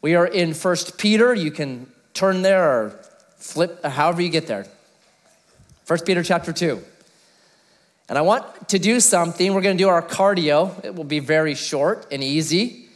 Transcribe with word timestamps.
We 0.00 0.14
are 0.14 0.26
in 0.26 0.54
First 0.54 0.98
Peter. 0.98 1.34
You 1.34 1.50
can 1.50 1.90
turn 2.14 2.42
there 2.42 2.64
or 2.64 3.00
flip, 3.36 3.84
however 3.84 4.22
you 4.22 4.28
get 4.28 4.46
there. 4.46 4.66
First 5.84 6.06
Peter 6.06 6.22
chapter 6.22 6.52
2. 6.52 6.82
And 8.08 8.16
I 8.16 8.22
want 8.22 8.68
to 8.68 8.78
do 8.78 9.00
something. 9.00 9.52
We're 9.52 9.60
going 9.60 9.76
to 9.76 9.82
do 9.82 9.88
our 9.88 10.02
cardio. 10.02 10.84
It 10.84 10.94
will 10.94 11.04
be 11.04 11.18
very 11.18 11.54
short 11.54 12.06
and 12.10 12.22
easy. 12.22 12.88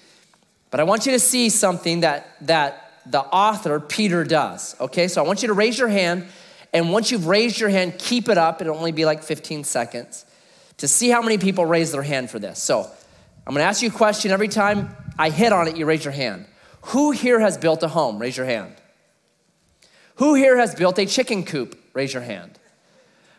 But 0.71 0.80
I 0.80 0.85
want 0.85 1.04
you 1.04 1.12
to 1.12 1.19
see 1.19 1.51
something 1.51 2.01
that, 2.01 2.27
that 2.43 2.93
the 3.07 3.21
author, 3.21 3.80
Peter, 3.80 4.25
does. 4.25 4.75
Okay, 4.80 5.09
so 5.09 5.23
I 5.23 5.27
want 5.27 5.43
you 5.43 5.48
to 5.48 5.55
raise 5.55 5.79
your 5.79 5.89
hand. 5.89 6.27
And 6.73 6.91
once 6.91 7.11
you've 7.11 7.27
raised 7.27 7.61
your 7.61 7.69
hand, 7.69 7.98
keep 7.98 8.29
it 8.29 8.39
up. 8.39 8.62
It'll 8.62 8.77
only 8.77 8.93
be 8.93 9.05
like 9.05 9.23
15 9.23 9.64
seconds 9.64 10.25
to 10.79 10.89
see 10.89 11.11
how 11.11 11.21
many 11.21 11.37
people 11.37 11.66
raise 11.66 11.93
their 11.93 12.03
hand 12.03 12.30
for 12.30 12.39
this. 12.39 12.62
So 12.62 12.91
I'm 13.46 13.55
gonna 13.55 13.64
ask 13.64 13.82
you 13.82 13.89
a 13.89 13.93
question 13.93 14.30
every 14.30 14.48
time 14.48 14.96
I 15.19 15.30
hit 15.30 15.53
on 15.53 15.69
it, 15.69 15.77
you 15.77 15.84
raise 15.84 16.05
your 16.05 16.12
hand. 16.12 16.46
Who 16.87 17.12
here 17.12 17.41
has 17.41 17.57
built 17.57 17.83
a 17.83 17.89
home? 17.89 18.19
Raise 18.19 18.36
your 18.36 18.46
hand. 18.46 18.75
Who 20.17 20.35
here 20.35 20.57
has 20.59 20.75
built 20.75 20.99
a 20.99 21.07
chicken 21.07 21.45
coop? 21.45 21.79
Raise 21.95 22.13
your 22.13 22.23
hand. 22.23 22.59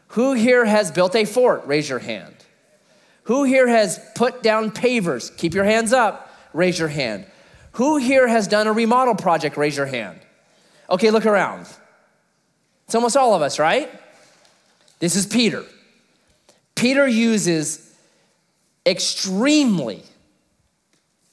Who 0.10 0.34
here 0.34 0.66
has 0.66 0.92
built 0.92 1.16
a 1.16 1.26
fort? 1.26 1.66
Raise 1.66 1.90
your 1.90 2.00
hand. 2.00 2.36
Who 3.24 3.44
here 3.44 3.68
has 3.68 4.00
put 4.16 4.44
down 4.44 4.72
pavers? 4.72 5.36
Keep 5.38 5.54
your 5.54 5.64
hands 5.64 5.94
up. 5.94 6.32
Raise 6.54 6.78
your 6.78 6.88
hand. 6.88 7.26
Who 7.74 7.98
here 7.98 8.28
has 8.28 8.48
done 8.48 8.68
a 8.68 8.74
remodel 8.74 9.16
project? 9.16 9.58
Raise 9.58 9.78
your 9.78 9.86
hand. 9.86 10.20
Okay, 10.90 11.10
look 11.10 11.26
around. 11.26 11.68
It's 12.86 12.96
almost 12.96 13.18
all 13.18 13.34
of 13.34 13.42
us, 13.42 13.60
right? 13.60 13.90
This 15.00 15.16
is 15.16 15.26
Peter. 15.26 15.66
Peter 16.76 17.08
uses 17.08 17.94
extremely 18.86 20.04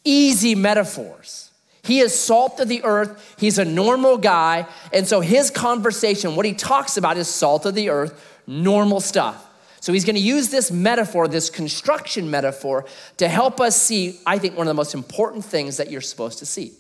easy 0.05 0.55
metaphors. 0.55 1.50
He 1.83 2.01
is 2.01 2.19
salt 2.19 2.61
of 2.61 2.69
the 2.69 2.85
earth. 2.85 3.37
He's 3.39 3.59
a 3.59 3.65
normal 3.65 4.19
guy. 4.19 4.67
And 4.93 5.07
so 5.07 5.21
his 5.21 5.51
conversation, 5.51 6.37
what 6.37 6.47
he 6.47 6.53
talks 6.53 6.97
about 6.97 7.17
is 7.17 7.29
salt 7.29 7.67
of 7.67 7.75
the 7.75 7.91
earth, 7.91 8.41
normal 8.47 9.01
stuff. 9.01 9.47
So 9.81 9.95
he's 9.95 10.05
going 10.05 10.17
to 10.17 10.23
use 10.23 10.51
this 10.51 10.71
metaphor, 10.71 11.27
this 11.27 11.49
construction 11.49 12.31
metaphor, 12.31 12.85
to 13.17 13.29
help 13.29 13.61
us 13.61 13.81
see, 13.81 14.21
I 14.27 14.39
think, 14.39 14.57
one 14.57 14.67
of 14.67 14.71
the 14.71 14.75
most 14.75 14.95
important 14.95 15.45
things 15.45 15.79
that 15.79 15.91
you're 15.91 16.03
supposed 16.03 16.39
to 16.41 16.47
see. 16.47 16.73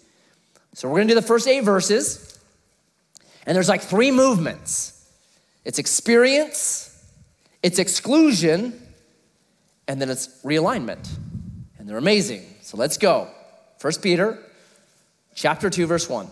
So 0.74 0.86
we're 0.86 0.96
going 0.96 1.08
to 1.08 1.14
do 1.14 1.20
the 1.20 1.26
first 1.26 1.48
eight 1.48 1.64
verses, 1.64 2.38
and 3.46 3.56
there's 3.56 3.68
like 3.68 3.82
three 3.82 4.10
movements 4.10 4.96
it's 5.62 5.78
experience, 5.78 7.04
it's 7.62 7.78
exclusion, 7.78 8.80
and 9.86 10.00
then 10.00 10.08
it's 10.08 10.42
realignment. 10.42 11.08
And 11.78 11.88
they're 11.88 11.98
amazing. 11.98 12.42
So 12.62 12.76
let's 12.76 12.96
go. 12.96 13.28
First 13.78 14.02
Peter 14.02 14.38
chapter 15.40 15.70
2 15.70 15.86
verse 15.86 16.06
1. 16.06 16.28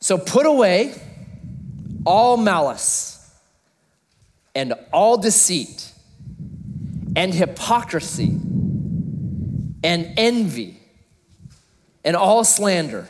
So 0.00 0.18
put 0.18 0.46
away 0.46 1.00
all 2.04 2.36
malice 2.36 3.12
and 4.54 4.74
all 4.92 5.16
deceit 5.16 5.92
and 7.14 7.32
hypocrisy 7.32 8.40
and 9.84 10.12
envy 10.16 10.80
and 12.04 12.16
all 12.16 12.42
slander, 12.42 13.08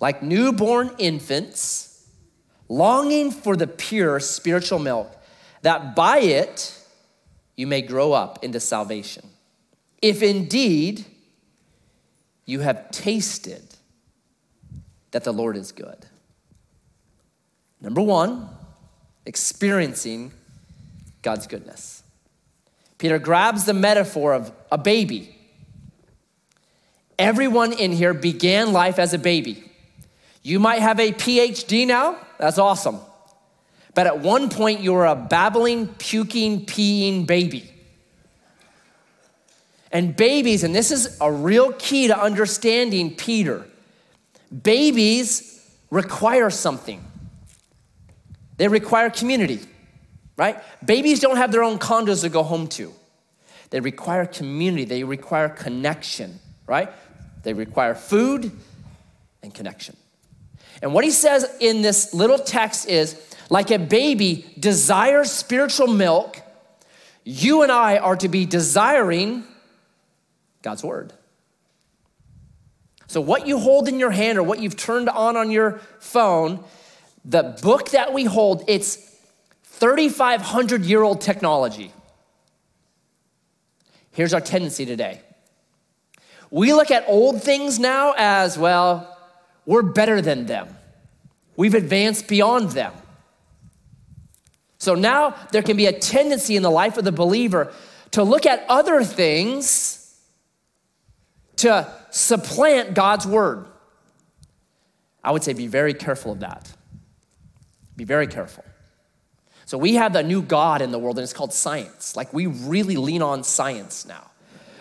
like 0.00 0.24
newborn 0.24 0.90
infants, 0.98 2.04
longing 2.68 3.30
for 3.30 3.56
the 3.56 3.68
pure 3.68 4.18
spiritual 4.18 4.80
milk, 4.80 5.14
that 5.62 5.94
by 5.94 6.18
it 6.18 6.76
you 7.56 7.68
may 7.68 7.80
grow 7.80 8.12
up 8.12 8.42
into 8.42 8.58
salvation. 8.58 9.30
If 10.04 10.22
indeed 10.22 11.06
you 12.44 12.60
have 12.60 12.90
tasted 12.90 13.62
that 15.12 15.24
the 15.24 15.32
Lord 15.32 15.56
is 15.56 15.72
good. 15.72 16.04
Number 17.80 18.02
one, 18.02 18.50
experiencing 19.24 20.32
God's 21.22 21.46
goodness. 21.46 22.02
Peter 22.98 23.18
grabs 23.18 23.64
the 23.64 23.72
metaphor 23.72 24.34
of 24.34 24.52
a 24.70 24.76
baby. 24.76 25.34
Everyone 27.18 27.72
in 27.72 27.90
here 27.90 28.12
began 28.12 28.74
life 28.74 28.98
as 28.98 29.14
a 29.14 29.18
baby. 29.18 29.64
You 30.42 30.58
might 30.58 30.82
have 30.82 31.00
a 31.00 31.12
PhD 31.12 31.86
now, 31.86 32.18
that's 32.36 32.58
awesome. 32.58 32.98
But 33.94 34.06
at 34.06 34.18
one 34.18 34.50
point, 34.50 34.80
you 34.80 34.92
were 34.92 35.06
a 35.06 35.16
babbling, 35.16 35.86
puking, 35.94 36.66
peeing 36.66 37.26
baby. 37.26 37.70
And 39.94 40.16
babies, 40.16 40.64
and 40.64 40.74
this 40.74 40.90
is 40.90 41.16
a 41.20 41.30
real 41.30 41.72
key 41.74 42.08
to 42.08 42.20
understanding 42.20 43.14
Peter, 43.14 43.64
babies 44.62 45.72
require 45.88 46.50
something. 46.50 47.02
They 48.56 48.66
require 48.66 49.08
community, 49.08 49.60
right? 50.36 50.60
Babies 50.84 51.20
don't 51.20 51.36
have 51.36 51.52
their 51.52 51.62
own 51.62 51.78
condos 51.78 52.22
to 52.22 52.28
go 52.28 52.42
home 52.42 52.66
to. 52.70 52.92
They 53.70 53.78
require 53.78 54.26
community, 54.26 54.84
they 54.84 55.04
require 55.04 55.48
connection, 55.48 56.40
right? 56.66 56.90
They 57.44 57.52
require 57.52 57.94
food 57.94 58.50
and 59.44 59.54
connection. 59.54 59.96
And 60.82 60.92
what 60.92 61.04
he 61.04 61.12
says 61.12 61.48
in 61.60 61.82
this 61.82 62.12
little 62.12 62.38
text 62.38 62.88
is 62.88 63.36
like 63.48 63.70
a 63.70 63.78
baby 63.78 64.44
desires 64.58 65.30
spiritual 65.30 65.86
milk, 65.86 66.42
you 67.22 67.62
and 67.62 67.70
I 67.70 67.98
are 67.98 68.16
to 68.16 68.28
be 68.28 68.44
desiring 68.44 69.44
God's 70.64 70.82
word. 70.82 71.12
So, 73.06 73.20
what 73.20 73.46
you 73.46 73.58
hold 73.58 73.86
in 73.86 74.00
your 74.00 74.10
hand 74.10 74.38
or 74.38 74.42
what 74.42 74.60
you've 74.60 74.76
turned 74.76 75.10
on 75.10 75.36
on 75.36 75.50
your 75.50 75.78
phone 76.00 76.64
the 77.24 77.58
book 77.62 77.90
that 77.90 78.12
we 78.12 78.24
hold, 78.24 78.64
it's 78.68 78.96
3,500 79.64 80.84
year 80.84 81.02
old 81.02 81.20
technology. 81.20 81.92
Here's 84.12 84.34
our 84.34 84.40
tendency 84.40 84.86
today 84.86 85.20
we 86.50 86.72
look 86.72 86.90
at 86.90 87.04
old 87.08 87.42
things 87.42 87.78
now 87.78 88.14
as, 88.16 88.56
well, 88.56 89.18
we're 89.66 89.82
better 89.82 90.22
than 90.22 90.46
them, 90.46 90.68
we've 91.56 91.74
advanced 91.74 92.26
beyond 92.26 92.70
them. 92.70 92.92
So 94.78 94.94
now 94.94 95.34
there 95.52 95.62
can 95.62 95.76
be 95.76 95.86
a 95.86 95.98
tendency 95.98 96.56
in 96.56 96.62
the 96.62 96.70
life 96.70 96.96
of 96.96 97.04
the 97.04 97.12
believer 97.12 97.72
to 98.12 98.22
look 98.22 98.46
at 98.46 98.64
other 98.68 99.02
things 99.02 99.93
to 101.56 101.92
supplant 102.10 102.94
God's 102.94 103.26
word. 103.26 103.66
I 105.22 105.30
would 105.30 105.42
say 105.42 105.52
be 105.52 105.66
very 105.66 105.94
careful 105.94 106.32
of 106.32 106.40
that. 106.40 106.70
Be 107.96 108.04
very 108.04 108.26
careful. 108.26 108.64
So 109.66 109.78
we 109.78 109.94
have 109.94 110.12
the 110.12 110.22
new 110.22 110.42
God 110.42 110.82
in 110.82 110.90
the 110.90 110.98
world, 110.98 111.16
and 111.16 111.24
it's 111.24 111.32
called 111.32 111.52
science. 111.52 112.16
Like 112.16 112.32
we 112.32 112.46
really 112.46 112.96
lean 112.96 113.22
on 113.22 113.44
science 113.44 114.04
now. 114.06 114.30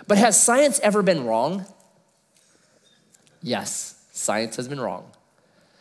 But 0.07 0.17
has 0.17 0.41
science 0.41 0.79
ever 0.81 1.01
been 1.01 1.25
wrong? 1.25 1.65
Yes, 3.41 4.03
science 4.11 4.57
has 4.57 4.67
been 4.67 4.81
wrong. 4.81 5.09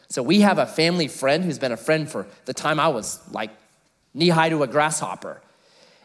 So 0.09 0.23
we 0.23 0.43
have 0.43 0.59
a 0.59 0.67
family 0.67 1.09
friend 1.09 1.43
who's 1.43 1.59
been 1.59 1.73
a 1.73 1.77
friend 1.77 2.09
for 2.09 2.27
the 2.45 2.55
time 2.55 2.79
I 2.79 2.89
was 2.89 3.19
like 3.33 3.51
knee 4.15 4.29
high 4.29 4.51
to 4.51 4.63
a 4.63 4.67
grasshopper. 4.67 5.41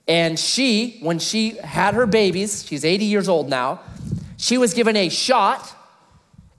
And 0.08 0.40
she, 0.40 1.00
when 1.02 1.20
she 1.20 1.58
had 1.58 1.94
her 1.94 2.06
babies, 2.06 2.66
she's 2.66 2.86
80 2.86 3.06
years 3.06 3.28
old 3.28 3.50
now, 3.50 3.82
she 4.38 4.58
was 4.58 4.74
given 4.74 4.96
a 4.96 5.10
shot 5.10 5.74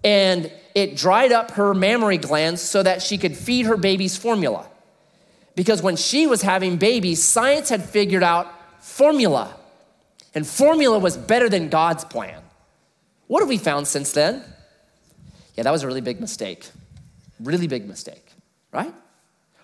and 0.04 0.52
it 0.74 0.96
dried 0.96 1.32
up 1.32 1.52
her 1.52 1.74
mammary 1.74 2.18
glands 2.18 2.60
so 2.60 2.82
that 2.82 3.02
she 3.02 3.18
could 3.18 3.36
feed 3.36 3.66
her 3.66 3.76
babies 3.76 4.16
formula. 4.16 4.68
Because 5.56 5.82
when 5.82 5.96
she 5.96 6.26
was 6.26 6.42
having 6.42 6.76
babies, 6.76 7.22
science 7.22 7.68
had 7.68 7.84
figured 7.84 8.22
out 8.22 8.46
formula, 8.80 9.56
and 10.34 10.46
formula 10.46 10.98
was 10.98 11.16
better 11.16 11.48
than 11.48 11.68
God's 11.68 12.04
plan. 12.04 12.40
What 13.26 13.40
have 13.40 13.48
we 13.48 13.58
found 13.58 13.88
since 13.88 14.12
then? 14.12 14.44
Yeah, 15.56 15.64
that 15.64 15.72
was 15.72 15.82
a 15.82 15.88
really 15.88 16.00
big 16.00 16.20
mistake. 16.20 16.68
Really 17.40 17.66
big 17.66 17.88
mistake, 17.88 18.24
right? 18.72 18.94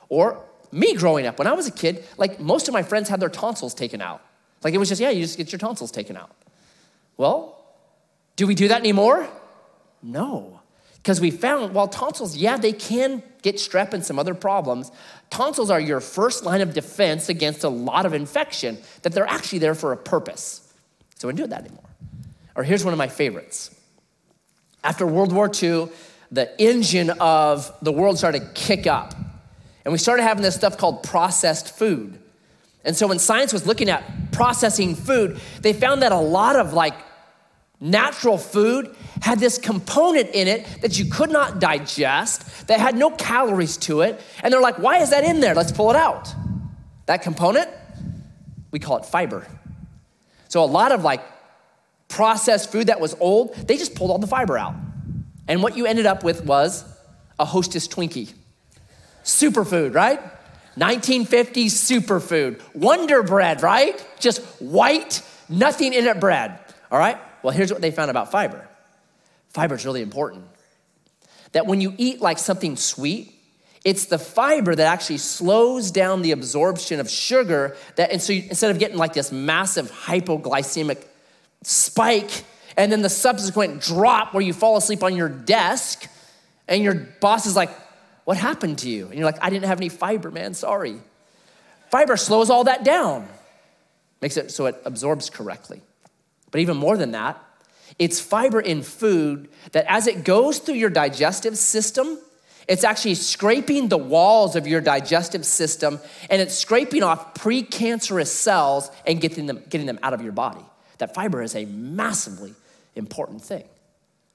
Or 0.08 0.42
me 0.72 0.94
growing 0.94 1.26
up, 1.26 1.38
when 1.38 1.46
I 1.46 1.52
was 1.52 1.68
a 1.68 1.70
kid, 1.70 2.04
like 2.16 2.40
most 2.40 2.66
of 2.66 2.74
my 2.74 2.82
friends 2.82 3.08
had 3.08 3.20
their 3.20 3.28
tonsils 3.28 3.74
taken 3.74 4.02
out. 4.02 4.20
Like 4.64 4.74
it 4.74 4.78
was 4.78 4.88
just, 4.88 5.00
yeah, 5.00 5.10
you 5.10 5.22
just 5.22 5.38
get 5.38 5.52
your 5.52 5.60
tonsils 5.60 5.92
taken 5.92 6.16
out. 6.16 6.32
Well, 7.16 7.53
do 8.36 8.46
we 8.46 8.54
do 8.54 8.68
that 8.68 8.80
anymore? 8.80 9.28
No. 10.02 10.60
Because 10.96 11.20
we 11.20 11.30
found, 11.30 11.74
while 11.74 11.88
tonsils, 11.88 12.36
yeah, 12.36 12.56
they 12.56 12.72
can 12.72 13.22
get 13.42 13.56
strep 13.56 13.92
and 13.92 14.04
some 14.04 14.18
other 14.18 14.34
problems, 14.34 14.90
tonsils 15.30 15.70
are 15.70 15.80
your 15.80 16.00
first 16.00 16.44
line 16.44 16.62
of 16.62 16.72
defense 16.72 17.28
against 17.28 17.62
a 17.62 17.68
lot 17.68 18.06
of 18.06 18.14
infection, 18.14 18.78
that 19.02 19.12
they're 19.12 19.28
actually 19.28 19.58
there 19.58 19.74
for 19.74 19.92
a 19.92 19.96
purpose. 19.96 20.72
So 21.16 21.28
we 21.28 21.34
don't 21.34 21.44
do 21.44 21.50
that 21.50 21.60
anymore. 21.60 21.84
Or 22.56 22.64
here's 22.64 22.84
one 22.84 22.94
of 22.94 22.98
my 22.98 23.08
favorites. 23.08 23.74
After 24.82 25.06
World 25.06 25.32
War 25.32 25.50
II, 25.50 25.88
the 26.30 26.58
engine 26.60 27.10
of 27.10 27.72
the 27.82 27.92
world 27.92 28.18
started 28.18 28.40
to 28.40 28.52
kick 28.52 28.86
up. 28.86 29.14
And 29.84 29.92
we 29.92 29.98
started 29.98 30.22
having 30.22 30.42
this 30.42 30.54
stuff 30.54 30.78
called 30.78 31.02
processed 31.02 31.76
food. 31.76 32.18
And 32.84 32.96
so 32.96 33.06
when 33.06 33.18
science 33.18 33.52
was 33.52 33.66
looking 33.66 33.90
at 33.90 34.32
processing 34.32 34.94
food, 34.94 35.38
they 35.60 35.72
found 35.72 36.02
that 36.02 36.12
a 36.12 36.18
lot 36.18 36.56
of 36.56 36.72
like 36.72 36.94
natural 37.80 38.38
food 38.38 38.94
had 39.20 39.38
this 39.38 39.58
component 39.58 40.30
in 40.30 40.48
it 40.48 40.66
that 40.80 40.98
you 40.98 41.06
could 41.10 41.30
not 41.30 41.58
digest, 41.58 42.66
that 42.68 42.80
had 42.80 42.96
no 42.96 43.10
calories 43.10 43.76
to 43.76 44.00
it. 44.00 44.20
And 44.42 44.52
they're 44.52 44.60
like, 44.60 44.78
why 44.78 44.98
is 44.98 45.10
that 45.10 45.24
in 45.24 45.40
there? 45.40 45.54
Let's 45.54 45.72
pull 45.72 45.90
it 45.90 45.96
out. 45.96 46.32
That 47.06 47.22
component, 47.22 47.68
we 48.70 48.78
call 48.78 48.96
it 48.98 49.04
fiber. 49.04 49.46
So 50.48 50.62
a 50.62 50.66
lot 50.66 50.92
of 50.92 51.02
like 51.02 51.22
processed 52.08 52.70
food 52.70 52.86
that 52.86 53.00
was 53.00 53.14
old, 53.20 53.54
they 53.54 53.76
just 53.76 53.94
pulled 53.94 54.10
all 54.10 54.18
the 54.18 54.26
fiber 54.26 54.56
out. 54.56 54.74
And 55.48 55.62
what 55.62 55.76
you 55.76 55.86
ended 55.86 56.06
up 56.06 56.24
with 56.24 56.44
was 56.44 56.84
a 57.38 57.44
hostess 57.44 57.88
Twinkie. 57.88 58.32
Superfood, 59.24 59.94
right? 59.94 60.20
1950s 60.78 61.66
superfood. 61.66 62.60
Wonder 62.74 63.22
bread, 63.22 63.62
right? 63.62 64.04
Just 64.18 64.42
white, 64.60 65.22
nothing 65.48 65.92
in 65.92 66.06
it 66.06 66.20
bread. 66.20 66.58
All 66.90 66.98
right? 66.98 67.18
Well, 67.44 67.54
here's 67.54 67.70
what 67.70 67.82
they 67.82 67.90
found 67.90 68.10
about 68.10 68.32
fiber 68.32 68.66
fiber 69.50 69.76
is 69.76 69.86
really 69.86 70.02
important. 70.02 70.46
That 71.52 71.66
when 71.66 71.80
you 71.80 71.94
eat 71.96 72.20
like 72.20 72.38
something 72.38 72.74
sweet, 72.74 73.32
it's 73.84 74.06
the 74.06 74.18
fiber 74.18 74.74
that 74.74 74.86
actually 74.86 75.18
slows 75.18 75.92
down 75.92 76.22
the 76.22 76.32
absorption 76.32 76.98
of 76.98 77.08
sugar. 77.08 77.76
That, 77.94 78.10
and 78.10 78.20
so 78.20 78.32
you, 78.32 78.44
instead 78.48 78.72
of 78.72 78.80
getting 78.80 78.96
like 78.96 79.12
this 79.12 79.30
massive 79.30 79.92
hypoglycemic 79.92 81.04
spike 81.62 82.44
and 82.76 82.90
then 82.90 83.02
the 83.02 83.10
subsequent 83.10 83.80
drop 83.82 84.34
where 84.34 84.42
you 84.42 84.52
fall 84.52 84.76
asleep 84.76 85.04
on 85.04 85.14
your 85.14 85.28
desk 85.28 86.08
and 86.66 86.82
your 86.82 86.94
boss 86.94 87.46
is 87.46 87.54
like, 87.54 87.70
What 88.24 88.38
happened 88.38 88.78
to 88.78 88.88
you? 88.88 89.06
And 89.06 89.14
you're 89.14 89.26
like, 89.26 89.38
I 89.40 89.50
didn't 89.50 89.66
have 89.66 89.78
any 89.78 89.90
fiber, 89.90 90.30
man, 90.30 90.54
sorry. 90.54 90.96
Fiber 91.90 92.16
slows 92.16 92.48
all 92.50 92.64
that 92.64 92.82
down, 92.84 93.28
makes 94.22 94.38
it 94.38 94.50
so 94.50 94.66
it 94.66 94.80
absorbs 94.84 95.28
correctly. 95.30 95.82
But 96.54 96.60
even 96.60 96.76
more 96.76 96.96
than 96.96 97.10
that, 97.10 97.42
it's 97.98 98.20
fiber 98.20 98.60
in 98.60 98.84
food 98.84 99.48
that 99.72 99.86
as 99.88 100.06
it 100.06 100.22
goes 100.22 100.60
through 100.60 100.76
your 100.76 100.88
digestive 100.88 101.58
system, 101.58 102.16
it's 102.68 102.84
actually 102.84 103.16
scraping 103.16 103.88
the 103.88 103.98
walls 103.98 104.54
of 104.54 104.64
your 104.64 104.80
digestive 104.80 105.44
system 105.44 105.98
and 106.30 106.40
it's 106.40 106.54
scraping 106.54 107.02
off 107.02 107.34
precancerous 107.34 108.28
cells 108.28 108.88
and 109.04 109.20
getting 109.20 109.46
them, 109.46 109.64
getting 109.68 109.88
them 109.88 109.98
out 110.00 110.14
of 110.14 110.22
your 110.22 110.30
body. 110.30 110.64
That 110.98 111.12
fiber 111.12 111.42
is 111.42 111.56
a 111.56 111.64
massively 111.64 112.54
important 112.94 113.42
thing, 113.42 113.64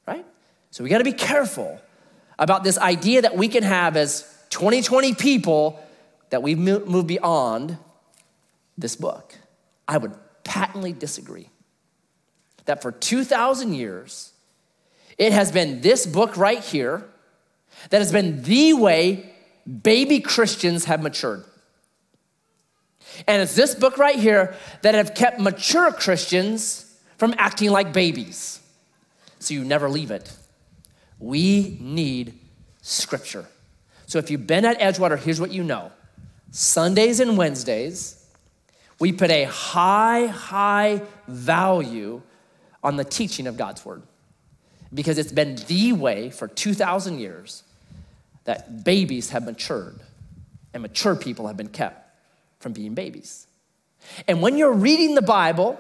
right? 0.06 0.26
So 0.72 0.84
we 0.84 0.90
gotta 0.90 1.06
be 1.06 1.14
careful 1.14 1.80
about 2.38 2.66
this 2.66 2.78
idea 2.78 3.22
that 3.22 3.38
we 3.38 3.48
can 3.48 3.64
have 3.64 3.96
as 3.96 4.24
2020 4.50 5.14
people 5.14 5.82
that 6.32 6.44
we've 6.44 6.60
moved 6.60 7.08
beyond 7.08 7.78
this 8.78 8.98
book. 8.98 9.36
I 9.88 9.98
would 9.98 10.14
patently 10.44 10.92
disagree 10.92 11.48
that 12.70 12.84
for 12.84 12.92
2,000 12.92 13.74
years, 13.74 14.32
it 15.18 15.34
has 15.34 15.52
been 15.52 15.82
this 15.82 16.06
book 16.06 16.38
right 16.38 16.60
here 16.60 17.04
that 17.90 17.98
has 17.98 18.12
been 18.12 18.44
the 18.44 18.74
way 18.74 19.34
baby 19.82 20.20
Christians 20.20 20.86
have 20.86 21.02
matured. 21.02 21.44
And 23.26 23.42
it's 23.42 23.56
this 23.56 23.74
book 23.74 23.98
right 23.98 24.20
here 24.20 24.56
that 24.84 24.94
have 24.94 25.16
kept 25.16 25.40
mature 25.40 25.92
Christians 25.92 26.96
from 27.18 27.34
acting 27.40 27.72
like 27.72 27.92
babies. 27.92 28.60
So 29.40 29.56
you 29.56 29.66
never 29.66 29.90
leave 29.90 30.12
it. 30.12 30.32
We 31.18 31.76
need 31.82 32.38
scripture. 32.84 33.48
So 34.06 34.20
if 34.20 34.30
you've 34.30 34.46
been 34.46 34.64
at 34.64 34.80
Edgewater, 34.80 35.18
here's 35.18 35.42
what 35.42 35.52
you 35.52 35.64
know 35.64 35.92
Sundays 36.52 37.20
and 37.20 37.36
Wednesdays, 37.36 38.24
we 39.00 39.12
put 39.12 39.32
a 39.32 39.46
high, 39.46 40.28
high 40.28 41.02
value 41.28 42.22
on 42.84 42.96
the 42.96 43.04
teaching 43.04 43.48
of 43.48 43.58
God's 43.58 43.86
word 43.86 44.04
because 44.94 45.18
it's 45.18 45.32
been 45.32 45.56
the 45.68 45.94
way 45.94 46.30
for 46.30 46.48
2,000 46.48 47.20
years 47.20 47.64
that 48.46 48.84
babies 48.84 49.30
have 49.30 49.46
matured 49.46 50.00
and 50.74 50.82
mature 50.82 51.16
people 51.16 51.48
have 51.48 51.58
been 51.58 51.70
kept 51.70 52.16
from 52.60 52.74
being 52.74 52.94
babies. 52.94 53.48
And 54.28 54.42
when 54.42 54.58
you're 54.58 54.74
reading 54.74 55.16
the 55.16 55.22
Bible, 55.22 55.80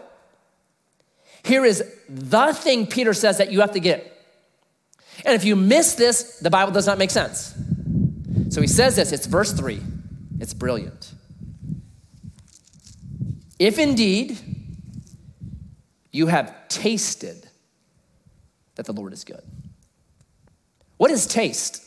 here 1.43 1.65
is 1.65 1.83
the 2.07 2.53
thing 2.53 2.85
Peter 2.85 3.13
says 3.13 3.37
that 3.37 3.51
you 3.51 3.61
have 3.61 3.71
to 3.71 3.79
get. 3.79 4.15
And 5.25 5.35
if 5.35 5.43
you 5.43 5.55
miss 5.55 5.95
this, 5.95 6.39
the 6.39 6.49
Bible 6.49 6.71
does 6.71 6.85
not 6.85 6.97
make 6.97 7.11
sense. 7.11 7.53
So 8.49 8.61
he 8.61 8.67
says 8.67 8.95
this, 8.95 9.11
it's 9.11 9.25
verse 9.25 9.51
3. 9.53 9.81
It's 10.39 10.53
brilliant. 10.53 11.13
If 13.57 13.77
indeed 13.77 14.37
you 16.19 16.27
have 16.27 16.67
tasted 16.67 17.49
that 18.75 18.85
the 18.85 18.91
Lord 18.91 19.13
is 19.13 19.23
good. 19.23 19.41
What 20.97 21.11
is 21.11 21.25
taste? 21.25 21.81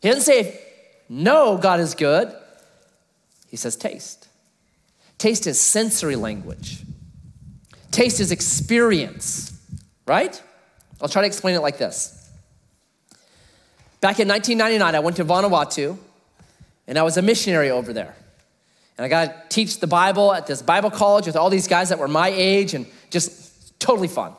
He 0.00 0.08
doesn't 0.08 0.22
say, 0.22 0.60
no, 1.08 1.58
God 1.58 1.80
is 1.80 1.94
good. 1.94 2.32
He 3.48 3.56
says, 3.56 3.74
taste. 3.74 4.28
Taste 5.18 5.48
is 5.48 5.60
sensory 5.60 6.16
language, 6.16 6.82
taste 7.90 8.20
is 8.20 8.30
experience, 8.30 9.52
right? 10.06 10.40
I'll 11.00 11.08
try 11.08 11.22
to 11.22 11.26
explain 11.26 11.56
it 11.56 11.60
like 11.60 11.78
this. 11.78 12.30
Back 14.00 14.20
in 14.20 14.28
1999, 14.28 14.94
I 14.94 15.00
went 15.00 15.16
to 15.16 15.24
Vanuatu 15.24 15.98
and 16.86 16.98
I 16.98 17.02
was 17.02 17.16
a 17.16 17.22
missionary 17.22 17.70
over 17.70 17.92
there. 17.92 18.14
And 18.96 19.04
I 19.04 19.08
got 19.08 19.24
to 19.24 19.48
teach 19.48 19.80
the 19.80 19.86
Bible 19.86 20.32
at 20.32 20.46
this 20.46 20.62
Bible 20.62 20.90
college 20.90 21.26
with 21.26 21.36
all 21.36 21.50
these 21.50 21.68
guys 21.68 21.88
that 21.88 21.98
were 21.98 22.08
my 22.08 22.28
age 22.28 22.74
and 22.74 22.86
just 23.10 23.78
totally 23.80 24.08
fun. 24.08 24.32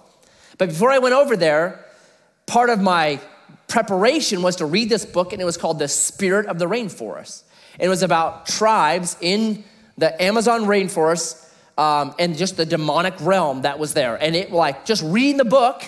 But 0.57 0.69
before 0.69 0.91
I 0.91 0.99
went 0.99 1.13
over 1.13 1.35
there, 1.35 1.85
part 2.45 2.69
of 2.69 2.81
my 2.81 3.19
preparation 3.67 4.41
was 4.41 4.57
to 4.57 4.65
read 4.65 4.89
this 4.89 5.05
book, 5.05 5.33
and 5.33 5.41
it 5.41 5.45
was 5.45 5.57
called 5.57 5.79
The 5.79 5.87
Spirit 5.87 6.45
of 6.45 6.59
the 6.59 6.65
Rainforest. 6.65 7.43
It 7.79 7.89
was 7.89 8.03
about 8.03 8.45
tribes 8.45 9.17
in 9.19 9.63
the 9.97 10.21
Amazon 10.21 10.61
rainforest 10.61 11.51
um, 11.77 12.15
and 12.17 12.37
just 12.37 12.55
the 12.55 12.65
demonic 12.65 13.15
realm 13.19 13.63
that 13.63 13.79
was 13.79 13.93
there. 13.93 14.15
And 14.15 14.35
it, 14.35 14.51
like, 14.51 14.85
just 14.85 15.03
reading 15.03 15.37
the 15.37 15.45
book 15.45 15.83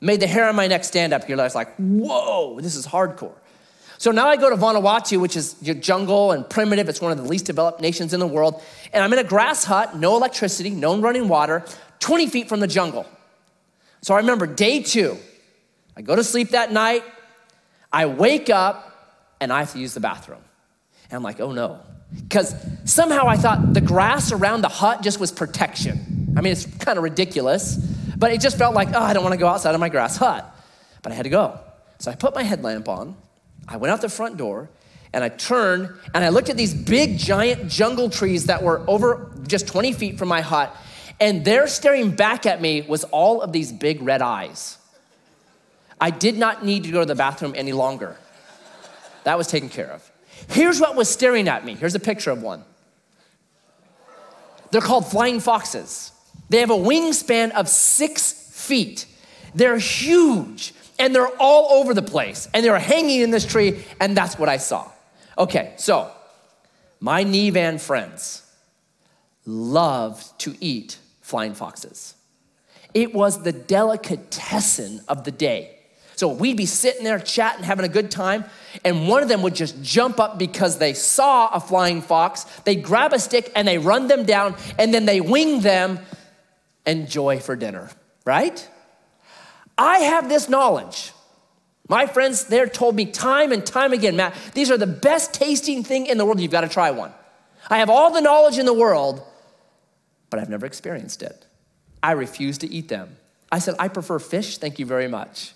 made 0.00 0.20
the 0.20 0.26
hair 0.26 0.48
on 0.48 0.54
my 0.54 0.66
neck 0.66 0.84
stand 0.84 1.12
up 1.12 1.28
was 1.28 1.54
like, 1.54 1.74
whoa, 1.76 2.60
this 2.60 2.76
is 2.76 2.86
hardcore. 2.86 3.34
So 3.98 4.12
now 4.12 4.28
I 4.28 4.36
go 4.36 4.48
to 4.48 4.56
Vanuatu, 4.56 5.20
which 5.20 5.36
is 5.36 5.54
jungle 5.54 6.30
and 6.30 6.48
primitive. 6.48 6.88
It's 6.88 7.00
one 7.00 7.10
of 7.10 7.18
the 7.18 7.24
least 7.24 7.46
developed 7.46 7.80
nations 7.80 8.14
in 8.14 8.20
the 8.20 8.26
world. 8.26 8.62
And 8.92 9.02
I'm 9.02 9.12
in 9.12 9.18
a 9.18 9.24
grass 9.24 9.64
hut, 9.64 9.96
no 9.96 10.16
electricity, 10.16 10.70
no 10.70 11.00
running 11.00 11.28
water, 11.28 11.64
20 11.98 12.28
feet 12.28 12.48
from 12.48 12.60
the 12.60 12.68
jungle. 12.68 13.06
So 14.02 14.14
I 14.14 14.18
remember 14.18 14.46
day 14.46 14.82
two, 14.82 15.18
I 15.96 16.02
go 16.02 16.14
to 16.14 16.22
sleep 16.22 16.50
that 16.50 16.70
night, 16.72 17.02
I 17.92 18.06
wake 18.06 18.50
up, 18.50 19.34
and 19.40 19.52
I 19.52 19.58
have 19.58 19.72
to 19.72 19.80
use 19.80 19.94
the 19.94 20.00
bathroom. 20.00 20.42
And 21.10 21.16
I'm 21.16 21.24
like, 21.24 21.40
oh 21.40 21.50
no. 21.50 21.80
Because 22.14 22.54
somehow 22.84 23.26
I 23.26 23.36
thought 23.36 23.74
the 23.74 23.80
grass 23.80 24.30
around 24.30 24.62
the 24.62 24.68
hut 24.68 25.02
just 25.02 25.18
was 25.18 25.32
protection. 25.32 26.32
I 26.36 26.40
mean, 26.40 26.52
it's 26.52 26.66
kind 26.66 26.98
of 26.98 27.04
ridiculous, 27.04 27.76
but 28.16 28.30
it 28.30 28.40
just 28.40 28.56
felt 28.56 28.74
like, 28.74 28.94
oh, 28.94 29.02
I 29.02 29.12
don't 29.12 29.24
want 29.24 29.32
to 29.32 29.38
go 29.38 29.48
outside 29.48 29.74
of 29.74 29.80
my 29.80 29.88
grass 29.88 30.16
hut. 30.16 30.48
But 31.02 31.10
I 31.10 31.16
had 31.16 31.24
to 31.24 31.30
go. 31.30 31.58
So 31.98 32.12
I 32.12 32.14
put 32.14 32.34
my 32.34 32.44
headlamp 32.44 32.88
on, 32.88 33.16
I 33.68 33.76
went 33.76 33.92
out 33.92 34.00
the 34.00 34.08
front 34.08 34.36
door 34.38 34.70
and 35.12 35.22
I 35.22 35.28
turned 35.28 35.90
and 36.14 36.24
I 36.24 36.30
looked 36.30 36.48
at 36.48 36.56
these 36.56 36.74
big, 36.74 37.18
giant 37.18 37.70
jungle 37.70 38.08
trees 38.08 38.46
that 38.46 38.62
were 38.62 38.82
over 38.88 39.30
just 39.46 39.68
20 39.68 39.92
feet 39.92 40.18
from 40.18 40.28
my 40.28 40.40
hut. 40.40 40.74
And 41.20 41.44
there 41.44 41.66
staring 41.66 42.10
back 42.10 42.46
at 42.46 42.60
me 42.62 42.82
was 42.82 43.04
all 43.04 43.42
of 43.42 43.52
these 43.52 43.72
big 43.72 44.02
red 44.02 44.22
eyes. 44.22 44.78
I 46.00 46.10
did 46.10 46.38
not 46.38 46.64
need 46.64 46.84
to 46.84 46.90
go 46.90 47.00
to 47.00 47.06
the 47.06 47.14
bathroom 47.14 47.54
any 47.56 47.72
longer. 47.72 48.16
That 49.24 49.36
was 49.36 49.48
taken 49.48 49.68
care 49.68 49.90
of. 49.90 50.10
Here's 50.48 50.80
what 50.80 50.94
was 50.94 51.08
staring 51.08 51.48
at 51.48 51.64
me. 51.64 51.74
Here's 51.74 51.94
a 51.94 52.00
picture 52.00 52.30
of 52.30 52.42
one. 52.42 52.64
They're 54.70 54.80
called 54.80 55.06
flying 55.06 55.40
foxes. 55.40 56.12
They 56.48 56.60
have 56.60 56.70
a 56.70 56.76
wingspan 56.76 57.50
of 57.50 57.68
six 57.68 58.32
feet. 58.32 59.06
They're 59.54 59.78
huge 59.78 60.72
and 60.98 61.14
they're 61.14 61.28
all 61.38 61.80
over 61.80 61.94
the 61.94 62.02
place 62.02 62.48
and 62.52 62.64
they 62.64 62.70
were 62.70 62.78
hanging 62.78 63.20
in 63.20 63.30
this 63.30 63.46
tree 63.46 63.84
and 64.00 64.16
that's 64.16 64.38
what 64.38 64.48
I 64.48 64.56
saw. 64.56 64.90
Okay, 65.36 65.74
so 65.76 66.10
my 67.00 67.22
Ni-Van 67.22 67.78
friends 67.78 68.42
loved 69.46 70.38
to 70.40 70.56
eat 70.60 70.98
flying 71.20 71.54
foxes. 71.54 72.14
It 72.94 73.14
was 73.14 73.42
the 73.42 73.52
delicatessen 73.52 75.02
of 75.08 75.24
the 75.24 75.30
day. 75.30 75.74
So 76.16 76.26
we'd 76.26 76.56
be 76.56 76.66
sitting 76.66 77.04
there 77.04 77.20
chatting, 77.20 77.62
having 77.62 77.84
a 77.84 77.88
good 77.88 78.10
time, 78.10 78.44
and 78.84 79.06
one 79.06 79.22
of 79.22 79.28
them 79.28 79.40
would 79.42 79.54
just 79.54 79.80
jump 79.84 80.18
up 80.18 80.36
because 80.36 80.78
they 80.78 80.92
saw 80.92 81.48
a 81.50 81.60
flying 81.60 82.02
fox. 82.02 82.42
They 82.64 82.74
grab 82.74 83.12
a 83.12 83.20
stick 83.20 83.52
and 83.54 83.68
they 83.68 83.78
run 83.78 84.08
them 84.08 84.24
down, 84.24 84.56
and 84.80 84.92
then 84.92 85.06
they 85.06 85.20
wing 85.20 85.60
them. 85.60 86.00
Enjoy 86.84 87.38
for 87.38 87.54
dinner, 87.54 87.88
right? 88.24 88.68
I 89.78 89.98
have 89.98 90.28
this 90.28 90.48
knowledge. 90.48 91.12
My 91.88 92.06
friends 92.06 92.44
there 92.44 92.66
told 92.66 92.96
me 92.96 93.06
time 93.06 93.52
and 93.52 93.64
time 93.64 93.92
again, 93.92 94.16
Matt, 94.16 94.34
these 94.52 94.70
are 94.70 94.76
the 94.76 94.86
best 94.86 95.32
tasting 95.32 95.82
thing 95.82 96.06
in 96.06 96.18
the 96.18 96.26
world. 96.26 96.40
You've 96.40 96.50
got 96.50 96.60
to 96.62 96.68
try 96.68 96.90
one. 96.90 97.12
I 97.70 97.78
have 97.78 97.88
all 97.88 98.12
the 98.12 98.20
knowledge 98.20 98.58
in 98.58 98.66
the 98.66 98.74
world, 98.74 99.22
but 100.28 100.38
I've 100.40 100.50
never 100.50 100.66
experienced 100.66 101.22
it. 101.22 101.46
I 102.02 102.12
refuse 102.12 102.58
to 102.58 102.70
eat 102.70 102.88
them. 102.88 103.16
I 103.50 103.60
said, 103.60 103.76
I 103.78 103.88
prefer 103.88 104.18
fish, 104.18 104.58
thank 104.58 104.78
you 104.78 104.84
very 104.84 105.08
much. 105.08 105.52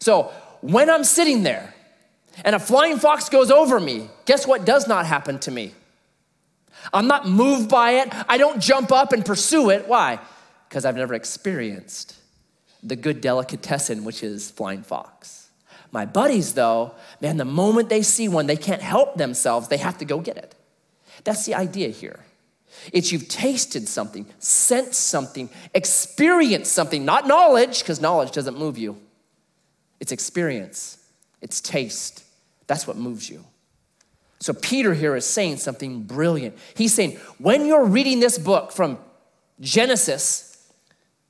So 0.00 0.32
when 0.60 0.90
I'm 0.90 1.04
sitting 1.04 1.44
there 1.44 1.72
and 2.44 2.56
a 2.56 2.58
flying 2.58 2.98
fox 2.98 3.28
goes 3.28 3.50
over 3.50 3.78
me, 3.78 4.08
guess 4.24 4.46
what 4.46 4.64
does 4.64 4.88
not 4.88 5.06
happen 5.06 5.38
to 5.40 5.50
me? 5.50 5.74
I'm 6.92 7.06
not 7.06 7.28
moved 7.28 7.68
by 7.68 7.92
it. 7.92 8.08
I 8.28 8.38
don't 8.38 8.60
jump 8.60 8.90
up 8.90 9.12
and 9.12 9.24
pursue 9.24 9.70
it. 9.70 9.86
Why? 9.86 10.18
Because 10.68 10.84
I've 10.84 10.96
never 10.96 11.14
experienced 11.14 12.16
the 12.82 12.96
good 12.96 13.20
delicatessen, 13.20 14.04
which 14.04 14.22
is 14.22 14.50
flying 14.50 14.82
fox. 14.82 15.50
My 15.92 16.06
buddies, 16.06 16.54
though, 16.54 16.94
man, 17.20 17.36
the 17.36 17.44
moment 17.44 17.88
they 17.88 18.02
see 18.02 18.26
one, 18.28 18.46
they 18.46 18.56
can't 18.56 18.82
help 18.82 19.16
themselves. 19.16 19.68
They 19.68 19.76
have 19.76 19.98
to 19.98 20.04
go 20.04 20.20
get 20.20 20.36
it. 20.36 20.54
That's 21.24 21.44
the 21.44 21.54
idea 21.54 21.88
here. 21.88 22.20
It's 22.92 23.12
you've 23.12 23.28
tasted 23.28 23.86
something, 23.86 24.26
sensed 24.38 24.94
something, 24.94 25.50
experienced 25.74 26.72
something, 26.72 27.04
not 27.04 27.26
knowledge, 27.26 27.80
because 27.80 28.00
knowledge 28.00 28.32
doesn't 28.32 28.58
move 28.58 28.78
you. 28.78 28.96
It's 30.00 30.10
experience, 30.10 30.98
it's 31.40 31.60
taste. 31.60 32.24
That's 32.66 32.86
what 32.86 32.96
moves 32.96 33.28
you. 33.28 33.44
So 34.40 34.52
Peter 34.52 34.94
here 34.94 35.14
is 35.14 35.26
saying 35.26 35.58
something 35.58 36.02
brilliant. 36.02 36.56
He's 36.74 36.94
saying, 36.94 37.18
when 37.38 37.66
you're 37.66 37.84
reading 37.84 38.18
this 38.18 38.38
book 38.38 38.72
from 38.72 38.98
Genesis 39.60 40.72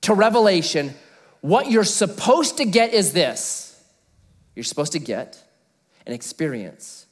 to 0.03 0.15
Revelation, 0.15 0.95
what 1.43 1.71
you're 1.71 1.85
supposed 1.85 2.57
to 2.57 2.65
get 2.65 2.95
is 2.95 3.13
this 3.13 3.69
you're 4.55 4.65
supposed 4.65 4.93
to 4.93 4.99
get 4.99 5.43
an 6.07 6.13
experience 6.13 7.07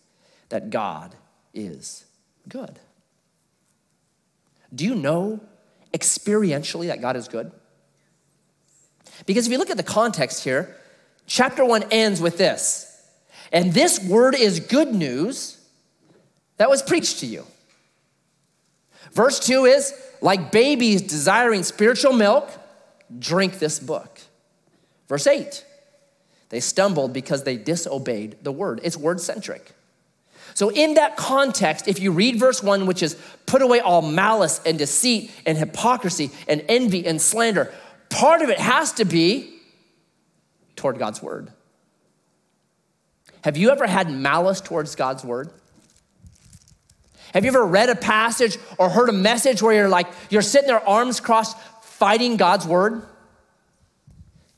that 0.49 0.71
God 0.71 1.15
is 1.53 2.05
good. 2.49 2.79
Do 4.75 4.85
you 4.85 4.95
know 4.95 5.41
experientially 5.93 6.87
that 6.87 7.01
God 7.01 7.17
is 7.17 7.29
good? 7.29 7.51
Because 9.27 9.47
if 9.47 9.53
you 9.53 9.59
look 9.59 9.71
at 9.71 9.77
the 9.77 9.83
context 9.83 10.45
here, 10.45 10.77
chapter 11.27 11.65
one 11.65 11.85
ends 11.91 12.21
with 12.21 12.39
this. 12.39 12.87
And 13.53 13.73
this 13.73 14.03
word 14.05 14.35
is 14.35 14.61
good 14.61 14.95
news 14.95 15.59
that 16.57 16.71
was 16.71 16.83
preached 16.83 17.19
to 17.21 17.27
you. 17.27 17.45
Verse 19.13 19.41
two 19.41 19.65
is 19.65 19.93
like 20.21 20.53
babies 20.53 21.03
desiring 21.03 21.65
spiritual 21.65 22.13
milk, 22.13 22.49
drink 23.19 23.59
this 23.59 23.81
book. 23.81 24.20
Verse 25.11 25.27
eight, 25.27 25.65
they 26.51 26.61
stumbled 26.61 27.13
because 27.13 27.43
they 27.43 27.57
disobeyed 27.57 28.37
the 28.45 28.53
word. 28.53 28.79
It's 28.85 28.97
word 28.97 29.21
centric. 29.21 29.73
So, 30.55 30.71
in 30.71 30.95
that 30.95 31.17
context, 31.17 31.89
if 31.89 31.99
you 31.99 32.13
read 32.13 32.39
verse 32.39 32.63
one, 32.63 32.87
which 32.87 33.03
is 33.03 33.17
put 33.45 33.61
away 33.61 33.81
all 33.81 34.03
malice 34.03 34.61
and 34.65 34.79
deceit 34.79 35.33
and 35.45 35.59
hypocrisy 35.59 36.31
and 36.47 36.65
envy 36.69 37.05
and 37.09 37.21
slander, 37.21 37.75
part 38.09 38.41
of 38.41 38.51
it 38.51 38.61
has 38.61 38.93
to 38.95 39.05
be 39.05 39.53
toward 40.77 41.01
God's 41.01 41.21
word. 41.21 41.51
Have 43.43 43.57
you 43.57 43.71
ever 43.71 43.89
had 43.89 44.09
malice 44.13 44.61
towards 44.61 44.95
God's 44.95 45.25
word? 45.25 45.51
Have 47.35 47.45
you 47.45 47.51
ever 47.51 47.67
read 47.67 47.89
a 47.89 47.97
passage 47.97 48.59
or 48.79 48.89
heard 48.89 49.09
a 49.09 49.13
message 49.13 49.61
where 49.61 49.75
you're 49.75 49.89
like, 49.89 50.07
you're 50.31 50.41
sitting 50.41 50.69
there, 50.69 50.89
arms 50.89 51.19
crossed, 51.19 51.59
fighting 51.83 52.37
God's 52.37 52.65
word? 52.65 53.03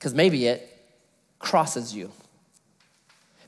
Because 0.02 0.14
maybe 0.14 0.47
it 0.47 0.68
crosses 1.38 1.94
you. 1.94 2.11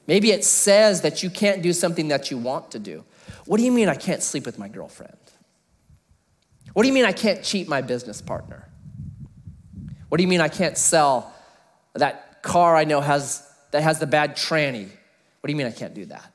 Maybe 0.07 0.31
it 0.31 0.45
says 0.45 1.01
that 1.01 1.21
you 1.21 1.29
can't 1.29 1.63
do 1.63 1.73
something 1.73 2.07
that 2.09 2.31
you 2.31 2.39
want 2.39 2.71
to 2.71 2.79
do. 2.79 3.03
What 3.45 3.57
do 3.57 3.65
you 3.65 3.73
mean 3.73 3.89
I 3.89 3.97
can't 3.97 4.23
sleep 4.23 4.47
with 4.47 4.57
my 4.57 4.69
girlfriend? 4.69 5.17
What 6.73 6.85
do 6.85 6.89
you 6.89 6.95
mean 6.95 7.07
I 7.07 7.13
can't 7.13 7.43
cheat 7.43 7.67
my 7.67 7.81
business 7.83 8.23
partner? 8.23 8.69
What 10.09 10.19
do 10.19 10.23
you 10.23 10.29
mean 10.29 10.41
I 10.41 10.47
can't 10.47 10.79
sell 10.79 11.35
that 11.95 12.45
car 12.45 12.77
I 12.77 12.85
know 12.85 13.01
has 13.01 13.45
that 13.73 13.83
has 13.83 13.99
the 13.99 14.07
bad 14.07 14.37
tranny? 14.37 14.85
What 15.41 15.49
do 15.49 15.53
you 15.53 15.57
mean 15.57 15.67
I 15.67 15.73
can't 15.73 15.93
do 15.93 16.05
that? 16.05 16.33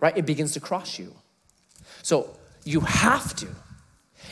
Right? 0.00 0.18
It 0.18 0.26
begins 0.26 0.52
to 0.52 0.60
cross 0.60 0.98
you. 0.98 1.14
So 2.02 2.36
you 2.64 2.80
have 2.80 3.34
to. 3.36 3.48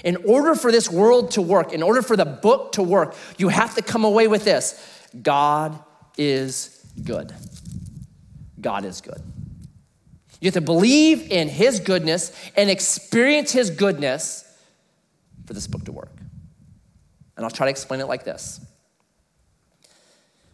In 0.02 0.16
order 0.26 0.54
for 0.54 0.70
this 0.70 0.90
world 0.90 1.30
to 1.30 1.40
work, 1.40 1.72
in 1.72 1.82
order 1.82 2.02
for 2.02 2.14
the 2.14 2.26
book 2.26 2.72
to 2.72 2.82
work, 2.82 3.16
you 3.38 3.48
have 3.48 3.74
to 3.76 3.80
come 3.80 4.04
away 4.04 4.28
with 4.28 4.44
this 4.44 4.90
God 5.22 5.78
is 6.16 6.84
good. 7.02 7.32
God 8.60 8.84
is 8.84 9.00
good. 9.00 9.20
You 10.40 10.48
have 10.48 10.54
to 10.54 10.60
believe 10.60 11.30
in 11.30 11.48
His 11.48 11.80
goodness 11.80 12.32
and 12.56 12.68
experience 12.68 13.52
His 13.52 13.70
goodness 13.70 14.44
for 15.46 15.54
this 15.54 15.66
book 15.66 15.84
to 15.84 15.92
work. 15.92 16.12
And 17.36 17.44
I'll 17.44 17.50
try 17.50 17.66
to 17.66 17.70
explain 17.70 18.00
it 18.00 18.06
like 18.06 18.24
this. 18.24 18.60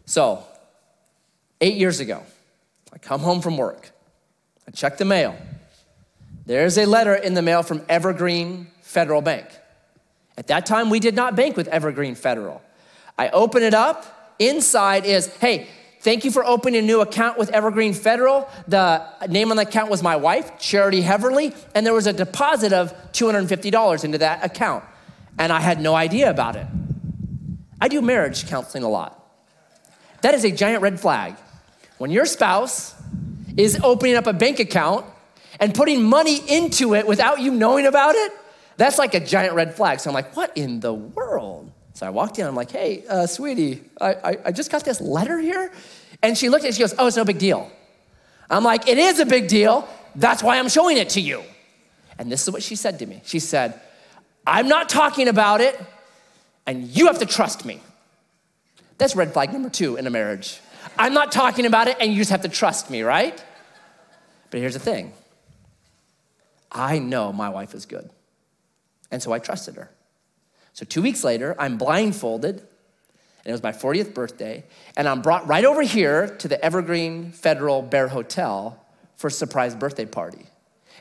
So, 0.05 0.43
eight 1.59 1.75
years 1.75 1.99
ago, 1.99 2.23
I 2.93 2.97
come 2.97 3.21
home 3.21 3.41
from 3.41 3.57
work, 3.57 3.91
I 4.67 4.71
check 4.71 4.97
the 4.97 5.05
mail. 5.05 5.37
There's 6.45 6.77
a 6.77 6.85
letter 6.85 7.13
in 7.13 7.33
the 7.33 7.41
mail 7.41 7.61
from 7.63 7.83
Evergreen 7.87 8.67
Federal 8.81 9.21
Bank. 9.21 9.47
At 10.37 10.47
that 10.47 10.65
time, 10.65 10.89
we 10.89 10.99
did 10.99 11.15
not 11.15 11.35
bank 11.35 11.55
with 11.55 11.67
Evergreen 11.67 12.15
Federal. 12.15 12.61
I 13.17 13.29
open 13.29 13.61
it 13.61 13.73
up. 13.73 14.20
Inside 14.41 15.05
is, 15.05 15.27
hey, 15.37 15.67
Thank 16.01 16.25
you 16.25 16.31
for 16.31 16.43
opening 16.43 16.79
a 16.79 16.81
new 16.81 17.01
account 17.01 17.37
with 17.37 17.51
Evergreen 17.51 17.93
Federal. 17.93 18.49
The 18.67 19.05
name 19.29 19.51
on 19.51 19.57
the 19.57 19.61
account 19.61 19.91
was 19.91 20.01
my 20.01 20.15
wife, 20.15 20.57
Charity 20.57 21.03
Heverly, 21.03 21.55
and 21.75 21.85
there 21.85 21.93
was 21.93 22.07
a 22.07 22.13
deposit 22.13 22.73
of 22.73 22.91
$250 23.11 24.03
into 24.03 24.17
that 24.17 24.43
account. 24.43 24.83
And 25.37 25.53
I 25.53 25.59
had 25.59 25.79
no 25.79 25.93
idea 25.93 26.31
about 26.31 26.55
it. 26.55 26.65
I 27.79 27.87
do 27.87 28.01
marriage 28.01 28.47
counseling 28.47 28.83
a 28.83 28.89
lot. 28.89 29.23
That 30.23 30.33
is 30.33 30.43
a 30.43 30.49
giant 30.49 30.81
red 30.81 30.99
flag. 30.99 31.35
When 31.99 32.09
your 32.09 32.25
spouse 32.25 32.95
is 33.55 33.79
opening 33.83 34.15
up 34.15 34.25
a 34.25 34.33
bank 34.33 34.59
account 34.59 35.05
and 35.59 35.71
putting 35.71 36.01
money 36.01 36.39
into 36.49 36.95
it 36.95 37.05
without 37.05 37.41
you 37.41 37.51
knowing 37.51 37.85
about 37.85 38.15
it, 38.15 38.31
that's 38.75 38.97
like 38.97 39.13
a 39.13 39.19
giant 39.19 39.53
red 39.53 39.75
flag. 39.75 39.99
So 39.99 40.09
I'm 40.09 40.15
like, 40.15 40.35
what 40.35 40.57
in 40.57 40.79
the 40.79 40.95
world? 40.95 41.70
So 42.01 42.07
I 42.07 42.09
walked 42.09 42.39
in, 42.39 42.47
I'm 42.47 42.55
like, 42.55 42.71
hey, 42.71 43.03
uh, 43.07 43.27
sweetie, 43.27 43.83
I, 44.01 44.13
I, 44.13 44.37
I 44.45 44.51
just 44.51 44.71
got 44.71 44.83
this 44.83 44.99
letter 44.99 45.37
here. 45.37 45.71
And 46.23 46.35
she 46.35 46.49
looked 46.49 46.63
at 46.63 46.69
it, 46.69 46.73
she 46.73 46.79
goes, 46.79 46.95
oh, 46.97 47.05
it's 47.05 47.15
no 47.15 47.23
big 47.23 47.37
deal. 47.37 47.71
I'm 48.49 48.63
like, 48.63 48.87
it 48.87 48.97
is 48.97 49.19
a 49.19 49.25
big 49.27 49.47
deal. 49.47 49.87
That's 50.15 50.41
why 50.41 50.57
I'm 50.57 50.67
showing 50.67 50.97
it 50.97 51.09
to 51.09 51.21
you. 51.21 51.43
And 52.17 52.31
this 52.31 52.41
is 52.41 52.49
what 52.51 52.63
she 52.63 52.75
said 52.75 52.97
to 52.97 53.05
me. 53.05 53.21
She 53.23 53.37
said, 53.37 53.79
I'm 54.47 54.67
not 54.67 54.89
talking 54.89 55.27
about 55.27 55.61
it, 55.61 55.79
and 56.65 56.87
you 56.87 57.05
have 57.05 57.19
to 57.19 57.27
trust 57.27 57.65
me. 57.65 57.79
That's 58.97 59.15
red 59.15 59.31
flag 59.31 59.53
number 59.53 59.69
two 59.69 59.95
in 59.97 60.07
a 60.07 60.09
marriage. 60.09 60.59
I'm 60.97 61.13
not 61.13 61.31
talking 61.31 61.67
about 61.67 61.87
it, 61.87 61.97
and 61.99 62.11
you 62.11 62.17
just 62.17 62.31
have 62.31 62.41
to 62.41 62.49
trust 62.49 62.89
me, 62.89 63.03
right? 63.03 63.45
But 64.49 64.59
here's 64.59 64.73
the 64.73 64.79
thing 64.79 65.13
I 66.71 66.97
know 66.97 67.31
my 67.31 67.49
wife 67.49 67.75
is 67.75 67.85
good. 67.85 68.09
And 69.11 69.21
so 69.21 69.31
I 69.31 69.37
trusted 69.37 69.75
her. 69.75 69.91
So 70.73 70.85
two 70.85 71.01
weeks 71.01 71.23
later, 71.23 71.55
I'm 71.59 71.77
blindfolded, 71.77 72.55
and 72.55 72.67
it 73.45 73.51
was 73.51 73.63
my 73.63 73.71
40th 73.71 74.13
birthday, 74.13 74.63
and 74.95 75.07
I'm 75.07 75.21
brought 75.21 75.47
right 75.47 75.65
over 75.65 75.81
here 75.81 76.27
to 76.37 76.47
the 76.47 76.63
Evergreen 76.63 77.31
Federal 77.31 77.81
Bear 77.81 78.07
Hotel 78.07 78.83
for 79.17 79.27
a 79.27 79.31
surprise 79.31 79.75
birthday 79.75 80.05
party. 80.05 80.45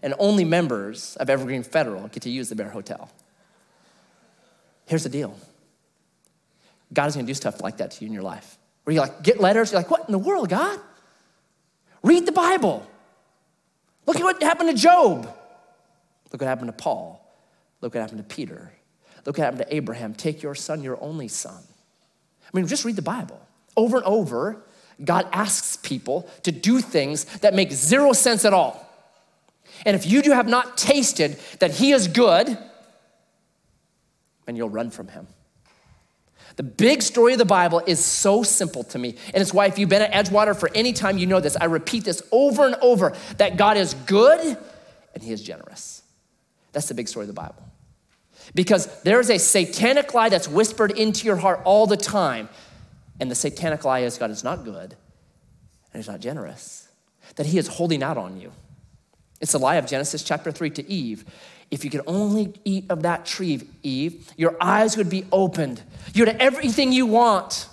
And 0.03 0.15
only 0.19 0.45
members 0.45 1.17
of 1.17 1.29
Evergreen 1.29 1.63
Federal 1.63 2.09
get 2.09 2.23
to 2.23 2.31
use 2.31 2.49
the 2.49 2.57
Bear 2.57 2.71
Hotel. 2.71 3.11
Here's 4.87 5.03
the 5.03 5.09
deal 5.09 5.37
God 6.93 7.07
is 7.07 7.15
gonna 7.15 7.27
do 7.27 7.35
stuff 7.35 7.61
like 7.61 7.77
that 7.77 7.93
to 7.93 8.05
you 8.05 8.09
in 8.09 8.13
your 8.13 8.23
life. 8.23 8.59
Where 8.85 8.95
you 8.95 9.01
like 9.01 9.23
get 9.23 9.41
letters, 9.41 9.73
you're 9.73 9.81
like, 9.81 9.91
what 9.91 10.07
in 10.09 10.13
the 10.13 10.19
world, 10.19 10.49
God? 10.49 10.81
Read 12.03 12.27
the 12.27 12.33
Bible. 12.33 12.87
Look 14.07 14.17
at 14.17 14.23
what 14.23 14.43
happened 14.43 14.71
to 14.71 14.77
Job. 14.77 15.27
Look 16.33 16.41
what 16.41 16.49
happened 16.49 16.69
to 16.69 16.73
Paul. 16.73 17.25
Look 17.81 17.95
what 17.95 18.01
happened 18.01 18.19
to 18.19 18.35
Peter. 18.35 18.73
Look 19.27 19.39
what 19.39 19.45
happened 19.45 19.63
to 19.63 19.75
Abraham. 19.75 20.15
Take 20.15 20.43
your 20.43 20.55
son, 20.55 20.83
your 20.83 21.03
only 21.03 21.29
son. 21.29 21.63
I 22.43 22.57
mean, 22.57 22.67
just 22.67 22.85
read 22.85 22.97
the 22.97 23.03
Bible. 23.03 23.41
Over 23.77 23.99
and 23.99 24.07
over, 24.07 24.63
God 25.05 25.27
asks 25.33 25.77
people 25.77 26.29
to 26.43 26.53
do 26.53 26.81
things 26.81 27.25
that 27.39 27.55
make 27.55 27.73
zero 27.73 28.13
sense 28.13 28.45
at 28.45 28.53
all. 28.53 28.87
And 29.87 29.97
if 29.97 30.07
you 30.07 30.23
do 30.23 30.33
have 30.33 30.49
not 30.49 30.77
tasted 30.77 31.39
that 31.61 31.71
He 31.71 31.93
is 31.93 32.09
good, 32.09 32.59
then 34.47 34.57
you'll 34.57 34.69
run 34.69 34.91
from 34.91 35.09
Him. 35.09 35.27
The 36.57 36.63
big 36.65 37.01
story 37.01 37.33
of 37.33 37.39
the 37.39 37.45
Bible 37.45 37.81
is 37.87 38.05
so 38.05 38.43
simple 38.43 38.85
to 38.85 38.99
me. 38.99 39.15
And 39.33 39.41
it's 39.41 39.55
why, 39.55 39.67
if 39.67 39.79
you've 39.79 39.89
been 39.89 40.03
at 40.03 40.13
Edgewater 40.13 40.59
for 40.59 40.69
any 40.75 40.93
time, 40.93 41.17
you 41.17 41.27
know 41.27 41.41
this. 41.41 41.57
I 41.59 41.67
repeat 41.67 42.05
this 42.05 42.23
over 42.33 42.67
and 42.67 42.75
over 42.83 43.15
that 43.39 43.57
God 43.57 43.77
is 43.77 43.95
good 43.95 44.59
and 45.15 45.23
He 45.23 45.33
is 45.33 45.43
generous. 45.43 46.03
That's 46.73 46.89
the 46.89 46.95
big 46.95 47.09
story 47.09 47.25
of 47.25 47.29
the 47.29 47.35
Bible. 47.35 47.70
Because 48.55 49.03
there's 49.03 49.31
a 49.31 49.39
satanic 49.39 50.15
lie 50.15 50.29
that's 50.29 50.49
whispered 50.49 50.93
into 50.93 51.27
your 51.27 51.37
heart 51.37 51.61
all 51.65 51.87
the 51.87 51.97
time. 51.97 52.49
And 53.21 53.31
the 53.31 53.35
satanic 53.35 53.85
lie 53.85 54.01
is 54.01 54.19
God 54.19 54.31
is 54.31 54.43
not 54.43 54.65
good 54.65 54.97
and 55.93 56.01
He's 56.01 56.09
not 56.09 56.21
generous, 56.21 56.89
that 57.37 57.47
He 57.47 57.59
is 57.59 57.67
holding 57.67 58.03
out 58.03 58.17
on 58.17 58.41
you. 58.41 58.53
It's 59.41 59.53
the 59.53 59.59
lie 59.59 59.77
of 59.77 59.87
Genesis 59.87 60.23
chapter 60.23 60.53
3 60.53 60.71
to 60.71 60.91
Eve. 60.91 61.25
if 61.71 61.85
you 61.85 61.91
could 61.91 62.03
only 62.07 62.53
eat 62.65 62.85
of 62.91 63.03
that 63.03 63.25
tree, 63.25 63.63
Eve, 63.85 64.29
your 64.37 64.57
eyes 64.61 64.97
would 64.97 65.09
be 65.09 65.25
opened. 65.31 65.81
You'd 66.13 66.27
have 66.27 66.39
everything 66.39 66.93
you 66.93 67.07
want. 67.07 67.69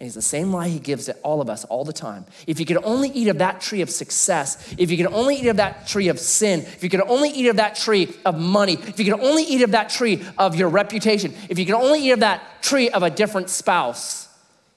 And 0.00 0.06
it's 0.06 0.14
the 0.14 0.22
same 0.22 0.50
lie 0.50 0.68
he 0.68 0.78
gives 0.78 1.04
to 1.04 1.14
all 1.16 1.42
of 1.42 1.50
us 1.50 1.66
all 1.66 1.84
the 1.84 1.92
time. 1.92 2.24
If 2.46 2.58
you 2.58 2.64
could 2.64 2.78
only 2.82 3.10
eat 3.10 3.28
of 3.28 3.36
that 3.38 3.60
tree 3.60 3.82
of 3.82 3.90
success, 3.90 4.74
if 4.78 4.90
you 4.90 4.96
could 4.96 5.12
only 5.12 5.36
eat 5.36 5.46
of 5.48 5.58
that 5.58 5.86
tree 5.86 6.08
of 6.08 6.18
sin, 6.18 6.60
if 6.60 6.82
you 6.82 6.88
could 6.88 7.02
only 7.02 7.28
eat 7.28 7.48
of 7.48 7.56
that 7.56 7.76
tree 7.76 8.10
of 8.24 8.38
money, 8.38 8.74
if 8.74 8.98
you 8.98 9.04
could 9.04 9.20
only 9.20 9.42
eat 9.42 9.60
of 9.60 9.72
that 9.72 9.90
tree 9.90 10.24
of 10.38 10.56
your 10.56 10.70
reputation, 10.70 11.34
if 11.50 11.58
you 11.58 11.66
could 11.66 11.74
only 11.74 12.06
eat 12.06 12.12
of 12.12 12.20
that 12.20 12.62
tree 12.62 12.88
of 12.88 13.02
a 13.02 13.10
different 13.10 13.50
spouse, 13.50 14.26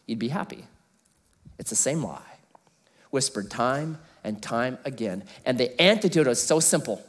you'd 0.08 0.20
be 0.20 0.28
happy. 0.28 0.66
It's 1.58 1.70
the 1.70 1.78
same 1.78 2.04
lie, 2.04 2.20
whispered 3.10 3.50
time 3.50 4.00
and 4.26 4.42
time 4.42 4.78
again. 4.84 5.24
And 5.46 5.58
the 5.58 5.82
antidote 5.82 6.28
is 6.28 6.42
so 6.42 6.60
simple 6.60 7.02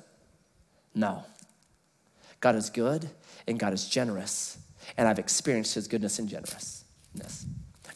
no. 0.95 1.25
God 2.39 2.55
is 2.55 2.71
good 2.71 3.11
and 3.49 3.59
God 3.59 3.73
is 3.73 3.89
generous, 3.89 4.57
and 4.97 5.09
I've 5.09 5.19
experienced 5.19 5.75
his 5.75 5.89
goodness 5.89 6.21
and 6.21 6.29
generousness. 6.29 6.85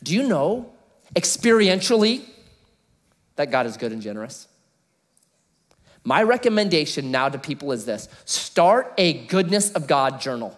Do 0.03 0.15
you 0.15 0.23
know 0.23 0.73
experientially 1.15 2.23
that 3.37 3.51
God 3.51 3.67
is 3.67 3.77
good 3.77 3.93
and 3.93 4.03
generous? 4.03 4.49
My 6.05 6.23
recommendation 6.23 7.11
now 7.11 7.29
to 7.29 7.39
people 7.39 7.73
is 7.73 7.85
this 7.85 8.09
start 8.25 8.93
a 8.97 9.27
goodness 9.27 9.73
of 9.73 9.87
God 9.87 10.21
journal 10.21 10.57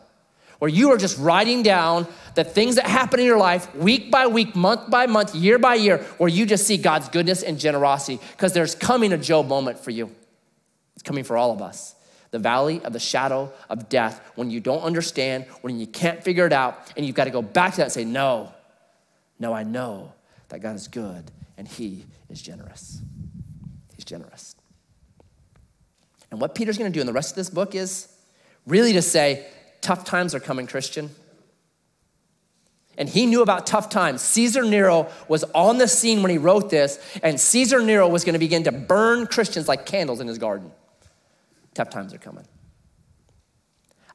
where 0.60 0.68
you 0.68 0.92
are 0.92 0.98
just 0.98 1.18
writing 1.18 1.62
down 1.62 2.06
the 2.34 2.44
things 2.44 2.76
that 2.76 2.86
happen 2.86 3.18
in 3.18 3.26
your 3.26 3.38
life 3.38 3.74
week 3.74 4.10
by 4.10 4.26
week, 4.26 4.54
month 4.54 4.90
by 4.90 5.06
month, 5.06 5.34
year 5.34 5.58
by 5.58 5.74
year, 5.74 5.98
where 6.18 6.28
you 6.28 6.46
just 6.46 6.66
see 6.66 6.76
God's 6.76 7.08
goodness 7.08 7.42
and 7.42 7.58
generosity 7.58 8.20
because 8.32 8.52
there's 8.52 8.74
coming 8.74 9.12
a 9.12 9.18
Job 9.18 9.48
moment 9.48 9.78
for 9.78 9.90
you. 9.90 10.14
It's 10.94 11.02
coming 11.02 11.24
for 11.24 11.36
all 11.36 11.50
of 11.50 11.62
us. 11.62 11.94
The 12.30 12.38
valley 12.38 12.80
of 12.84 12.92
the 12.92 13.00
shadow 13.00 13.52
of 13.68 13.88
death, 13.88 14.20
when 14.36 14.50
you 14.50 14.60
don't 14.60 14.82
understand, 14.82 15.46
when 15.62 15.80
you 15.80 15.86
can't 15.86 16.22
figure 16.22 16.46
it 16.46 16.52
out, 16.52 16.92
and 16.96 17.04
you've 17.04 17.16
got 17.16 17.24
to 17.24 17.30
go 17.30 17.42
back 17.42 17.72
to 17.72 17.76
that 17.78 17.84
and 17.84 17.92
say, 17.92 18.04
No, 18.04 18.52
no, 19.40 19.52
I 19.52 19.64
know 19.64 20.12
that 20.50 20.60
God 20.60 20.76
is 20.76 20.86
good 20.86 21.30
and 21.56 21.66
He 21.66 22.06
is 22.28 22.40
generous. 22.40 23.00
He's 23.96 24.04
generous. 24.04 24.54
And 26.30 26.40
what 26.40 26.54
Peter's 26.54 26.78
going 26.78 26.92
to 26.92 26.96
do 26.96 27.00
in 27.00 27.06
the 27.06 27.12
rest 27.12 27.30
of 27.30 27.36
this 27.36 27.50
book 27.50 27.74
is 27.74 28.08
really 28.66 28.92
to 28.92 29.02
say, 29.02 29.46
Tough 29.80 30.04
times 30.04 30.34
are 30.34 30.40
coming, 30.40 30.66
Christian. 30.66 31.10
And 32.98 33.08
he 33.08 33.24
knew 33.24 33.40
about 33.40 33.66
tough 33.66 33.88
times. 33.88 34.20
Caesar 34.20 34.62
Nero 34.62 35.08
was 35.26 35.42
on 35.54 35.78
the 35.78 35.88
scene 35.88 36.20
when 36.22 36.30
he 36.30 36.36
wrote 36.36 36.68
this, 36.68 36.98
and 37.22 37.40
Caesar 37.40 37.80
Nero 37.80 38.06
was 38.06 38.24
going 38.24 38.34
to 38.34 38.38
begin 38.38 38.64
to 38.64 38.72
burn 38.72 39.26
Christians 39.26 39.68
like 39.68 39.86
candles 39.86 40.20
in 40.20 40.26
his 40.26 40.36
garden. 40.36 40.70
Tough 41.72 41.88
times 41.88 42.12
are 42.12 42.18
coming. 42.18 42.44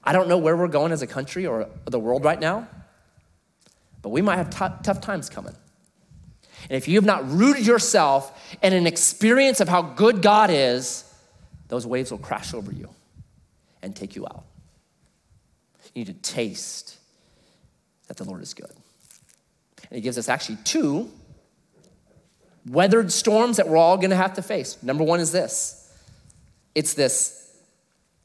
I 0.03 0.13
don't 0.13 0.27
know 0.27 0.37
where 0.37 0.55
we're 0.55 0.67
going 0.67 0.91
as 0.91 1.01
a 1.01 1.07
country 1.07 1.47
or 1.47 1.67
the 1.85 1.99
world 1.99 2.23
right 2.23 2.39
now, 2.39 2.67
but 4.05 4.11
we 4.11 4.21
might 4.21 4.35
have 4.35 4.51
t- 4.51 4.83
tough 4.83 5.01
times 5.01 5.31
coming. 5.31 5.55
And 6.69 6.77
if 6.77 6.87
you 6.87 6.93
have 6.97 7.05
not 7.05 7.27
rooted 7.27 7.65
yourself 7.65 8.55
in 8.61 8.71
an 8.71 8.85
experience 8.85 9.61
of 9.61 9.67
how 9.67 9.81
good 9.81 10.21
God 10.21 10.51
is, 10.51 11.11
those 11.69 11.87
waves 11.87 12.11
will 12.11 12.19
crash 12.19 12.53
over 12.53 12.71
you 12.71 12.87
and 13.81 13.95
take 13.95 14.15
you 14.15 14.27
out. 14.27 14.43
You 15.95 16.05
need 16.05 16.05
to 16.05 16.21
taste 16.21 16.99
that 18.07 18.15
the 18.15 18.25
Lord 18.25 18.43
is 18.43 18.53
good. 18.53 18.69
And 18.69 19.95
He 19.95 20.01
gives 20.01 20.19
us 20.19 20.29
actually 20.29 20.59
two 20.63 21.09
weathered 22.69 23.11
storms 23.11 23.57
that 23.57 23.67
we're 23.67 23.75
all 23.75 23.97
gonna 23.97 24.15
have 24.15 24.35
to 24.35 24.43
face. 24.43 24.77
Number 24.83 25.03
one 25.03 25.19
is 25.19 25.31
this 25.31 25.91
it's 26.75 26.93
this 26.93 27.57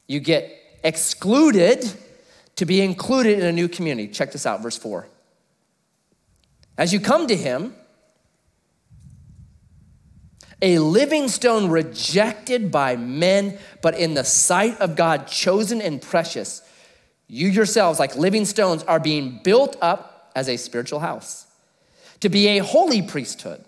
you 0.05 0.19
get 0.19 0.55
excluded 0.83 1.91
to 2.57 2.67
be 2.67 2.81
included 2.81 3.39
in 3.39 3.45
a 3.45 3.51
new 3.51 3.67
community. 3.67 4.07
Check 4.09 4.31
this 4.31 4.45
out, 4.45 4.61
verse 4.61 4.77
4. 4.77 5.07
As 6.77 6.93
you 6.93 6.99
come 6.99 7.27
to 7.27 7.35
him, 7.35 7.75
a 10.61 10.77
living 10.77 11.27
stone 11.27 11.69
rejected 11.69 12.71
by 12.71 12.95
men, 12.95 13.57
but 13.81 13.97
in 13.97 14.13
the 14.13 14.23
sight 14.23 14.79
of 14.79 14.95
God, 14.95 15.27
chosen 15.27 15.81
and 15.81 16.01
precious. 16.01 16.61
You 17.27 17.47
yourselves, 17.47 17.99
like 17.99 18.15
living 18.15 18.45
stones, 18.45 18.83
are 18.83 18.99
being 18.99 19.39
built 19.43 19.75
up 19.81 20.31
as 20.35 20.47
a 20.47 20.57
spiritual 20.57 20.99
house 20.99 21.47
to 22.19 22.29
be 22.29 22.47
a 22.49 22.59
holy 22.59 23.01
priesthood, 23.01 23.65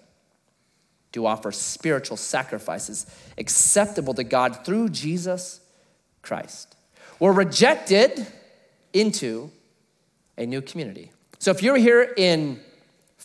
to 1.12 1.25
offer 1.25 1.51
spiritual 1.51 2.17
sacrifices 2.17 3.06
acceptable 3.38 4.13
to 4.13 4.23
God 4.23 4.63
through 4.63 4.89
Jesus 4.89 5.60
Christ. 6.21 6.75
We're 7.19 7.34
rejected 7.34 8.28
into 8.93 9.51
a 10.38 10.45
new 10.45 10.62
community. 10.62 11.12
So 11.39 11.51
if 11.51 11.63
you're 11.63 11.78
here 11.78 12.13
in 12.15 12.60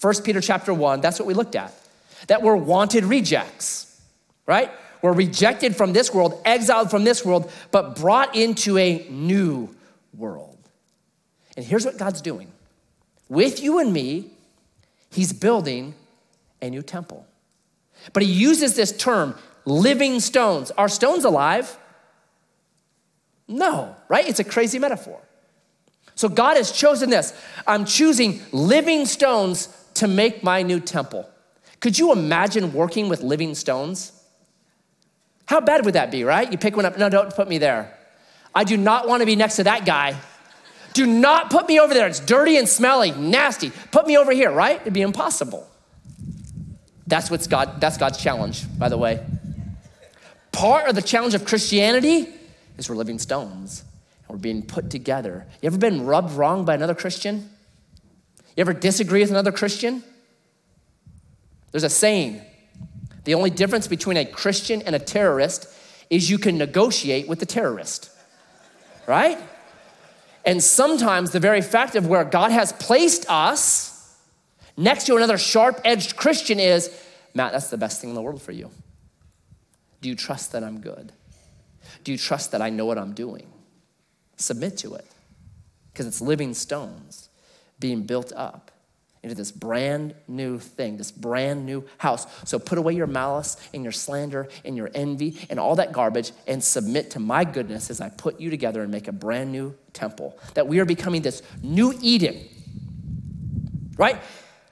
1 0.01 0.23
Peter 0.23 0.41
chapter 0.41 0.73
1, 0.73 1.01
that's 1.01 1.19
what 1.19 1.27
we 1.27 1.35
looked 1.35 1.57
at. 1.57 1.73
That 2.29 2.43
we're 2.43 2.57
wanted 2.57 3.05
rejects, 3.05 4.01
right? 4.47 4.71
We're 5.03 5.13
rejected 5.13 5.77
from 5.77 5.93
this 5.93 6.13
world, 6.13 6.41
exiled 6.45 6.91
from 6.91 7.05
this 7.05 7.25
world, 7.25 7.51
but 7.71 7.97
brought 7.97 8.35
into 8.35 8.79
a 8.79 9.07
new 9.09 9.75
world. 10.17 10.57
And 11.57 11.65
here's 11.65 11.85
what 11.85 11.99
God's 11.99 12.21
doing 12.21 12.51
with 13.29 13.63
you 13.63 13.79
and 13.79 13.93
me, 13.93 14.31
He's 15.11 15.33
building 15.33 15.95
a 16.61 16.71
new 16.71 16.83
temple. 16.83 17.27
But 18.13 18.23
He 18.23 18.31
uses 18.31 18.75
this 18.75 18.97
term, 18.97 19.35
living 19.65 20.21
stones. 20.21 20.71
Are 20.73 20.89
stones 20.89 21.25
alive? 21.25 21.77
No, 23.47 23.97
right? 24.09 24.29
It's 24.29 24.41
a 24.41 24.45
crazy 24.45 24.79
metaphor. 24.79 25.21
So 26.15 26.29
God 26.29 26.57
has 26.57 26.73
chosen 26.73 27.11
this. 27.11 27.33
I'm 27.67 27.85
choosing 27.85 28.43
living 28.53 29.07
stones 29.07 29.69
to 29.99 30.09
make 30.09 30.43
my 30.43 30.63
new 30.63 30.81
temple. 30.81 31.29
Could 31.81 31.99
you 31.99 32.13
imagine 32.13 32.73
working 32.73 33.09
with 33.09 33.23
living 33.23 33.55
stones? 33.55 34.13
How 35.47 35.61
bad 35.61 35.85
would 35.85 35.95
that 35.95 36.11
be, 36.11 36.25
right? 36.25 36.51
You 36.51 36.59
pick 36.59 36.77
one 36.77 36.85
up, 36.85 36.99
no, 36.99 37.09
don't 37.09 37.35
put 37.35 37.49
me 37.49 37.59
there. 37.59 37.97
I 38.55 38.65
do 38.65 38.77
not 38.77 39.07
want 39.07 39.21
to 39.21 39.27
be 39.27 39.37
next 39.37 39.57
to 39.57 39.65
that 39.65 39.87
guy. 39.87 40.17
Do 40.95 41.07
not 41.07 41.51
put 41.51 41.69
me 41.69 41.79
over 41.79 41.95
there. 41.95 42.07
It's 42.09 42.21
dirty 42.21 42.57
and 42.57 42.69
smelly, 42.69 43.13
nasty. 43.13 43.71
Put 43.93 44.07
me 44.07 44.17
over 44.17 44.33
here, 44.33 44.51
right? 44.51 44.81
It'd 44.81 44.93
be 44.93 45.03
impossible. 45.03 45.69
That's 47.07 47.31
what's 47.31 47.47
God, 47.47 47.81
that's 47.81 47.97
God's 47.97 48.19
challenge, 48.21 48.67
by 48.79 48.89
the 48.89 48.99
way. 48.99 49.25
Part 50.53 50.89
of 50.89 50.95
the 50.95 51.03
challenge 51.03 51.35
of 51.35 51.45
Christianity 51.45 52.29
is 52.77 52.89
we're 52.89 52.97
living 52.97 53.19
stones 53.19 53.85
and 54.27 54.37
we're 54.37 54.43
being 54.43 54.63
put 54.63 54.91
together. 54.91 55.47
You 55.63 55.69
ever 55.69 55.79
been 55.79 56.05
rubbed 56.05 56.33
wrong 56.33 56.65
by 56.65 56.75
another 56.75 56.95
Christian? 56.95 57.49
You 58.59 58.63
ever 58.63 58.73
disagree 58.73 59.21
with 59.21 59.31
another 59.31 59.53
Christian? 59.53 60.03
There's 61.71 61.85
a 61.85 61.89
saying 61.89 62.43
the 63.23 63.35
only 63.35 63.51
difference 63.51 63.87
between 63.87 64.17
a 64.17 64.25
Christian 64.25 64.83
and 64.83 64.97
a 64.97 64.99
terrorist 64.99 65.73
is 66.11 66.29
you 66.29 66.39
can 66.39 66.59
negotiate 66.59 67.29
with 67.29 67.39
the 67.39 67.47
terrorist, 67.47 68.11
right? 69.07 69.39
And 70.45 70.61
sometimes 70.61 71.31
the 71.31 71.39
very 71.39 71.63
fact 71.63 71.95
of 71.95 72.09
where 72.09 72.25
God 72.25 72.51
has 72.51 72.73
placed 72.73 73.31
us 73.31 74.19
next 74.77 75.05
to 75.05 75.15
another 75.15 75.39
sharp 75.39 75.81
edged 75.85 76.17
Christian 76.17 76.59
is 76.59 76.91
Matt, 77.35 77.53
that's 77.53 77.71
the 77.71 77.79
best 77.79 78.01
thing 78.01 78.11
in 78.11 78.17
the 78.17 78.23
world 78.23 78.43
for 78.43 78.51
you. 78.51 78.73
Do 80.01 80.09
you 80.09 80.17
trust 80.17 80.51
that 80.51 80.65
I'm 80.65 80.81
good? 80.81 81.13
Do 82.03 82.11
you 82.11 82.19
trust 82.19 82.51
that 82.51 82.61
I 82.61 82.71
know 82.71 82.87
what 82.87 82.99
I'm 82.99 83.13
doing? 83.13 83.47
Submit 84.35 84.79
to 84.79 84.97
it 84.97 85.07
because 85.93 86.09
it's 86.09 86.21
living 86.21 86.55
stones 86.55 87.28
being 87.79 88.03
built 88.03 88.33
up 88.35 88.71
into 89.23 89.35
this 89.35 89.51
brand 89.51 90.15
new 90.29 90.59
thing, 90.59 90.97
this 90.97 91.11
brand 91.11 91.67
new 91.67 91.85
house. 91.99 92.27
So 92.45 92.59
put 92.59 92.79
away 92.79 92.95
your 92.95 93.07
malice 93.07 93.57
and 93.75 93.83
your 93.83 93.93
slander 93.93 94.49
and 94.65 94.77
your 94.77 94.91
envy 94.95 95.37
and 95.51 95.59
all 95.59 95.77
that 95.77 95.93
garbage 95.93 96.33
and 96.47 96.63
submit 96.63 97.11
to 97.13 97.21
my 97.21 97.45
goodness 97.45 97.91
as 97.91 98.01
I 98.01 98.11
put 98.11 98.41
you 98.41 98.51
together 98.51 98.83
and 98.83 98.93
make 98.93 99.09
a 99.09 99.13
brand 99.13 99.51
new 99.51 99.75
temple. 99.93 100.39
That 100.55 100.69
we 100.69 100.79
are 100.79 100.85
becoming 100.85 101.23
this 101.23 101.43
new 101.63 101.95
Eden, 102.01 102.39
right? 103.97 104.21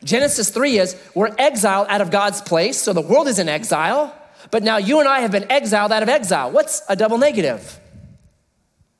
Genesis 0.05 0.51
3 0.51 0.79
is 0.79 0.97
we're 1.15 1.35
exiled 1.39 1.89
out 1.89 2.01
of 2.01 2.11
God's 2.11 2.41
place, 2.41 2.81
so 2.81 2.93
the 2.93 3.01
world 3.01 3.27
is 3.27 3.39
in 3.39 3.49
exile, 3.49 4.15
but 4.51 4.63
now 4.63 4.77
you 4.77 5.01
and 5.01 5.09
I 5.09 5.21
have 5.21 5.33
been 5.33 5.51
exiled 5.51 5.91
out 5.91 6.03
of 6.03 6.09
exile. 6.09 6.53
What's 6.53 6.83
a 6.89 6.95
double 6.95 7.19
negative? 7.19 7.81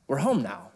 We're 0.09 0.19
home 0.19 0.43
now. 0.43 0.71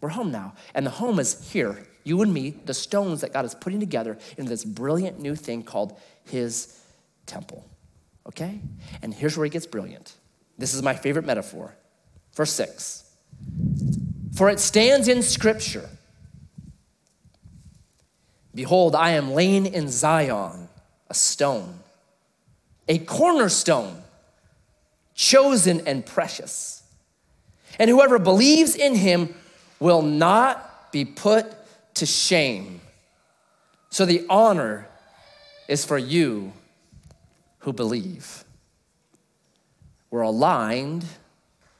We're 0.00 0.10
home 0.10 0.30
now, 0.30 0.54
and 0.74 0.86
the 0.86 0.90
home 0.90 1.18
is 1.18 1.50
here 1.50 1.78
you 2.04 2.20
and 2.20 2.32
me, 2.32 2.50
the 2.66 2.74
stones 2.74 3.22
that 3.22 3.32
God 3.32 3.44
is 3.44 3.54
putting 3.54 3.80
together 3.80 4.18
into 4.36 4.50
this 4.50 4.64
brilliant 4.64 5.18
new 5.18 5.34
thing 5.34 5.62
called 5.62 5.98
His 6.24 6.80
temple. 7.26 7.64
Okay? 8.28 8.60
And 9.02 9.12
here's 9.12 9.36
where 9.36 9.46
it 9.46 9.52
gets 9.52 9.66
brilliant. 9.66 10.14
This 10.58 10.74
is 10.74 10.82
my 10.82 10.94
favorite 10.94 11.24
metaphor. 11.24 11.74
Verse 12.34 12.52
6 12.52 13.04
For 14.36 14.50
it 14.50 14.60
stands 14.60 15.08
in 15.08 15.22
Scripture 15.22 15.88
Behold, 18.54 18.94
I 18.94 19.10
am 19.10 19.32
laying 19.32 19.66
in 19.66 19.88
Zion 19.88 20.68
a 21.08 21.14
stone, 21.14 21.80
a 22.88 22.98
cornerstone, 22.98 24.02
chosen 25.14 25.86
and 25.86 26.06
precious. 26.06 26.82
And 27.78 27.90
whoever 27.90 28.18
believes 28.18 28.76
in 28.76 28.94
him 28.94 29.34
will 29.80 30.02
not 30.02 30.92
be 30.92 31.04
put 31.04 31.52
to 31.94 32.06
shame. 32.06 32.80
So 33.90 34.04
the 34.04 34.26
honor 34.28 34.88
is 35.68 35.84
for 35.84 35.98
you 35.98 36.52
who 37.60 37.72
believe. 37.72 38.44
We're 40.10 40.22
aligned 40.22 41.04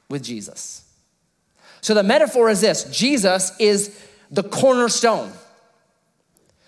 with 0.09 0.23
Jesus. 0.23 0.83
So 1.81 1.93
the 1.93 2.03
metaphor 2.03 2.49
is 2.49 2.61
this 2.61 2.85
Jesus 2.85 3.51
is 3.59 4.01
the 4.31 4.43
cornerstone. 4.43 5.31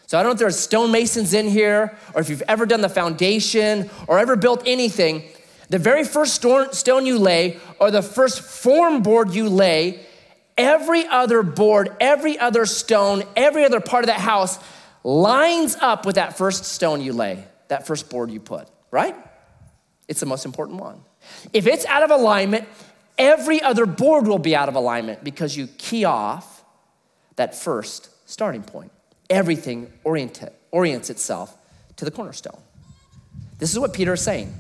So 0.06 0.18
I 0.18 0.24
don't 0.24 0.30
know 0.30 0.34
if 0.34 0.40
there's 0.40 0.60
stonemasons 0.60 1.34
in 1.34 1.50
here 1.50 1.98
or 2.14 2.22
if 2.22 2.30
you've 2.30 2.44
ever 2.48 2.66
done 2.66 2.82
the 2.82 2.90
foundation 2.90 3.90
or 4.08 4.20
ever 4.20 4.36
built 4.38 4.64
anything. 4.66 5.24
The 5.70 5.80
very 5.80 6.06
first 6.06 6.36
stone 6.36 7.06
you 7.06 7.20
lay 7.20 7.60
or 7.80 7.92
the 7.92 8.02
first 8.02 8.42
form 8.42 9.02
board 9.02 9.34
you 9.34 9.50
lay, 9.50 10.06
every 10.58 11.06
other 11.06 11.44
board, 11.44 11.96
every 12.00 12.38
other 12.38 12.66
stone, 12.66 13.24
every 13.36 13.66
other 13.66 13.80
part 13.80 14.04
of 14.04 14.08
that 14.08 14.20
house 14.20 14.60
lines 15.04 15.76
up 15.76 16.06
with 16.06 16.16
that 16.16 16.38
first 16.38 16.66
stone 16.66 17.02
you 17.02 17.14
lay, 17.14 17.46
that 17.68 17.88
first 17.88 18.10
board 18.10 18.32
you 18.32 18.40
put, 18.40 18.68
right? 18.92 19.16
It's 20.08 20.20
the 20.20 20.26
most 20.26 20.46
important 20.46 20.80
one. 20.80 21.02
If 21.54 21.68
it's 21.68 21.86
out 21.86 22.04
of 22.04 22.12
alignment, 22.12 22.68
every 23.18 23.62
other 23.62 23.86
board 23.86 24.28
will 24.28 24.40
be 24.40 24.56
out 24.56 24.70
of 24.70 24.76
alignment 24.76 25.24
because 25.24 25.56
you 25.56 25.68
key 25.78 26.06
off 26.06 26.64
that 27.36 27.56
first 27.56 28.10
starting 28.30 28.64
point 28.64 28.92
everything 29.30 29.92
orient, 30.04 30.42
orients 30.72 31.10
itself 31.10 31.58
to 31.98 32.06
the 32.06 32.12
cornerstone. 32.12 32.60
This 33.58 33.72
is 33.72 33.80
what 33.80 33.94
Peter 33.94 34.14
is 34.14 34.22
saying 34.22 34.54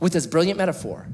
with 0.00 0.12
this 0.12 0.26
brilliant 0.26 0.58
metaphor. 0.58 1.06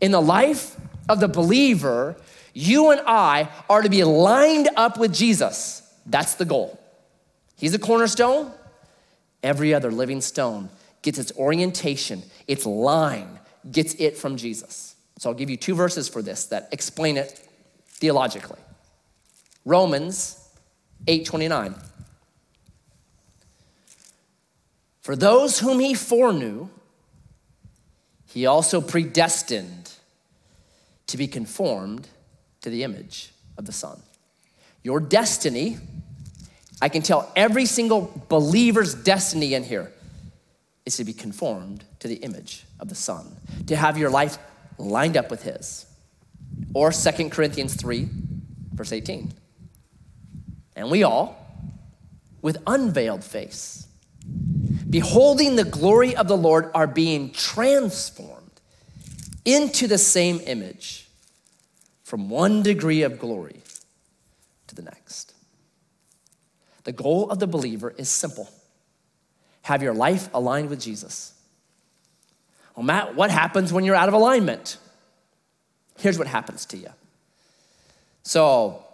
In 0.00 0.10
the 0.10 0.20
life 0.20 0.76
of 1.08 1.20
the 1.20 1.28
believer, 1.28 2.16
you 2.52 2.90
and 2.90 3.00
I 3.06 3.48
are 3.68 3.82
to 3.82 3.88
be 3.88 4.04
lined 4.04 4.68
up 4.76 4.98
with 4.98 5.14
Jesus. 5.14 5.82
That's 6.06 6.34
the 6.34 6.44
goal. 6.44 6.78
He's 7.56 7.72
the 7.72 7.78
cornerstone. 7.78 8.52
Every 9.42 9.72
other 9.72 9.90
living 9.90 10.20
stone 10.20 10.70
gets 11.02 11.18
its 11.18 11.32
orientation, 11.36 12.22
its 12.46 12.66
line, 12.66 13.38
gets 13.70 13.94
it 13.94 14.16
from 14.16 14.36
Jesus. 14.36 14.96
So 15.18 15.30
I'll 15.30 15.36
give 15.36 15.50
you 15.50 15.56
two 15.56 15.74
verses 15.74 16.08
for 16.08 16.22
this 16.22 16.46
that 16.46 16.68
explain 16.72 17.16
it 17.16 17.46
theologically. 17.88 18.58
Romans 19.64 20.36
8:29. 21.06 21.74
For 25.02 25.16
those 25.16 25.58
whom 25.58 25.80
he 25.80 25.94
foreknew, 25.94 26.68
he 28.26 28.46
also 28.46 28.80
predestined 28.80 29.92
to 31.06 31.16
be 31.16 31.26
conformed 31.26 32.08
to 32.62 32.70
the 32.70 32.84
image 32.84 33.32
of 33.56 33.66
the 33.66 33.72
Son. 33.72 34.00
Your 34.82 35.00
destiny, 35.00 35.78
I 36.80 36.88
can 36.88 37.02
tell 37.02 37.30
every 37.36 37.66
single 37.66 38.24
believer's 38.28 38.94
destiny 38.94 39.54
in 39.54 39.64
here 39.64 39.92
is 40.86 40.96
to 40.96 41.04
be 41.04 41.12
conformed 41.12 41.84
to 42.00 42.08
the 42.08 42.16
image 42.16 42.64
of 42.78 42.88
the 42.88 42.94
Son, 42.94 43.36
to 43.66 43.76
have 43.76 43.98
your 43.98 44.10
life 44.10 44.38
lined 44.78 45.16
up 45.16 45.30
with 45.30 45.42
His. 45.42 45.86
Or 46.74 46.92
Second 46.92 47.30
Corinthians 47.30 47.74
3, 47.74 48.08
verse 48.72 48.92
18. 48.92 49.32
And 50.76 50.90
we 50.90 51.02
all, 51.02 51.36
with 52.40 52.56
unveiled 52.66 53.22
face, 53.22 53.86
beholding 54.88 55.56
the 55.56 55.64
glory 55.64 56.16
of 56.16 56.28
the 56.28 56.36
Lord, 56.36 56.70
are 56.74 56.86
being 56.86 57.30
transformed 57.32 58.60
into 59.44 59.86
the 59.86 59.98
same 59.98 60.40
image 60.46 61.09
from 62.10 62.28
one 62.28 62.60
degree 62.60 63.02
of 63.02 63.20
glory 63.20 63.62
to 64.66 64.74
the 64.74 64.82
next. 64.82 65.32
The 66.82 66.90
goal 66.90 67.30
of 67.30 67.38
the 67.38 67.46
believer 67.46 67.94
is 67.96 68.08
simple 68.08 68.50
have 69.62 69.80
your 69.80 69.94
life 69.94 70.28
aligned 70.34 70.70
with 70.70 70.80
Jesus. 70.80 71.32
Well, 72.74 72.82
Matt, 72.82 73.14
what 73.14 73.30
happens 73.30 73.72
when 73.72 73.84
you're 73.84 73.94
out 73.94 74.08
of 74.08 74.14
alignment? 74.14 74.78
Here's 75.98 76.18
what 76.18 76.26
happens 76.26 76.66
to 76.66 76.76
you. 76.76 76.88
So, 78.24 78.84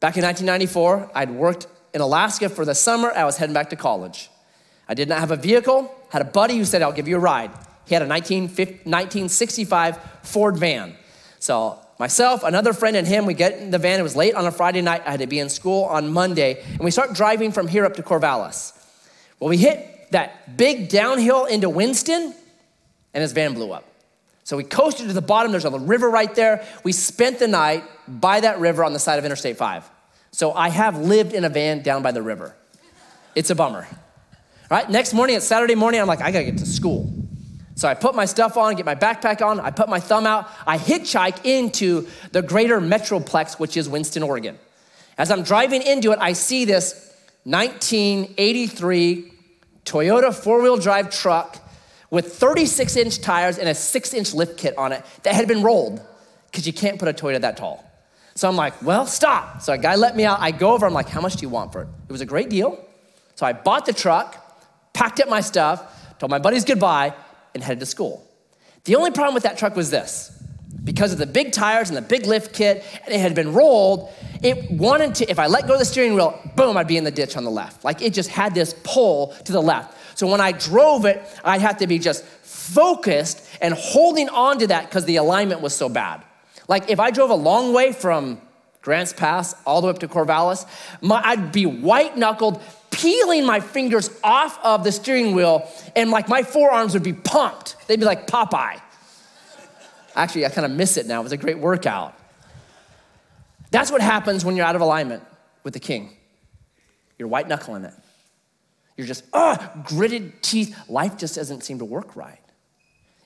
back 0.00 0.18
in 0.18 0.24
1994, 0.24 1.12
I'd 1.14 1.30
worked 1.30 1.66
in 1.94 2.02
Alaska 2.02 2.50
for 2.50 2.66
the 2.66 2.74
summer. 2.74 3.10
I 3.10 3.24
was 3.24 3.38
heading 3.38 3.54
back 3.54 3.70
to 3.70 3.76
college. 3.76 4.28
I 4.86 4.92
did 4.92 5.08
not 5.08 5.20
have 5.20 5.30
a 5.30 5.36
vehicle, 5.36 5.90
had 6.10 6.20
a 6.20 6.26
buddy 6.26 6.58
who 6.58 6.66
said, 6.66 6.82
I'll 6.82 6.92
give 6.92 7.08
you 7.08 7.16
a 7.16 7.20
ride. 7.20 7.52
He 7.86 7.94
had 7.94 8.02
a 8.02 8.06
1965 8.06 9.98
Ford 10.22 10.58
van. 10.58 10.94
So, 11.38 11.78
myself, 11.98 12.42
another 12.42 12.72
friend, 12.72 12.96
and 12.96 13.06
him, 13.06 13.26
we 13.26 13.34
get 13.34 13.58
in 13.58 13.70
the 13.70 13.78
van. 13.78 14.00
It 14.00 14.02
was 14.02 14.16
late 14.16 14.34
on 14.34 14.46
a 14.46 14.52
Friday 14.52 14.80
night. 14.80 15.02
I 15.06 15.12
had 15.12 15.20
to 15.20 15.26
be 15.26 15.38
in 15.38 15.48
school 15.48 15.84
on 15.84 16.12
Monday. 16.12 16.62
And 16.70 16.80
we 16.80 16.90
start 16.90 17.14
driving 17.14 17.52
from 17.52 17.68
here 17.68 17.84
up 17.84 17.94
to 17.96 18.02
Corvallis. 18.02 18.72
Well, 19.40 19.50
we 19.50 19.56
hit 19.56 20.10
that 20.10 20.56
big 20.56 20.88
downhill 20.88 21.44
into 21.44 21.68
Winston, 21.68 22.34
and 23.12 23.22
his 23.22 23.32
van 23.32 23.54
blew 23.54 23.72
up. 23.72 23.84
So 24.44 24.56
we 24.56 24.64
coasted 24.64 25.08
to 25.08 25.12
the 25.14 25.22
bottom. 25.22 25.52
There's 25.52 25.64
a 25.64 25.70
river 25.70 26.10
right 26.10 26.32
there. 26.34 26.66
We 26.84 26.92
spent 26.92 27.38
the 27.38 27.48
night 27.48 27.84
by 28.06 28.40
that 28.40 28.58
river 28.58 28.84
on 28.84 28.92
the 28.92 28.98
side 28.98 29.18
of 29.18 29.24
Interstate 29.24 29.56
5. 29.56 29.90
So 30.32 30.52
I 30.52 30.68
have 30.68 30.98
lived 30.98 31.32
in 31.32 31.44
a 31.44 31.48
van 31.48 31.82
down 31.82 32.02
by 32.02 32.12
the 32.12 32.22
river. 32.22 32.54
It's 33.34 33.50
a 33.50 33.54
bummer. 33.54 33.86
Right? 34.70 34.88
Next 34.88 35.14
morning, 35.14 35.36
it's 35.36 35.46
Saturday 35.46 35.74
morning. 35.74 36.00
I'm 36.00 36.06
like, 36.06 36.20
I 36.20 36.30
gotta 36.30 36.44
get 36.44 36.58
to 36.58 36.66
school. 36.66 37.10
So 37.76 37.88
I 37.88 37.94
put 37.94 38.14
my 38.14 38.24
stuff 38.24 38.56
on, 38.56 38.76
get 38.76 38.86
my 38.86 38.94
backpack 38.94 39.44
on, 39.44 39.58
I 39.58 39.70
put 39.70 39.88
my 39.88 39.98
thumb 39.98 40.26
out, 40.26 40.48
I 40.66 40.78
hitchhike 40.78 41.44
into 41.44 42.06
the 42.30 42.40
greater 42.40 42.80
Metroplex, 42.80 43.58
which 43.58 43.76
is 43.76 43.88
Winston, 43.88 44.22
Oregon. 44.22 44.58
As 45.18 45.30
I'm 45.30 45.42
driving 45.42 45.82
into 45.82 46.12
it, 46.12 46.18
I 46.20 46.32
see 46.34 46.64
this 46.64 47.12
1983 47.44 49.32
Toyota 49.84 50.34
four 50.34 50.62
wheel 50.62 50.76
drive 50.76 51.10
truck 51.10 51.58
with 52.10 52.34
36 52.34 52.96
inch 52.96 53.20
tires 53.20 53.58
and 53.58 53.68
a 53.68 53.74
six 53.74 54.14
inch 54.14 54.32
lift 54.34 54.56
kit 54.56 54.76
on 54.78 54.92
it 54.92 55.04
that 55.24 55.34
had 55.34 55.48
been 55.48 55.62
rolled 55.62 56.00
because 56.50 56.66
you 56.66 56.72
can't 56.72 56.98
put 56.98 57.08
a 57.08 57.12
Toyota 57.12 57.40
that 57.40 57.56
tall. 57.56 57.84
So 58.36 58.48
I'm 58.48 58.56
like, 58.56 58.80
well, 58.82 59.06
stop. 59.06 59.62
So 59.62 59.72
a 59.72 59.78
guy 59.78 59.96
let 59.96 60.16
me 60.16 60.24
out. 60.24 60.40
I 60.40 60.50
go 60.50 60.72
over, 60.72 60.86
I'm 60.86 60.92
like, 60.92 61.08
how 61.08 61.20
much 61.20 61.36
do 61.36 61.42
you 61.42 61.48
want 61.48 61.72
for 61.72 61.82
it? 61.82 61.88
It 62.08 62.12
was 62.12 62.20
a 62.20 62.26
great 62.26 62.50
deal. 62.50 62.84
So 63.34 63.46
I 63.46 63.52
bought 63.52 63.86
the 63.86 63.92
truck, 63.92 64.92
packed 64.92 65.20
up 65.20 65.28
my 65.28 65.40
stuff, 65.40 66.18
told 66.18 66.30
my 66.30 66.38
buddies 66.38 66.64
goodbye, 66.64 67.14
and 67.54 67.62
headed 67.62 67.80
to 67.80 67.86
school. 67.86 68.26
The 68.84 68.96
only 68.96 69.10
problem 69.10 69.34
with 69.34 69.44
that 69.44 69.56
truck 69.56 69.76
was 69.76 69.90
this 69.90 70.30
because 70.84 71.12
of 71.12 71.18
the 71.18 71.26
big 71.26 71.52
tires 71.52 71.88
and 71.88 71.96
the 71.96 72.02
big 72.02 72.26
lift 72.26 72.54
kit, 72.54 72.84
and 73.04 73.14
it 73.14 73.18
had 73.18 73.34
been 73.34 73.54
rolled, 73.54 74.12
it 74.42 74.70
wanted 74.70 75.14
to, 75.16 75.30
if 75.30 75.38
I 75.38 75.46
let 75.46 75.66
go 75.66 75.72
of 75.72 75.78
the 75.78 75.84
steering 75.84 76.14
wheel, 76.14 76.38
boom, 76.56 76.76
I'd 76.76 76.86
be 76.86 76.98
in 76.98 77.04
the 77.04 77.10
ditch 77.10 77.36
on 77.36 77.44
the 77.44 77.50
left. 77.50 77.84
Like 77.84 78.02
it 78.02 78.12
just 78.12 78.28
had 78.28 78.54
this 78.54 78.74
pull 78.84 79.28
to 79.44 79.52
the 79.52 79.62
left. 79.62 79.96
So 80.18 80.30
when 80.30 80.40
I 80.40 80.52
drove 80.52 81.06
it, 81.06 81.22
I'd 81.42 81.62
have 81.62 81.78
to 81.78 81.86
be 81.86 81.98
just 81.98 82.24
focused 82.24 83.48
and 83.60 83.74
holding 83.74 84.28
on 84.28 84.58
to 84.58 84.66
that 84.68 84.84
because 84.84 85.06
the 85.06 85.16
alignment 85.16 85.60
was 85.60 85.74
so 85.74 85.88
bad. 85.88 86.22
Like 86.68 86.90
if 86.90 87.00
I 87.00 87.10
drove 87.10 87.30
a 87.30 87.34
long 87.34 87.72
way 87.72 87.92
from 87.92 88.40
Grants 88.82 89.14
Pass 89.14 89.54
all 89.64 89.80
the 89.80 89.86
way 89.86 89.92
up 89.92 89.98
to 90.00 90.08
Corvallis, 90.08 90.66
my, 91.00 91.20
I'd 91.24 91.50
be 91.52 91.64
white 91.66 92.16
knuckled, 92.16 92.62
peeling 92.94 93.44
my 93.44 93.60
fingers 93.60 94.08
off 94.22 94.58
of 94.64 94.84
the 94.84 94.92
steering 94.92 95.34
wheel, 95.34 95.68
and 95.96 96.10
like 96.10 96.28
my 96.28 96.42
forearms 96.42 96.94
would 96.94 97.02
be 97.02 97.12
pumped. 97.12 97.76
They'd 97.86 98.00
be 98.00 98.06
like 98.06 98.26
Popeye. 98.26 98.80
Actually, 100.16 100.46
I 100.46 100.48
kind 100.50 100.64
of 100.64 100.70
miss 100.70 100.96
it 100.96 101.06
now. 101.06 101.20
It 101.20 101.24
was 101.24 101.32
a 101.32 101.36
great 101.36 101.58
workout. 101.58 102.14
That's 103.70 103.90
what 103.90 104.00
happens 104.00 104.44
when 104.44 104.56
you're 104.56 104.66
out 104.66 104.76
of 104.76 104.82
alignment 104.82 105.24
with 105.64 105.74
the 105.74 105.80
king. 105.80 106.16
You're 107.18 107.28
white 107.28 107.48
knuckling 107.48 107.84
it. 107.84 107.94
You're 108.96 109.08
just, 109.08 109.24
ah, 109.32 109.72
gritted 109.84 110.40
teeth. 110.42 110.76
Life 110.88 111.16
just 111.18 111.34
doesn't 111.34 111.64
seem 111.64 111.80
to 111.80 111.84
work 111.84 112.14
right. 112.14 112.38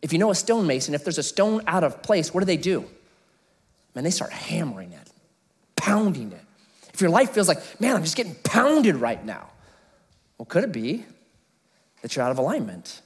If 0.00 0.12
you 0.12 0.18
know 0.18 0.30
a 0.30 0.34
stonemason, 0.34 0.94
if 0.94 1.04
there's 1.04 1.18
a 1.18 1.22
stone 1.22 1.60
out 1.66 1.84
of 1.84 2.02
place, 2.02 2.32
what 2.32 2.40
do 2.40 2.46
they 2.46 2.56
do? 2.56 2.88
Man, 3.94 4.04
they 4.04 4.10
start 4.10 4.32
hammering 4.32 4.92
it, 4.92 5.10
pounding 5.76 6.32
it. 6.32 6.40
If 6.94 7.02
your 7.02 7.10
life 7.10 7.30
feels 7.30 7.48
like, 7.48 7.58
man, 7.80 7.96
I'm 7.96 8.02
just 8.02 8.16
getting 8.16 8.34
pounded 8.44 8.96
right 8.96 9.22
now, 9.24 9.50
well, 10.38 10.46
could 10.46 10.64
it 10.64 10.72
be 10.72 11.04
that 12.02 12.14
you're 12.14 12.24
out 12.24 12.30
of 12.30 12.38
alignment? 12.38 13.02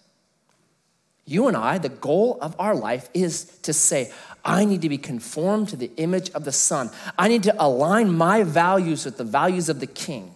You 1.25 1.49
and 1.49 1.57
I, 1.57 1.79
the 1.79 1.89
goal 1.89 2.39
of 2.41 2.55
our 2.59 2.75
life 2.75 3.09
is 3.15 3.45
to 3.63 3.73
say, 3.73 4.13
I 4.45 4.65
need 4.65 4.83
to 4.83 4.89
be 4.89 4.99
conformed 4.99 5.69
to 5.69 5.77
the 5.77 5.91
image 5.97 6.31
of 6.31 6.45
the 6.45 6.53
Son. 6.53 6.91
I 7.19 7.29
need 7.29 7.45
to 7.45 7.55
align 7.59 8.13
my 8.13 8.43
values 8.43 9.05
with 9.05 9.17
the 9.17 9.25
values 9.25 9.69
of 9.69 9.81
the 9.81 9.87
King. 9.87 10.35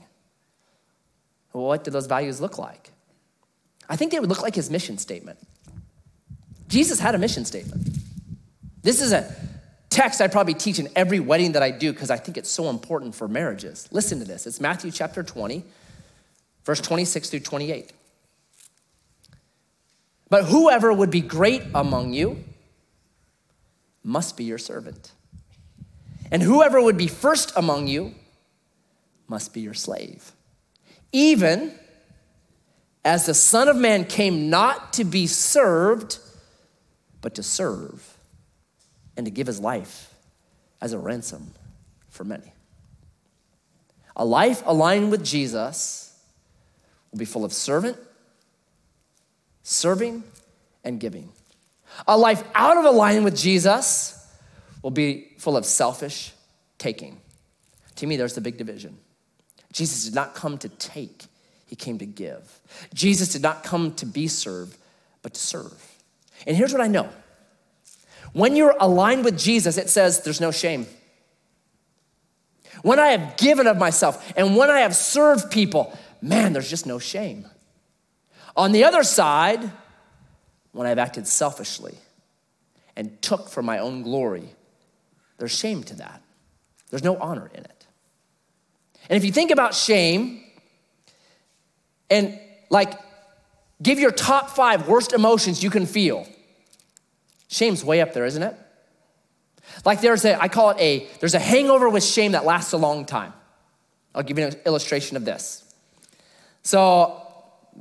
what 1.53 1.85
do 1.85 1.91
those 1.91 2.07
values 2.07 2.41
look 2.41 2.59
like? 2.59 2.91
I 3.89 3.97
think 3.97 4.13
they 4.13 4.21
would 4.21 4.29
look 4.29 4.43
like 4.43 4.55
his 4.55 4.71
mission 4.71 4.99
statement. 4.99 5.39
Jesus 6.69 6.99
had 6.99 7.15
a 7.15 7.19
mission 7.19 7.45
statement. 7.45 7.89
This 8.83 9.01
is 9.01 9.13
a 9.13 9.35
text 9.91 10.21
I 10.21 10.29
probably 10.29 10.55
teach 10.55 10.79
in 10.79 10.89
every 10.95 11.21
wedding 11.21 11.53
that 11.53 11.63
I 11.63 11.71
do 11.71 11.93
because 11.93 12.11
I 12.11 12.17
think 12.17 12.37
it's 12.37 12.51
so 12.51 12.69
important 12.69 13.15
for 13.15 13.29
marriages. 13.29 13.89
Listen 13.91 14.19
to 14.19 14.25
this. 14.25 14.47
It's 14.47 14.61
Matthew 14.61 14.91
chapter 14.91 15.23
20, 15.23 15.65
verse 16.67 16.81
26 16.81 17.31
through 17.31 17.41
28. 17.41 17.93
But 20.29 20.47
whoever 20.47 20.93
would 20.93 21.11
be 21.11 21.21
great 21.21 21.63
among 21.73 22.13
you 22.13 22.45
must 24.03 24.37
be 24.37 24.45
your 24.45 24.59
servant. 24.59 25.13
And 26.33 26.43
whoever 26.43 26.83
would 26.83 26.99
be 26.99 27.07
first 27.07 27.53
among 27.57 27.87
you 27.87 28.15
must 29.29 29.55
be 29.55 29.61
your 29.61 29.75
slave. 29.75 30.33
Even 31.13 31.73
as 33.05 33.27
the 33.27 33.35
Son 33.35 33.69
of 33.69 33.77
Man 33.77 34.05
came 34.05 34.51
not 34.51 34.93
to 34.95 35.05
be 35.05 35.29
served, 35.29 36.19
but 37.21 37.37
to 37.37 37.43
serve 37.45 38.19
and 39.17 39.25
to 39.25 39.31
give 39.31 39.47
his 39.47 39.61
life 39.61 40.13
as 40.81 40.93
a 40.93 40.99
ransom 40.99 41.53
for 42.09 42.25
many. 42.25 42.53
A 44.17 44.25
life 44.25 44.65
aligned 44.67 45.13
with 45.13 45.25
Jesus 45.25 46.06
will 47.17 47.21
be 47.21 47.25
full 47.25 47.47
of 47.47 47.53
servant, 47.55 47.97
serving, 49.63 50.23
and 50.85 51.01
giving. 51.01 51.31
A 52.07 52.17
life 52.17 52.45
out 52.55 52.77
of 52.77 52.85
alignment 52.85 53.25
with 53.25 53.37
Jesus 53.37 54.23
will 54.83 54.91
be 54.91 55.33
full 55.39 55.57
of 55.57 55.65
selfish 55.65 56.33
taking. 56.77 57.19
To 57.97 58.07
me, 58.07 58.17
there's 58.17 58.35
the 58.35 58.43
big 58.43 58.59
division. 58.59 58.99
Jesus 59.73 60.05
did 60.05 60.15
not 60.15 60.35
come 60.35 60.59
to 60.59 60.69
take, 60.69 61.25
he 61.65 61.75
came 61.75 61.99
to 61.99 62.07
give. 62.07 62.61
Jesus 62.93 63.31
did 63.31 63.43
not 63.43 63.65
come 63.65 63.95
to 63.95 64.05
be 64.05 64.29
served, 64.29 64.77
but 65.23 65.33
to 65.33 65.41
serve. 65.41 65.97
And 66.47 66.55
here's 66.55 66.73
what 66.73 66.83
I 66.83 66.87
know 66.87 67.09
when 68.35 68.57
you're 68.57 68.77
aligned 68.79 69.25
with 69.25 69.39
Jesus, 69.39 69.79
it 69.79 69.89
says 69.89 70.23
there's 70.23 70.41
no 70.41 70.51
shame. 70.51 70.87
When 72.83 72.99
I 72.99 73.09
have 73.09 73.39
given 73.39 73.67
of 73.67 73.79
myself 73.79 74.23
and 74.37 74.55
when 74.55 74.69
I 74.71 74.81
have 74.81 74.95
served 74.95 75.51
people, 75.51 75.97
man, 76.23 76.53
there's 76.53 76.71
just 76.71 76.87
no 76.87 76.99
shame. 76.99 77.47
On 78.57 78.73
the 78.73 78.85
other 78.85 79.03
side, 79.03 79.71
when 80.73 80.87
I've 80.87 80.99
acted 80.99 81.27
selfishly 81.27 81.95
and 82.97 83.21
took 83.23 83.49
for 83.49 83.63
my 83.63 83.79
own 83.79 84.03
glory, 84.03 84.49
there's 85.39 85.57
shame 85.57 85.83
to 85.85 85.95
that. 85.97 86.23
There's 86.91 87.05
no 87.05 87.17
honor 87.17 87.51
in 87.53 87.65
it. 87.65 87.87
And 89.09 89.17
if 89.17 89.25
you 89.25 89.33
think 89.33 89.51
about 89.51 89.75
shame 89.75 90.43
and 92.11 92.39
like 92.71 92.95
give 93.83 93.99
your 93.99 94.11
top 94.11 94.51
five 94.51 94.89
worst 94.89 95.13
emotions 95.13 95.63
you 95.63 95.71
can 95.71 95.87
feel, 95.87 96.27
shame's 97.49 97.85
way 97.85 98.01
up 98.01 98.13
there, 98.13 98.25
isn't 98.25 98.43
it? 98.43 98.57
Like 99.85 100.01
there's 100.01 100.25
a, 100.25 100.41
I 100.41 100.49
call 100.49 100.71
it 100.71 100.79
a, 100.79 101.07
there's 101.21 101.35
a 101.35 101.39
hangover 101.39 101.89
with 101.89 102.05
shame 102.05 102.33
that 102.33 102.45
lasts 102.45 102.73
a 102.73 102.79
long 102.79 103.05
time. 103.05 103.33
I'll 104.15 104.23
give 104.23 104.39
you 104.39 104.47
an 104.47 104.55
illustration 104.65 105.17
of 105.17 105.25
this. 105.25 105.63
So, 106.67 107.23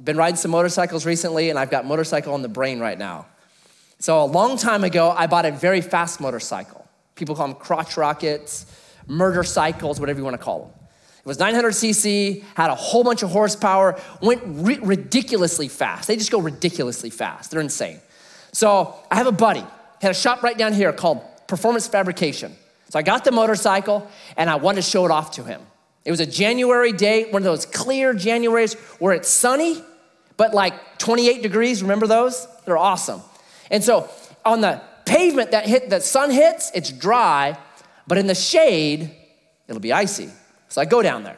been 0.04 0.16
riding 0.16 0.36
some 0.36 0.52
motorcycles 0.52 1.08
recently, 1.08 1.50
and 1.50 1.58
I've 1.58 1.72
got 1.72 1.88
motorcycle 1.88 2.36
on 2.36 2.44
the 2.44 2.48
brain 2.48 2.80
right 2.80 3.00
now. 3.00 3.26
So, 3.98 4.22
a 4.22 4.26
long 4.26 4.60
time 4.60 4.84
ago, 4.84 5.10
I 5.10 5.26
bought 5.26 5.48
a 5.48 5.52
very 5.52 5.82
fast 5.82 6.22
motorcycle. 6.22 6.88
People 7.16 7.34
call 7.34 7.48
them 7.48 7.58
crotch 7.58 7.98
rockets, 7.98 8.68
murder 9.08 9.44
cycles, 9.44 10.00
whatever 10.00 10.20
you 10.20 10.24
want 10.24 10.36
to 10.36 10.44
call 10.44 10.60
them. 10.60 10.70
It 11.18 11.26
was 11.26 11.40
900cc, 11.40 12.44
had 12.54 12.70
a 12.70 12.76
whole 12.76 13.04
bunch 13.04 13.24
of 13.24 13.32
horsepower, 13.32 14.00
went 14.22 14.44
ri- 14.46 14.78
ridiculously 14.78 15.68
fast. 15.68 16.08
They 16.08 16.16
just 16.16 16.30
go 16.30 16.40
ridiculously 16.40 17.10
fast. 17.10 17.50
They're 17.50 17.62
insane. 17.62 18.00
So 18.52 18.94
I 19.10 19.16
have 19.16 19.26
a 19.26 19.32
buddy, 19.32 19.66
had 20.00 20.12
a 20.12 20.14
shop 20.14 20.44
right 20.44 20.60
down 20.60 20.74
here 20.74 20.94
called 20.94 21.24
Performance 21.48 21.88
Fabrication. 21.88 22.56
So 22.90 23.00
I 23.00 23.02
got 23.02 23.24
the 23.24 23.32
motorcycle 23.32 24.08
and 24.38 24.48
I 24.48 24.58
wanted 24.58 24.84
to 24.84 24.88
show 24.88 25.06
it 25.06 25.12
off 25.12 25.32
to 25.32 25.44
him. 25.44 25.62
It 26.06 26.12
was 26.12 26.20
a 26.20 26.26
January 26.26 26.94
day, 26.94 27.30
one 27.32 27.42
of 27.42 27.46
those 27.46 27.66
clear 27.66 28.14
Januaries 28.14 28.76
where 29.00 29.14
it's 29.14 29.28
sunny, 29.28 29.84
but 30.38 30.54
like 30.54 31.00
28 31.00 31.42
degrees. 31.42 31.82
Remember 31.82 32.06
those? 32.06 32.48
They're 32.66 32.78
awesome. 32.78 33.22
And 33.72 33.84
so 33.84 34.10
on 34.46 34.62
the 34.62 34.82
pavement 35.06 35.52
that 35.52 35.66
hit 35.66 35.90
the 35.90 36.00
sun 36.00 36.30
hits, 36.30 36.72
it's 36.76 36.92
dry, 36.92 37.58
but 38.08 38.20
in 38.20 38.28
the 38.28 38.36
shade, 38.36 39.12
it'll 39.68 39.82
be 39.82 39.92
icy. 39.92 40.30
So 40.70 40.80
I 40.80 40.86
go 40.86 41.02
down 41.02 41.24
there. 41.24 41.38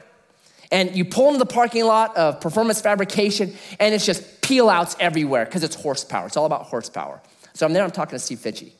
And 0.69 0.93
you 0.97 1.05
pull 1.05 1.27
into 1.27 1.39
the 1.39 1.45
parking 1.45 1.85
lot 1.85 2.17
of 2.17 2.41
performance 2.41 2.81
fabrication, 2.81 3.53
and 3.79 3.95
it's 3.95 4.05
just 4.05 4.41
peel 4.41 4.69
outs 4.69 4.97
everywhere 4.99 5.45
because 5.45 5.63
it's 5.63 5.75
horsepower. 5.75 6.27
It's 6.27 6.35
all 6.35 6.45
about 6.45 6.63
horsepower. 6.63 7.21
So 7.53 7.65
I'm 7.65 7.71
there, 7.71 7.83
I'm 7.83 7.91
talking 7.91 8.17
to 8.17 8.19
Steve 8.19 8.39
Fitchie. 8.39 8.71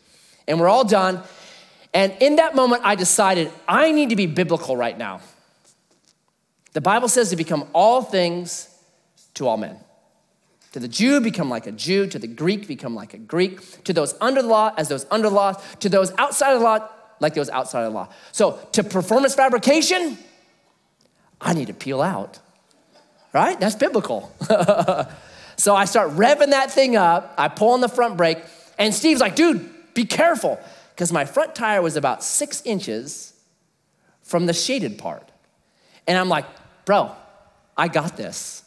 And 0.50 0.60
we're 0.60 0.67
all 0.67 0.84
done. 0.84 1.21
And 1.93 2.13
in 2.19 2.36
that 2.38 2.56
moment, 2.56 2.82
I 2.84 2.95
decided 2.95 3.52
I 3.69 3.93
need 3.93 4.10
to 4.10 4.17
be 4.17 4.26
biblical 4.26 4.76
right 4.76 4.97
now. 4.97 5.21
The 6.78 6.82
Bible 6.82 7.08
says 7.08 7.32
to 7.32 7.36
become 7.36 7.68
all 7.74 8.04
things 8.04 8.70
to 9.34 9.48
all 9.48 9.58
men. 9.58 9.78
To 10.74 10.80
the 10.80 10.88
Jew, 10.88 11.20
become 11.20 11.50
like 11.50 11.66
a 11.66 11.72
Jew. 11.72 12.06
To 12.06 12.20
the 12.20 12.28
Greek, 12.28 12.68
become 12.68 12.94
like 12.94 13.16
a 13.16 13.18
Greek. 13.18 13.84
To 13.86 13.94
those 13.94 14.13
under 14.22 14.44
the 14.44 14.48
law, 14.48 14.72
as 14.78 14.88
those 14.88 15.08
under 15.10 15.28
the 15.28 15.34
law. 15.34 15.54
To 15.54 15.90
those 15.90 16.13
outside 16.20 16.54
of 16.54 16.60
the 16.60 16.63
law, 16.63 16.88
like 17.20 17.34
those 17.34 17.50
outside 17.50 17.82
of 17.82 17.94
the 17.94 17.98
law. 17.98 18.10
So, 18.32 18.60
to 18.74 18.84
performance 18.84 19.34
fabrication, 19.34 20.20
I 21.42 21.56
need 21.56 21.66
to 21.66 21.74
peel 21.74 22.00
out, 22.00 22.38
right? 23.34 23.60
That's 23.60 23.74
biblical. 23.74 24.32
so, 25.58 25.76
I 25.76 25.86
start 25.86 26.12
revving 26.12 26.52
that 26.52 26.72
thing 26.72 26.96
up. 26.96 27.34
I 27.40 27.48
pull 27.48 27.72
on 27.72 27.82
the 27.82 27.90
front 27.90 28.18
brake, 28.18 28.38
and 28.78 28.94
Steve's 28.94 29.20
like, 29.20 29.36
dude, 29.36 29.68
be 29.96 30.06
careful. 30.06 30.60
Because 30.94 31.12
my 31.12 31.26
front 31.26 31.56
tire 31.56 31.82
was 31.82 31.96
about 31.96 32.24
six 32.24 32.62
inches 32.66 33.34
from 34.22 34.46
the 34.46 34.54
shaded 34.54 35.00
part. 35.00 35.32
And 36.06 36.20
I'm 36.20 36.30
like, 36.30 36.46
bro, 36.88 37.12
I 37.76 37.89
got 37.89 38.15
this. 38.15 38.63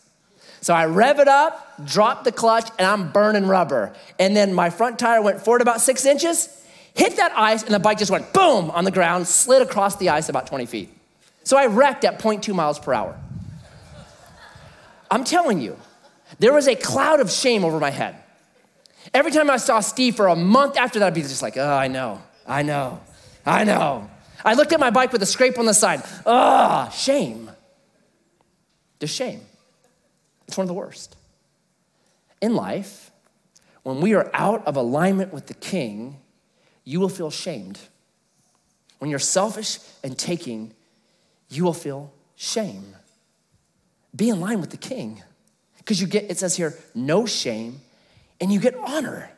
So 0.61 0.74
I 0.74 0.85
rev 0.85 1.18
it 1.20 1.26
up, 1.26 1.87
drop 1.87 2.22
the 2.22 2.30
clutch, 2.30 2.68
and 2.78 2.87
I'm 2.87 3.11
burning 3.11 3.46
rubber. 3.46 3.94
And 4.18 4.37
then 4.37 4.52
my 4.52 4.68
front 4.68 4.98
tire 4.98 5.22
went 5.22 5.40
forward 5.40 5.62
about 5.62 5.80
six 5.80 6.04
inches, 6.04 6.62
hit 6.94 7.16
that 7.16 7.33
ice, 7.35 7.62
and 7.62 7.72
the 7.72 7.78
bike 7.78 7.98
just 7.98 8.11
went 8.11 8.33
boom 8.35 8.70
on 8.72 8.85
the 8.85 8.90
ground, 8.90 9.26
slid 9.26 9.62
across 9.62 9.96
the 9.96 10.11
ice 10.11 10.28
about 10.28 10.46
20 10.46 10.66
feet. 10.66 10.90
So 11.44 11.56
I 11.56 11.64
wrecked 11.66 12.04
at 12.04 12.18
0.2 12.18 12.54
miles 12.54 12.78
per 12.78 12.92
hour. 12.92 13.18
I'm 15.11 15.24
telling 15.24 15.62
you, 15.62 15.78
there 16.38 16.52
was 16.52 16.68
a 16.68 16.76
cloud 16.76 17.20
of 17.20 17.30
shame 17.30 17.64
over 17.64 17.80
my 17.80 17.90
head. 17.90 18.16
Every 19.14 19.33
time 19.33 19.50
I 19.50 19.56
saw 19.56 19.80
Steve 19.80 20.14
for 20.14 20.28
a 20.28 20.37
month 20.37 20.76
after 20.76 20.98
that, 20.98 21.06
I'd 21.06 21.14
be 21.14 21.22
just 21.22 21.40
like, 21.40 21.56
oh, 21.56 21.74
I 21.74 21.88
know, 21.88 22.20
I 22.46 22.62
know, 22.62 23.00
I 23.46 23.64
know. 23.64 24.11
I 24.44 24.52
looked 24.52 24.72
at 24.74 24.78
my 24.78 24.90
bike 24.90 25.11
with 25.11 25.22
a 25.22 25.26
scrape 25.26 25.59
on 25.59 25.64
the 25.64 25.74
side. 25.74 26.02
Ah, 26.26 26.90
shame. 26.90 27.50
There's 29.01 29.11
shame. 29.11 29.41
It's 30.47 30.57
one 30.57 30.65
of 30.65 30.69
the 30.69 30.75
worst. 30.75 31.17
In 32.41 32.55
life, 32.55 33.11
when 33.83 34.01
we 34.01 34.15
are 34.15 34.31
out 34.33 34.67
of 34.67 34.77
alignment 34.77 35.33
with 35.33 35.47
the 35.47 35.55
king, 35.55 36.19
you 36.85 37.01
will 37.01 37.09
feel 37.09 37.31
shamed. 37.31 37.79
When 38.99 39.11
you're 39.11 39.19
selfish 39.19 39.79
and 40.05 40.17
taking, 40.17 40.73
you 41.49 41.65
will 41.65 41.73
feel 41.73 42.13
shame. 42.37 42.95
Be 44.15 44.29
in 44.29 44.41
line 44.41 44.61
with 44.61 44.71
the 44.71 44.77
king. 44.77 45.23
Because 45.79 46.01
you 46.01 46.07
get, 46.07 46.31
it 46.31 46.39
says 46.39 46.57
here, 46.57 46.79
no 46.95 47.27
shame, 47.27 47.81
and 48.41 48.53
you 48.53 48.61
get 48.61 48.75
honor. 48.77 49.31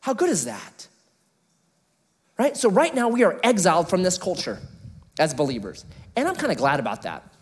How 0.00 0.12
good 0.12 0.28
is 0.28 0.44
that? 0.44 0.88
Right? 2.36 2.56
So, 2.56 2.68
right 2.68 2.94
now, 2.94 3.08
we 3.08 3.22
are 3.22 3.38
exiled 3.44 3.88
from 3.88 4.02
this 4.02 4.18
culture 4.18 4.58
as 5.18 5.32
believers. 5.32 5.84
And 6.16 6.26
I'm 6.26 6.34
kind 6.34 6.50
of 6.50 6.58
glad 6.58 6.80
about 6.80 7.02
that. 7.02 7.33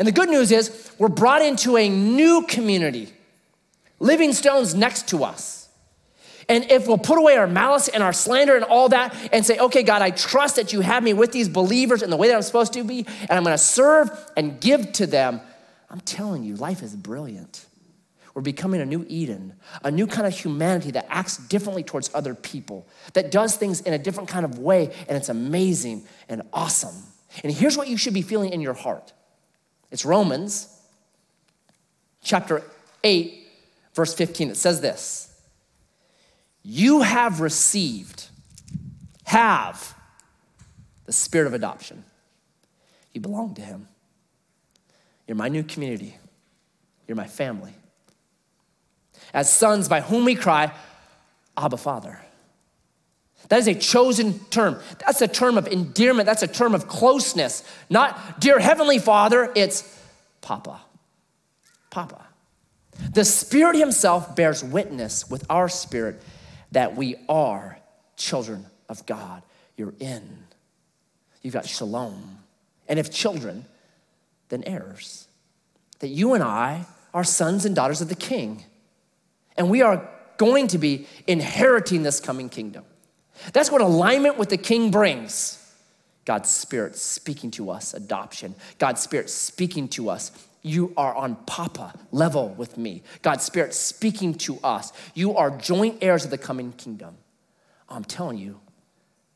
And 0.00 0.08
the 0.08 0.12
good 0.12 0.30
news 0.30 0.50
is, 0.50 0.90
we're 0.98 1.08
brought 1.08 1.42
into 1.42 1.76
a 1.76 1.86
new 1.86 2.46
community, 2.48 3.10
living 3.98 4.32
stones 4.32 4.74
next 4.74 5.08
to 5.08 5.24
us. 5.24 5.68
And 6.48 6.70
if 6.70 6.88
we'll 6.88 6.96
put 6.96 7.18
away 7.18 7.36
our 7.36 7.46
malice 7.46 7.86
and 7.88 8.02
our 8.02 8.14
slander 8.14 8.56
and 8.56 8.64
all 8.64 8.88
that 8.88 9.14
and 9.30 9.44
say, 9.44 9.58
okay, 9.58 9.82
God, 9.82 10.00
I 10.00 10.08
trust 10.08 10.56
that 10.56 10.72
you 10.72 10.80
have 10.80 11.02
me 11.02 11.12
with 11.12 11.32
these 11.32 11.50
believers 11.50 12.02
in 12.02 12.08
the 12.08 12.16
way 12.16 12.28
that 12.28 12.34
I'm 12.34 12.40
supposed 12.40 12.72
to 12.72 12.82
be, 12.82 13.06
and 13.20 13.32
I'm 13.32 13.44
gonna 13.44 13.58
serve 13.58 14.10
and 14.38 14.58
give 14.58 14.90
to 14.92 15.06
them, 15.06 15.42
I'm 15.90 16.00
telling 16.00 16.44
you, 16.44 16.56
life 16.56 16.82
is 16.82 16.96
brilliant. 16.96 17.66
We're 18.32 18.40
becoming 18.40 18.80
a 18.80 18.86
new 18.86 19.04
Eden, 19.06 19.52
a 19.84 19.90
new 19.90 20.06
kind 20.06 20.26
of 20.26 20.32
humanity 20.32 20.92
that 20.92 21.08
acts 21.10 21.36
differently 21.36 21.82
towards 21.82 22.10
other 22.14 22.34
people, 22.34 22.88
that 23.12 23.30
does 23.30 23.54
things 23.54 23.82
in 23.82 23.92
a 23.92 23.98
different 23.98 24.30
kind 24.30 24.46
of 24.46 24.58
way, 24.58 24.94
and 25.08 25.18
it's 25.18 25.28
amazing 25.28 26.06
and 26.26 26.40
awesome. 26.54 26.94
And 27.44 27.52
here's 27.52 27.76
what 27.76 27.86
you 27.86 27.98
should 27.98 28.14
be 28.14 28.22
feeling 28.22 28.54
in 28.54 28.62
your 28.62 28.72
heart 28.72 29.12
it's 29.90 30.04
Romans 30.04 30.68
chapter 32.22 32.62
8, 33.02 33.48
verse 33.94 34.14
15. 34.14 34.50
It 34.50 34.56
says 34.56 34.80
this 34.80 35.34
You 36.62 37.02
have 37.02 37.40
received, 37.40 38.26
have 39.24 39.94
the 41.06 41.12
spirit 41.12 41.46
of 41.46 41.54
adoption. 41.54 42.04
You 43.12 43.20
belong 43.20 43.54
to 43.54 43.62
Him. 43.62 43.88
You're 45.26 45.36
my 45.36 45.48
new 45.48 45.62
community, 45.62 46.16
you're 47.06 47.16
my 47.16 47.26
family. 47.26 47.74
As 49.32 49.52
sons 49.52 49.88
by 49.88 50.00
whom 50.00 50.24
we 50.24 50.34
cry, 50.34 50.72
Abba, 51.56 51.76
Father. 51.76 52.20
That 53.50 53.58
is 53.58 53.66
a 53.66 53.74
chosen 53.74 54.38
term. 54.50 54.78
That's 55.04 55.20
a 55.20 55.28
term 55.28 55.58
of 55.58 55.66
endearment. 55.66 56.26
That's 56.26 56.44
a 56.44 56.48
term 56.48 56.72
of 56.72 56.86
closeness. 56.86 57.64
Not 57.90 58.40
dear 58.40 58.60
Heavenly 58.60 59.00
Father, 59.00 59.52
it's 59.56 59.98
Papa. 60.40 60.80
Papa. 61.90 62.24
The 63.12 63.24
Spirit 63.24 63.74
Himself 63.74 64.36
bears 64.36 64.62
witness 64.62 65.28
with 65.28 65.44
our 65.50 65.68
spirit 65.68 66.22
that 66.70 66.96
we 66.96 67.16
are 67.28 67.78
children 68.16 68.66
of 68.88 69.04
God. 69.04 69.42
You're 69.76 69.94
in. 69.98 70.44
you've 71.42 71.54
got 71.54 71.66
shalom. 71.66 72.38
And 72.86 73.00
if 73.00 73.10
children, 73.10 73.64
then 74.48 74.62
heirs. 74.64 75.26
That 75.98 76.08
you 76.08 76.34
and 76.34 76.44
I 76.44 76.86
are 77.12 77.24
sons 77.24 77.64
and 77.64 77.74
daughters 77.74 78.00
of 78.00 78.08
the 78.08 78.14
king. 78.14 78.62
And 79.56 79.68
we 79.68 79.82
are 79.82 80.08
going 80.36 80.68
to 80.68 80.78
be 80.78 81.08
inheriting 81.26 82.04
this 82.04 82.20
coming 82.20 82.48
kingdom. 82.48 82.84
That's 83.52 83.70
what 83.70 83.80
alignment 83.80 84.38
with 84.38 84.50
the 84.50 84.56
king 84.56 84.90
brings. 84.90 85.56
God's 86.24 86.50
Spirit 86.50 86.96
speaking 86.96 87.50
to 87.52 87.70
us, 87.70 87.94
adoption. 87.94 88.54
God's 88.78 89.00
Spirit 89.00 89.30
speaking 89.30 89.88
to 89.88 90.10
us. 90.10 90.30
You 90.62 90.92
are 90.96 91.14
on 91.14 91.36
Papa 91.46 91.94
level 92.12 92.50
with 92.50 92.76
me. 92.76 93.02
God's 93.22 93.44
Spirit 93.44 93.74
speaking 93.74 94.34
to 94.34 94.58
us. 94.62 94.92
You 95.14 95.36
are 95.36 95.50
joint 95.50 95.98
heirs 96.02 96.24
of 96.24 96.30
the 96.30 96.38
coming 96.38 96.72
kingdom. 96.72 97.16
I'm 97.88 98.04
telling 98.04 98.38
you, 98.38 98.60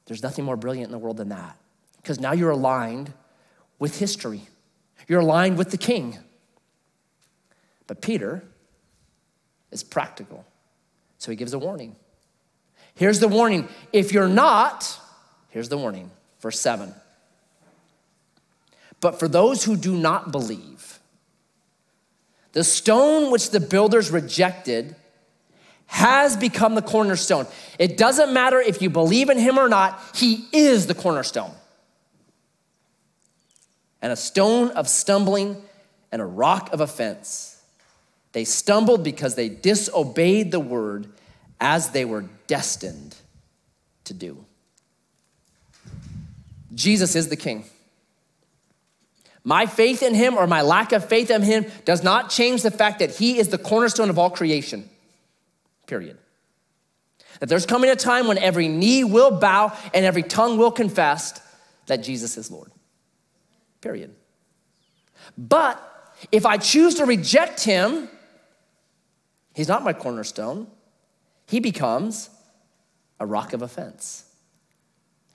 there's 0.06 0.22
nothing 0.22 0.44
more 0.44 0.56
brilliant 0.56 0.86
in 0.86 0.92
the 0.92 0.98
world 0.98 1.16
than 1.16 1.30
that. 1.30 1.56
Because 1.96 2.20
now 2.20 2.32
you're 2.32 2.50
aligned 2.50 3.12
with 3.78 3.98
history, 3.98 4.42
you're 5.08 5.20
aligned 5.20 5.58
with 5.58 5.70
the 5.70 5.78
king. 5.78 6.18
But 7.86 8.00
Peter 8.00 8.42
is 9.70 9.82
practical. 9.82 10.46
So 11.18 11.30
he 11.30 11.36
gives 11.36 11.52
a 11.52 11.58
warning. 11.58 11.96
Here's 12.96 13.20
the 13.20 13.28
warning 13.28 13.68
if 13.92 14.12
you're 14.12 14.28
not, 14.28 14.98
here's 15.50 15.68
the 15.68 15.78
warning. 15.78 16.10
Verse 16.40 16.60
7. 16.60 16.94
But 19.00 19.18
for 19.18 19.28
those 19.28 19.64
who 19.64 19.76
do 19.76 19.96
not 19.96 20.32
believe, 20.32 20.98
the 22.52 22.64
stone 22.64 23.30
which 23.30 23.50
the 23.50 23.60
builders 23.60 24.10
rejected 24.10 24.94
has 25.86 26.36
become 26.36 26.74
the 26.74 26.82
cornerstone. 26.82 27.46
It 27.78 27.96
doesn't 27.96 28.32
matter 28.32 28.60
if 28.60 28.80
you 28.80 28.90
believe 28.90 29.28
in 29.28 29.38
him 29.38 29.58
or 29.58 29.68
not, 29.68 30.00
he 30.14 30.46
is 30.52 30.86
the 30.86 30.94
cornerstone. 30.94 31.52
And 34.00 34.12
a 34.12 34.16
stone 34.16 34.70
of 34.70 34.88
stumbling 34.88 35.62
and 36.12 36.22
a 36.22 36.26
rock 36.26 36.72
of 36.72 36.80
offense. 36.80 37.62
They 38.32 38.44
stumbled 38.44 39.02
because 39.02 39.34
they 39.34 39.48
disobeyed 39.48 40.50
the 40.50 40.60
word 40.60 41.08
as 41.60 41.90
they 41.90 42.04
were 42.04 42.24
destined 42.46 43.16
to 44.04 44.14
do. 44.14 44.44
Jesus 46.74 47.14
is 47.14 47.28
the 47.28 47.36
king. 47.36 47.64
My 49.44 49.66
faith 49.66 50.02
in 50.02 50.14
him 50.14 50.34
or 50.36 50.46
my 50.46 50.62
lack 50.62 50.92
of 50.92 51.06
faith 51.06 51.30
in 51.30 51.42
him 51.42 51.66
does 51.84 52.02
not 52.02 52.30
change 52.30 52.62
the 52.62 52.70
fact 52.70 52.98
that 53.00 53.10
he 53.14 53.38
is 53.38 53.48
the 53.48 53.58
cornerstone 53.58 54.08
of 54.08 54.18
all 54.18 54.30
creation, 54.30 54.88
period. 55.86 56.16
That 57.40 57.48
there's 57.48 57.66
coming 57.66 57.90
a 57.90 57.96
time 57.96 58.26
when 58.26 58.38
every 58.38 58.68
knee 58.68 59.04
will 59.04 59.30
bow 59.30 59.76
and 59.92 60.04
every 60.04 60.22
tongue 60.22 60.56
will 60.56 60.70
confess 60.70 61.40
that 61.86 62.02
Jesus 62.02 62.38
is 62.38 62.50
Lord, 62.50 62.70
period. 63.82 64.14
But 65.36 65.78
if 66.32 66.46
I 66.46 66.56
choose 66.56 66.94
to 66.96 67.04
reject 67.04 67.62
him, 67.62 68.08
he's 69.54 69.68
not 69.68 69.84
my 69.84 69.92
cornerstone, 69.92 70.68
he 71.46 71.60
becomes 71.60 72.30
a 73.20 73.26
rock 73.26 73.52
of 73.52 73.62
offense. 73.62 74.24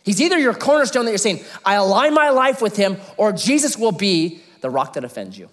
He's 0.03 0.21
either 0.21 0.37
your 0.37 0.53
cornerstone 0.53 1.05
that 1.05 1.11
you're 1.11 1.17
saying, 1.17 1.43
I 1.65 1.75
align 1.75 2.13
my 2.13 2.29
life 2.29 2.61
with 2.61 2.75
him, 2.75 2.97
or 3.17 3.31
Jesus 3.31 3.77
will 3.77 3.91
be 3.91 4.41
the 4.61 4.69
rock 4.69 4.93
that 4.93 5.03
offends 5.03 5.37
you. 5.37 5.49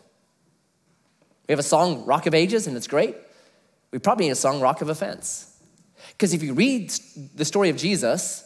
We 1.49 1.53
have 1.53 1.59
a 1.59 1.65
song, 1.65 2.05
Rock 2.07 2.27
of 2.27 2.35
Ages, 2.35 2.67
and 2.67 2.77
it's 2.77 2.87
great. 2.87 3.17
We 3.91 3.99
probably 3.99 4.27
need 4.27 4.33
a 4.33 4.37
song, 4.37 4.61
Rock 4.61 4.81
of 4.81 4.89
Offense. 4.89 5.57
Because 6.13 6.33
if 6.33 6.43
you 6.43 6.55
read 6.55 6.91
the 7.35 7.45
story 7.45 7.69
of 7.69 7.77
Jesus, 7.77 8.45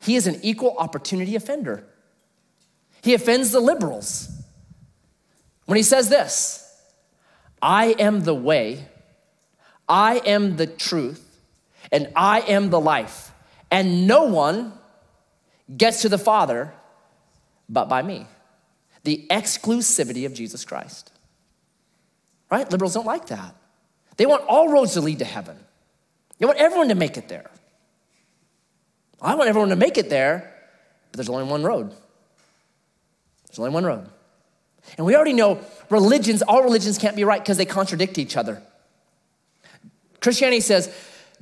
he 0.00 0.16
is 0.16 0.26
an 0.26 0.38
equal 0.42 0.74
opportunity 0.78 1.36
offender. 1.36 1.84
He 3.02 3.14
offends 3.14 3.52
the 3.52 3.60
liberals. 3.60 4.28
When 5.66 5.76
he 5.76 5.82
says 5.82 6.08
this, 6.08 6.64
I 7.60 7.88
am 7.98 8.22
the 8.24 8.34
way, 8.34 8.86
I 9.88 10.18
am 10.24 10.56
the 10.56 10.66
truth, 10.66 11.27
and 11.90 12.10
I 12.14 12.40
am 12.40 12.70
the 12.70 12.80
life, 12.80 13.32
and 13.70 14.06
no 14.06 14.24
one 14.24 14.72
gets 15.74 16.02
to 16.02 16.08
the 16.08 16.18
Father 16.18 16.72
but 17.68 17.88
by 17.88 18.02
me. 18.02 18.26
The 19.04 19.26
exclusivity 19.30 20.26
of 20.26 20.34
Jesus 20.34 20.64
Christ. 20.64 21.12
Right? 22.50 22.70
Liberals 22.70 22.94
don't 22.94 23.06
like 23.06 23.26
that. 23.26 23.54
They 24.16 24.26
want 24.26 24.44
all 24.48 24.68
roads 24.68 24.94
to 24.94 25.00
lead 25.00 25.18
to 25.20 25.24
heaven. 25.24 25.56
They 26.38 26.46
want 26.46 26.58
everyone 26.58 26.88
to 26.88 26.94
make 26.94 27.16
it 27.16 27.28
there. 27.28 27.50
I 29.20 29.34
want 29.34 29.48
everyone 29.48 29.70
to 29.70 29.76
make 29.76 29.98
it 29.98 30.08
there, 30.08 30.54
but 31.10 31.18
there's 31.18 31.28
only 31.28 31.44
one 31.44 31.62
road. 31.62 31.90
There's 33.48 33.58
only 33.58 33.70
one 33.70 33.84
road. 33.84 34.08
And 34.96 35.06
we 35.06 35.14
already 35.14 35.32
know 35.32 35.60
religions, 35.90 36.42
all 36.42 36.62
religions 36.62 36.96
can't 36.98 37.16
be 37.16 37.24
right 37.24 37.40
because 37.40 37.56
they 37.56 37.66
contradict 37.66 38.18
each 38.18 38.36
other. 38.36 38.62
Christianity 40.20 40.60
says 40.60 40.94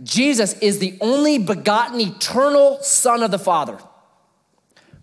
Jesus 0.03 0.59
is 0.59 0.79
the 0.79 0.97
only 1.01 1.39
begotten 1.39 2.01
eternal 2.01 2.79
Son 2.83 3.23
of 3.23 3.31
the 3.31 3.39
Father. 3.39 3.79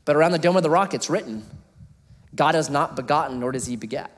But 0.06 0.16
around 0.16 0.32
the 0.32 0.40
Dome 0.40 0.58
of 0.58 0.64
the 0.64 0.70
Rock, 0.70 0.94
it's 0.94 1.10
written 1.10 1.44
God 2.36 2.56
has 2.56 2.70
not 2.70 2.96
begotten, 2.96 3.40
nor 3.40 3.52
does 3.52 3.66
he 3.66 3.76
beget. 3.76 4.12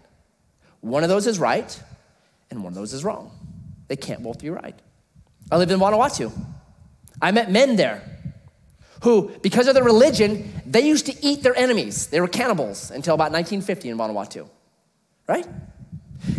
One 0.82 1.04
of 1.04 1.10
those 1.10 1.28
is 1.28 1.40
right, 1.40 1.82
and 2.50 2.64
one 2.64 2.72
of 2.72 2.76
those 2.76 2.94
is 2.94 3.04
wrong. 3.04 3.32
They 3.88 3.96
can't 3.96 4.24
both 4.24 4.40
be 4.40 4.50
right. 4.50 4.78
I 5.52 5.58
lived 5.58 5.72
in 5.72 5.80
Vanuatu. 5.80 6.32
I 7.22 7.32
met 7.32 7.52
men 7.52 7.76
there 7.76 8.02
who, 9.04 9.32
because 9.42 9.68
of 9.68 9.76
their 9.76 9.84
religion, 9.84 10.52
they 10.66 10.82
used 10.82 11.06
to 11.06 11.26
eat 11.26 11.44
their 11.44 11.56
enemies. 11.56 12.08
They 12.08 12.22
were 12.22 12.28
cannibals 12.28 12.92
until 12.92 13.14
about 13.14 13.32
1950 13.32 13.90
in 13.90 13.98
Vanuatu, 13.98 14.50
right? 15.28 15.46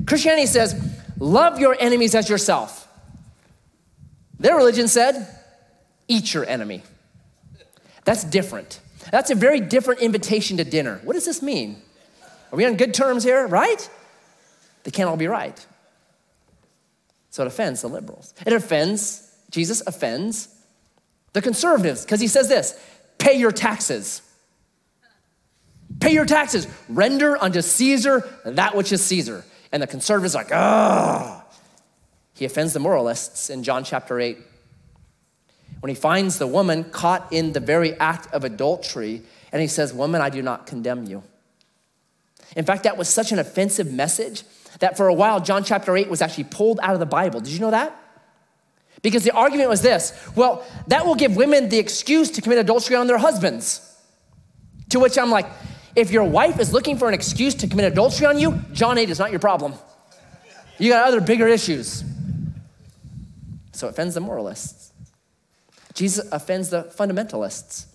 Christianity 0.06 0.46
says, 0.46 0.74
love 1.18 1.60
your 1.60 1.76
enemies 1.78 2.14
as 2.14 2.28
yourself. 2.28 2.85
Their 4.38 4.56
religion 4.56 4.88
said, 4.88 5.28
eat 6.08 6.34
your 6.34 6.46
enemy. 6.46 6.82
That's 8.04 8.24
different. 8.24 8.80
That's 9.10 9.30
a 9.30 9.34
very 9.34 9.60
different 9.60 10.00
invitation 10.00 10.56
to 10.58 10.64
dinner. 10.64 11.00
What 11.04 11.14
does 11.14 11.24
this 11.24 11.42
mean? 11.42 11.82
Are 12.52 12.56
we 12.56 12.64
on 12.64 12.76
good 12.76 12.94
terms 12.94 13.24
here, 13.24 13.46
right? 13.46 13.90
They 14.84 14.90
can't 14.90 15.08
all 15.08 15.16
be 15.16 15.26
right. 15.26 15.66
So 17.30 17.42
it 17.42 17.48
offends 17.48 17.82
the 17.82 17.88
liberals. 17.88 18.32
It 18.46 18.52
offends, 18.52 19.34
Jesus 19.50 19.82
offends 19.86 20.48
the 21.32 21.42
conservatives 21.42 22.04
because 22.04 22.20
he 22.20 22.28
says 22.28 22.48
this 22.48 22.78
pay 23.18 23.34
your 23.34 23.52
taxes. 23.52 24.22
Pay 26.00 26.12
your 26.12 26.24
taxes. 26.26 26.66
Render 26.88 27.36
unto 27.42 27.62
Caesar 27.62 28.28
that 28.44 28.74
which 28.76 28.92
is 28.92 29.04
Caesar. 29.04 29.44
And 29.72 29.82
the 29.82 29.86
conservatives 29.86 30.34
are 30.34 30.44
like, 30.44 30.52
ah. 30.52 31.44
He 32.36 32.44
offends 32.44 32.74
the 32.74 32.80
moralists 32.80 33.48
in 33.48 33.62
John 33.62 33.82
chapter 33.82 34.20
8 34.20 34.38
when 35.80 35.88
he 35.88 35.94
finds 35.94 36.38
the 36.38 36.46
woman 36.46 36.84
caught 36.84 37.32
in 37.32 37.52
the 37.52 37.60
very 37.60 37.94
act 37.94 38.32
of 38.32 38.44
adultery, 38.44 39.22
and 39.52 39.62
he 39.62 39.68
says, 39.68 39.92
Woman, 39.92 40.20
I 40.20 40.30
do 40.30 40.42
not 40.42 40.66
condemn 40.66 41.04
you. 41.04 41.22
In 42.54 42.64
fact, 42.64 42.84
that 42.84 42.96
was 42.96 43.08
such 43.08 43.32
an 43.32 43.38
offensive 43.38 43.92
message 43.92 44.42
that 44.80 44.96
for 44.96 45.08
a 45.08 45.14
while, 45.14 45.40
John 45.40 45.64
chapter 45.64 45.96
8 45.96 46.08
was 46.08 46.22
actually 46.22 46.44
pulled 46.44 46.80
out 46.82 46.92
of 46.94 47.00
the 47.00 47.06
Bible. 47.06 47.40
Did 47.40 47.52
you 47.52 47.60
know 47.60 47.70
that? 47.70 47.98
Because 49.02 49.24
the 49.24 49.30
argument 49.30 49.68
was 49.68 49.82
this 49.82 50.12
well, 50.34 50.66
that 50.88 51.06
will 51.06 51.14
give 51.14 51.36
women 51.36 51.68
the 51.68 51.78
excuse 51.78 52.30
to 52.32 52.42
commit 52.42 52.58
adultery 52.58 52.96
on 52.96 53.06
their 53.06 53.18
husbands. 53.18 53.82
To 54.90 55.00
which 55.00 55.18
I'm 55.18 55.30
like, 55.30 55.46
if 55.94 56.10
your 56.10 56.24
wife 56.24 56.60
is 56.60 56.72
looking 56.72 56.98
for 56.98 57.08
an 57.08 57.14
excuse 57.14 57.54
to 57.56 57.66
commit 57.66 57.90
adultery 57.92 58.26
on 58.26 58.38
you, 58.38 58.60
John 58.72 58.98
8 58.98 59.08
is 59.08 59.18
not 59.18 59.30
your 59.30 59.40
problem. 59.40 59.74
You 60.78 60.90
got 60.90 61.06
other 61.06 61.20
bigger 61.20 61.48
issues. 61.48 62.04
So 63.76 63.86
it 63.86 63.90
offends 63.90 64.14
the 64.14 64.20
moralists. 64.20 64.92
Jesus 65.92 66.26
offends 66.32 66.70
the 66.70 66.84
fundamentalists. 66.84 67.86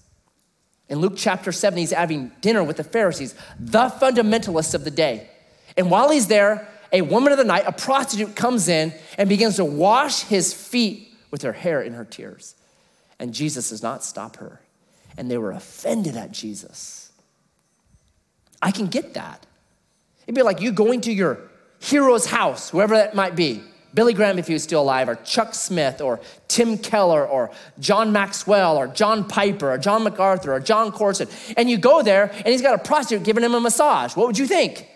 In 0.89 0.99
Luke 0.99 1.13
chapter 1.15 1.51
7, 1.51 1.77
he's 1.77 1.91
having 1.91 2.31
dinner 2.41 2.63
with 2.63 2.77
the 2.77 2.83
Pharisees, 2.83 3.33
the 3.59 3.87
fundamentalists 3.87 4.75
of 4.75 4.83
the 4.83 4.91
day. 4.91 5.29
And 5.77 5.89
while 5.89 6.11
he's 6.11 6.27
there, 6.27 6.67
a 6.91 7.01
woman 7.01 7.31
of 7.31 7.37
the 7.37 7.45
night, 7.45 7.63
a 7.65 7.71
prostitute, 7.71 8.35
comes 8.35 8.67
in 8.67 8.93
and 9.17 9.29
begins 9.29 9.55
to 9.55 9.65
wash 9.65 10.23
his 10.23 10.53
feet 10.53 11.13
with 11.31 11.41
her 11.43 11.53
hair 11.53 11.81
in 11.81 11.93
her 11.93 12.05
tears. 12.05 12.55
And 13.19 13.33
Jesus 13.33 13.69
does 13.69 13.81
not 13.81 14.03
stop 14.03 14.35
her. 14.37 14.61
And 15.17 15.31
they 15.31 15.37
were 15.37 15.51
offended 15.51 16.17
at 16.17 16.31
Jesus. 16.31 17.11
I 18.61 18.71
can 18.71 18.87
get 18.87 19.13
that. 19.13 19.45
It'd 20.25 20.35
be 20.35 20.43
like 20.43 20.61
you 20.61 20.71
going 20.71 21.01
to 21.01 21.11
your 21.11 21.39
hero's 21.79 22.27
house, 22.27 22.69
whoever 22.69 22.95
that 22.95 23.15
might 23.15 23.35
be, 23.35 23.63
Billy 23.93 24.13
Graham, 24.13 24.39
if 24.39 24.47
he 24.47 24.53
was 24.53 24.63
still 24.63 24.81
alive, 24.81 25.09
or 25.09 25.15
Chuck 25.15 25.53
Smith, 25.53 26.01
or 26.01 26.19
Tim 26.47 26.77
Keller, 26.77 27.25
or 27.25 27.51
John 27.79 28.11
Maxwell, 28.11 28.77
or 28.77 28.87
John 28.87 29.27
Piper, 29.27 29.71
or 29.71 29.77
John 29.77 30.03
MacArthur, 30.03 30.53
or 30.53 30.59
Jon 30.59 30.91
Courson, 30.91 31.27
and 31.57 31.69
you 31.69 31.77
go 31.77 32.01
there 32.01 32.31
and 32.33 32.47
he's 32.47 32.61
got 32.61 32.73
a 32.73 32.77
prostitute 32.77 33.23
giving 33.23 33.43
him 33.43 33.53
a 33.53 33.59
massage. 33.59 34.15
What 34.15 34.27
would 34.27 34.37
you 34.37 34.47
think? 34.47 34.87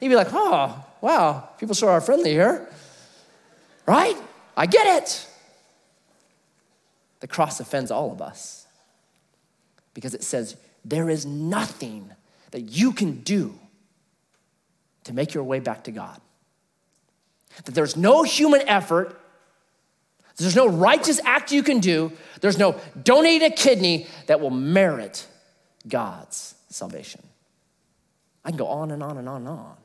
You'd 0.00 0.10
be 0.10 0.16
like, 0.16 0.28
oh, 0.32 0.84
wow, 1.00 1.48
people 1.58 1.74
sure 1.74 1.90
are 1.90 2.00
friendly 2.00 2.30
here. 2.30 2.68
Right? 3.86 4.16
I 4.56 4.66
get 4.66 5.02
it. 5.02 5.28
The 7.20 7.26
cross 7.26 7.60
offends 7.60 7.90
all 7.90 8.12
of 8.12 8.20
us 8.20 8.66
because 9.94 10.14
it 10.14 10.22
says, 10.22 10.56
there 10.84 11.10
is 11.10 11.26
nothing 11.26 12.10
that 12.52 12.60
you 12.60 12.92
can 12.92 13.22
do 13.22 13.58
to 15.04 15.12
make 15.12 15.34
your 15.34 15.42
way 15.42 15.58
back 15.60 15.84
to 15.84 15.90
God. 15.90 16.20
That 17.64 17.74
there's 17.74 17.96
no 17.96 18.22
human 18.22 18.62
effort, 18.68 19.20
there's 20.36 20.56
no 20.56 20.68
righteous 20.68 21.20
act 21.24 21.52
you 21.52 21.62
can 21.62 21.80
do, 21.80 22.12
there's 22.40 22.58
no 22.58 22.78
donate 23.02 23.42
a 23.42 23.50
kidney 23.50 24.06
that 24.26 24.40
will 24.40 24.50
merit 24.50 25.26
God's 25.88 26.54
salvation. 26.68 27.22
I 28.44 28.50
can 28.50 28.58
go 28.58 28.66
on 28.66 28.90
and 28.90 29.02
on 29.02 29.18
and 29.18 29.28
on 29.28 29.42
and 29.42 29.48
on. 29.48 29.76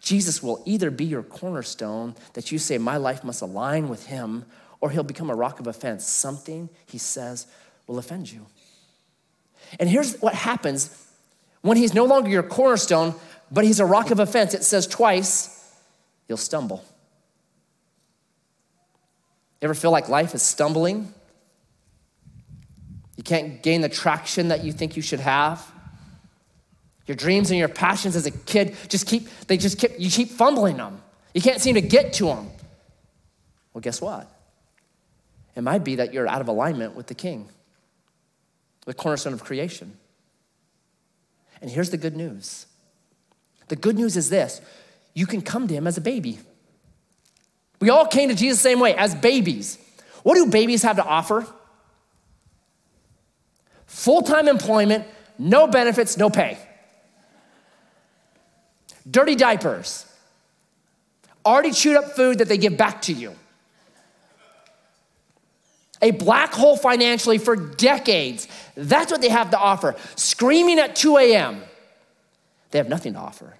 Jesus 0.00 0.42
will 0.42 0.62
either 0.66 0.90
be 0.90 1.04
your 1.04 1.22
cornerstone 1.22 2.14
that 2.34 2.50
you 2.50 2.58
say, 2.58 2.78
My 2.78 2.96
life 2.96 3.22
must 3.22 3.42
align 3.42 3.88
with 3.88 4.06
him, 4.06 4.44
or 4.80 4.90
he'll 4.90 5.02
become 5.02 5.30
a 5.30 5.34
rock 5.34 5.60
of 5.60 5.66
offense. 5.66 6.06
Something 6.06 6.68
he 6.86 6.98
says 6.98 7.46
will 7.86 7.98
offend 7.98 8.30
you. 8.30 8.46
And 9.78 9.88
here's 9.88 10.16
what 10.20 10.34
happens 10.34 11.06
when 11.62 11.76
he's 11.76 11.94
no 11.94 12.04
longer 12.04 12.30
your 12.30 12.42
cornerstone, 12.42 13.14
but 13.50 13.64
he's 13.64 13.80
a 13.80 13.86
rock 13.86 14.10
of 14.10 14.18
offense. 14.18 14.54
It 14.54 14.64
says 14.64 14.86
twice, 14.86 15.59
you'll 16.30 16.36
stumble. 16.36 16.84
You 19.60 19.66
ever 19.66 19.74
feel 19.74 19.90
like 19.90 20.08
life 20.08 20.32
is 20.32 20.42
stumbling? 20.42 21.12
You 23.16 23.24
can't 23.24 23.60
gain 23.64 23.80
the 23.80 23.88
traction 23.88 24.48
that 24.48 24.62
you 24.62 24.72
think 24.72 24.94
you 24.94 25.02
should 25.02 25.18
have. 25.18 25.66
Your 27.06 27.16
dreams 27.16 27.50
and 27.50 27.58
your 27.58 27.68
passions 27.68 28.14
as 28.14 28.26
a 28.26 28.30
kid 28.30 28.76
just 28.88 29.08
keep, 29.08 29.28
they 29.48 29.56
just 29.56 29.76
keep, 29.76 29.90
you 29.98 30.08
keep 30.08 30.30
fumbling 30.30 30.76
them. 30.76 31.02
You 31.34 31.42
can't 31.42 31.60
seem 31.60 31.74
to 31.74 31.80
get 31.80 32.12
to 32.14 32.26
them. 32.26 32.48
Well, 33.74 33.82
guess 33.82 34.00
what? 34.00 34.30
It 35.56 35.62
might 35.62 35.82
be 35.82 35.96
that 35.96 36.14
you're 36.14 36.28
out 36.28 36.40
of 36.40 36.46
alignment 36.46 36.94
with 36.94 37.08
the 37.08 37.14
king, 37.14 37.48
the 38.86 38.94
cornerstone 38.94 39.32
of 39.32 39.42
creation. 39.42 39.96
And 41.60 41.68
here's 41.68 41.90
the 41.90 41.98
good 41.98 42.16
news 42.16 42.66
the 43.66 43.76
good 43.76 43.96
news 43.96 44.16
is 44.16 44.30
this 44.30 44.60
you 45.14 45.26
can 45.26 45.42
come 45.42 45.68
to 45.68 45.74
him 45.74 45.86
as 45.86 45.96
a 45.96 46.00
baby. 46.00 46.38
We 47.80 47.90
all 47.90 48.06
came 48.06 48.28
to 48.28 48.34
Jesus 48.34 48.58
the 48.58 48.68
same 48.68 48.80
way, 48.80 48.94
as 48.94 49.14
babies. 49.14 49.78
What 50.22 50.34
do 50.34 50.46
babies 50.46 50.82
have 50.82 50.96
to 50.96 51.04
offer? 51.04 51.46
Full 53.86 54.22
time 54.22 54.48
employment, 54.48 55.04
no 55.38 55.66
benefits, 55.66 56.16
no 56.16 56.30
pay. 56.30 56.58
Dirty 59.10 59.34
diapers, 59.34 60.06
already 61.44 61.72
chewed 61.72 61.96
up 61.96 62.12
food 62.12 62.38
that 62.38 62.48
they 62.48 62.58
give 62.58 62.76
back 62.76 63.02
to 63.02 63.12
you. 63.12 63.34
A 66.02 66.12
black 66.12 66.52
hole 66.52 66.76
financially 66.76 67.38
for 67.38 67.56
decades. 67.56 68.48
That's 68.74 69.10
what 69.10 69.20
they 69.20 69.28
have 69.28 69.50
to 69.50 69.58
offer. 69.58 69.96
Screaming 70.16 70.78
at 70.78 70.96
2 70.96 71.18
a.m. 71.18 71.62
They 72.70 72.78
have 72.78 72.88
nothing 72.88 73.14
to 73.14 73.18
offer. 73.18 73.54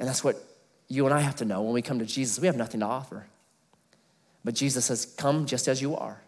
And 0.00 0.08
that's 0.08 0.24
what 0.24 0.42
you 0.88 1.04
and 1.04 1.14
I 1.14 1.20
have 1.20 1.36
to 1.36 1.44
know 1.44 1.62
when 1.62 1.74
we 1.74 1.82
come 1.82 2.00
to 2.00 2.06
Jesus. 2.06 2.40
We 2.40 2.46
have 2.46 2.56
nothing 2.56 2.80
to 2.80 2.86
offer. 2.86 3.26
But 4.44 4.54
Jesus 4.54 4.86
says, 4.86 5.04
Come 5.04 5.46
just 5.46 5.68
as 5.68 5.80
you 5.80 5.94
are, 5.94 6.20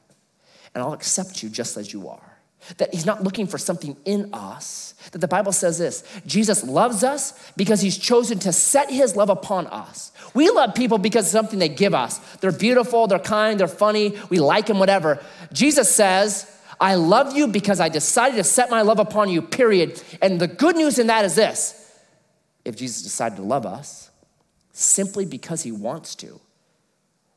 and 0.75 0.85
I'll 0.85 0.93
accept 0.93 1.43
you 1.43 1.49
just 1.49 1.77
as 1.77 1.93
you 1.93 2.09
are. 2.09 2.39
That 2.77 2.95
he's 2.95 3.07
not 3.07 3.25
looking 3.25 3.49
for 3.49 3.59
something 3.59 3.97
in 4.05 4.33
us. 4.33 4.95
That 5.11 5.19
the 5.19 5.27
Bible 5.27 5.51
says 5.51 5.79
this 5.79 6.05
Jesus 6.27 6.63
loves 6.63 7.03
us 7.03 7.51
because 7.57 7.81
he's 7.81 7.99
chosen 7.99 8.39
to 8.41 8.53
set 8.53 8.91
his 8.91 9.17
love 9.17 9.31
upon 9.31 9.67
us. 9.69 10.13
We 10.35 10.51
love 10.51 10.75
people 10.75 10.99
because 10.99 11.27
of 11.27 11.33
something 11.33 11.59
they 11.59 11.71
give 11.71 11.95
us. 11.95 12.19
They're 12.37 12.53
beautiful, 12.53 13.07
they're 13.07 13.19
kind, 13.19 13.59
they're 13.59 13.67
funny, 13.67 14.17
we 14.29 14.39
like 14.39 14.67
them, 14.67 14.79
whatever. 14.79 15.21
Jesus 15.53 15.93
says, 15.93 16.49
I 16.81 16.95
love 16.97 17.37
you 17.37 17.49
because 17.49 17.81
I 17.81 17.89
decided 17.89 18.37
to 18.37 18.45
set 18.45 18.71
my 18.71 18.83
love 18.83 18.99
upon 18.99 19.29
you, 19.29 19.43
period. 19.43 20.01
And 20.21 20.41
the 20.41 20.47
good 20.47 20.77
news 20.77 20.99
in 20.99 21.09
that 21.09 21.25
is 21.25 21.35
this 21.35 21.82
if 22.65 22.77
Jesus 22.77 23.03
decided 23.03 23.37
to 23.37 23.43
love 23.43 23.67
us 23.67 24.11
simply 24.73 25.25
because 25.25 25.63
he 25.63 25.73
wants 25.73 26.15
to, 26.17 26.41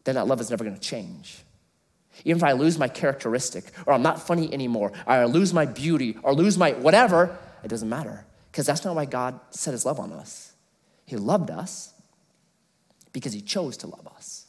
then 0.04 0.16
that 0.16 0.28
love 0.28 0.40
is 0.40 0.50
never 0.50 0.64
gonna 0.64 0.78
change. 0.78 1.40
Even 2.24 2.38
if 2.38 2.44
I 2.44 2.54
lose 2.54 2.78
my 2.78 2.88
characteristic, 2.88 3.66
or 3.86 3.94
I'm 3.94 4.02
not 4.02 4.26
funny 4.26 4.54
anymore, 4.54 4.92
or 5.06 5.14
I 5.14 5.26
lose 5.26 5.54
my 5.54 5.66
beauty, 5.66 6.18
or 6.24 6.34
lose 6.34 6.58
my 6.58 6.72
whatever, 6.74 7.38
it 7.64 7.68
doesn't 7.68 7.90
matter. 7.90 8.26
Because 8.52 8.66
that's 8.66 8.86
not 8.86 8.96
why 8.96 9.06
God 9.06 9.40
set 9.50 9.72
his 9.72 9.86
love 9.86 10.00
on 10.00 10.14
us. 10.14 10.54
He 11.06 11.18
loved 11.18 11.52
us 11.52 11.94
because 13.12 13.34
he 13.34 13.42
chose 13.42 13.76
to 13.78 13.88
love 13.88 14.08
us. 14.16 14.46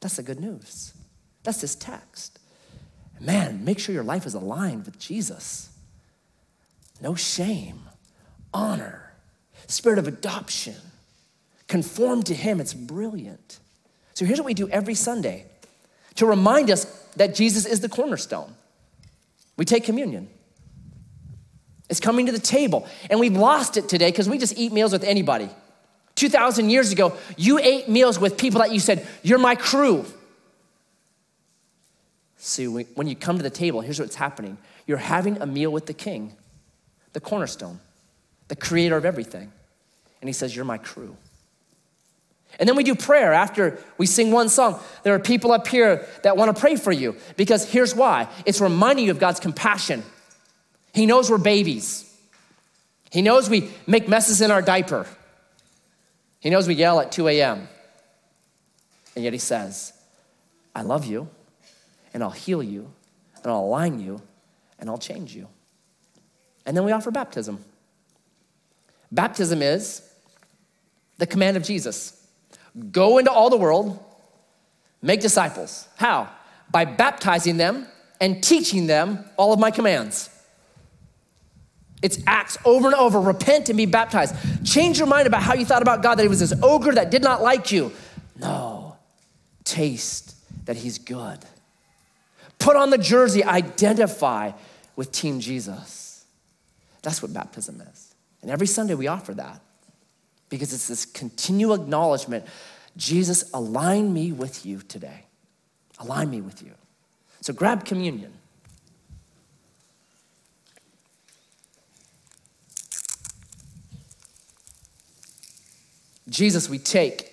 That's 0.00 0.16
the 0.16 0.22
good 0.22 0.40
news. 0.40 0.94
That's 1.42 1.60
this 1.60 1.74
text. 1.74 2.38
Man, 3.20 3.64
make 3.64 3.78
sure 3.78 3.94
your 3.94 4.04
life 4.04 4.26
is 4.26 4.34
aligned 4.34 4.84
with 4.86 4.98
Jesus. 4.98 5.70
No 7.00 7.14
shame, 7.14 7.80
honor, 8.52 9.05
spirit 9.66 9.98
of 9.98 10.06
adoption. 10.06 10.76
Conform 11.68 12.22
to 12.24 12.34
him. 12.34 12.60
It's 12.60 12.74
brilliant. 12.74 13.58
So 14.14 14.24
here's 14.24 14.38
what 14.38 14.46
we 14.46 14.54
do 14.54 14.68
every 14.68 14.94
Sunday 14.94 15.46
to 16.16 16.26
remind 16.26 16.70
us 16.70 16.84
that 17.16 17.34
Jesus 17.34 17.66
is 17.66 17.80
the 17.80 17.88
cornerstone. 17.88 18.54
We 19.56 19.64
take 19.64 19.84
communion. 19.84 20.28
It's 21.88 22.00
coming 22.00 22.26
to 22.26 22.32
the 22.32 22.38
table. 22.38 22.86
And 23.10 23.20
we've 23.20 23.36
lost 23.36 23.76
it 23.76 23.88
today 23.88 24.10
because 24.10 24.28
we 24.28 24.38
just 24.38 24.58
eat 24.58 24.72
meals 24.72 24.92
with 24.92 25.04
anybody. 25.04 25.48
2,000 26.16 26.70
years 26.70 26.92
ago, 26.92 27.16
you 27.36 27.58
ate 27.58 27.88
meals 27.88 28.18
with 28.18 28.38
people 28.38 28.60
that 28.60 28.72
you 28.72 28.80
said, 28.80 29.06
You're 29.22 29.38
my 29.38 29.54
crew. 29.54 30.04
See, 32.38 32.66
when 32.66 33.06
you 33.06 33.16
come 33.16 33.36
to 33.36 33.42
the 33.42 33.50
table, 33.50 33.80
here's 33.80 34.00
what's 34.00 34.14
happening 34.14 34.56
you're 34.86 34.98
having 34.98 35.40
a 35.42 35.46
meal 35.46 35.70
with 35.70 35.86
the 35.86 35.92
king, 35.92 36.36
the 37.12 37.20
cornerstone, 37.20 37.80
the 38.48 38.56
creator 38.56 38.96
of 38.96 39.04
everything. 39.04 39.52
And 40.20 40.28
he 40.28 40.32
says, 40.32 40.54
You're 40.54 40.64
my 40.64 40.78
crew. 40.78 41.16
And 42.58 42.68
then 42.68 42.76
we 42.76 42.84
do 42.84 42.94
prayer 42.94 43.32
after 43.34 43.78
we 43.98 44.06
sing 44.06 44.30
one 44.30 44.48
song. 44.48 44.80
There 45.02 45.14
are 45.14 45.18
people 45.18 45.52
up 45.52 45.68
here 45.68 46.06
that 46.22 46.36
want 46.36 46.54
to 46.54 46.58
pray 46.58 46.76
for 46.76 46.92
you 46.92 47.16
because 47.36 47.70
here's 47.70 47.94
why 47.94 48.28
it's 48.46 48.60
reminding 48.60 49.06
you 49.06 49.10
of 49.10 49.18
God's 49.18 49.40
compassion. 49.40 50.02
He 50.94 51.04
knows 51.04 51.30
we're 51.30 51.38
babies, 51.38 52.04
He 53.10 53.22
knows 53.22 53.50
we 53.50 53.70
make 53.86 54.08
messes 54.08 54.40
in 54.40 54.50
our 54.50 54.62
diaper, 54.62 55.06
He 56.40 56.50
knows 56.50 56.66
we 56.66 56.74
yell 56.74 57.00
at 57.00 57.12
2 57.12 57.28
a.m. 57.28 57.68
And 59.14 59.24
yet 59.24 59.32
He 59.32 59.38
says, 59.38 59.92
I 60.74 60.82
love 60.82 61.04
you, 61.04 61.28
and 62.14 62.22
I'll 62.22 62.30
heal 62.30 62.62
you, 62.62 62.90
and 63.42 63.52
I'll 63.52 63.64
align 63.64 64.00
you, 64.00 64.22
and 64.78 64.88
I'll 64.88 64.98
change 64.98 65.34
you. 65.34 65.48
And 66.64 66.76
then 66.76 66.84
we 66.84 66.92
offer 66.92 67.10
baptism. 67.10 67.64
Baptism 69.12 69.62
is 69.62 70.02
the 71.18 71.26
command 71.26 71.56
of 71.56 71.62
Jesus. 71.62 72.12
Go 72.90 73.18
into 73.18 73.30
all 73.30 73.50
the 73.50 73.56
world, 73.56 74.02
make 75.02 75.20
disciples. 75.20 75.88
How? 75.96 76.28
By 76.70 76.84
baptizing 76.84 77.56
them 77.56 77.86
and 78.20 78.42
teaching 78.42 78.86
them 78.86 79.24
all 79.36 79.52
of 79.52 79.58
my 79.58 79.70
commands. 79.70 80.30
It's 82.02 82.18
acts 82.26 82.58
over 82.64 82.88
and 82.88 82.94
over. 82.94 83.20
Repent 83.20 83.68
and 83.68 83.76
be 83.76 83.86
baptized. 83.86 84.34
Change 84.66 84.98
your 84.98 85.06
mind 85.06 85.26
about 85.26 85.42
how 85.42 85.54
you 85.54 85.64
thought 85.64 85.82
about 85.82 86.02
God, 86.02 86.16
that 86.16 86.22
he 86.22 86.28
was 86.28 86.40
this 86.40 86.52
ogre 86.62 86.92
that 86.92 87.10
did 87.10 87.22
not 87.22 87.42
like 87.42 87.72
you. 87.72 87.92
No, 88.38 88.96
taste 89.64 90.34
that 90.66 90.76
he's 90.76 90.98
good. 90.98 91.38
Put 92.58 92.76
on 92.76 92.90
the 92.90 92.98
jersey, 92.98 93.44
identify 93.44 94.52
with 94.94 95.10
Team 95.12 95.40
Jesus. 95.40 96.24
That's 97.02 97.22
what 97.22 97.32
baptism 97.32 97.80
is. 97.80 98.05
And 98.42 98.50
every 98.50 98.66
Sunday 98.66 98.94
we 98.94 99.06
offer 99.06 99.34
that 99.34 99.60
because 100.48 100.72
it's 100.72 100.88
this 100.88 101.04
continual 101.04 101.74
acknowledgement 101.74 102.44
Jesus, 102.96 103.50
align 103.52 104.12
me 104.12 104.32
with 104.32 104.64
you 104.64 104.80
today. 104.80 105.26
Align 105.98 106.30
me 106.30 106.40
with 106.40 106.62
you. 106.62 106.72
So 107.42 107.52
grab 107.52 107.84
communion. 107.84 108.32
Jesus, 116.28 116.68
we 116.68 116.78
take 116.78 117.32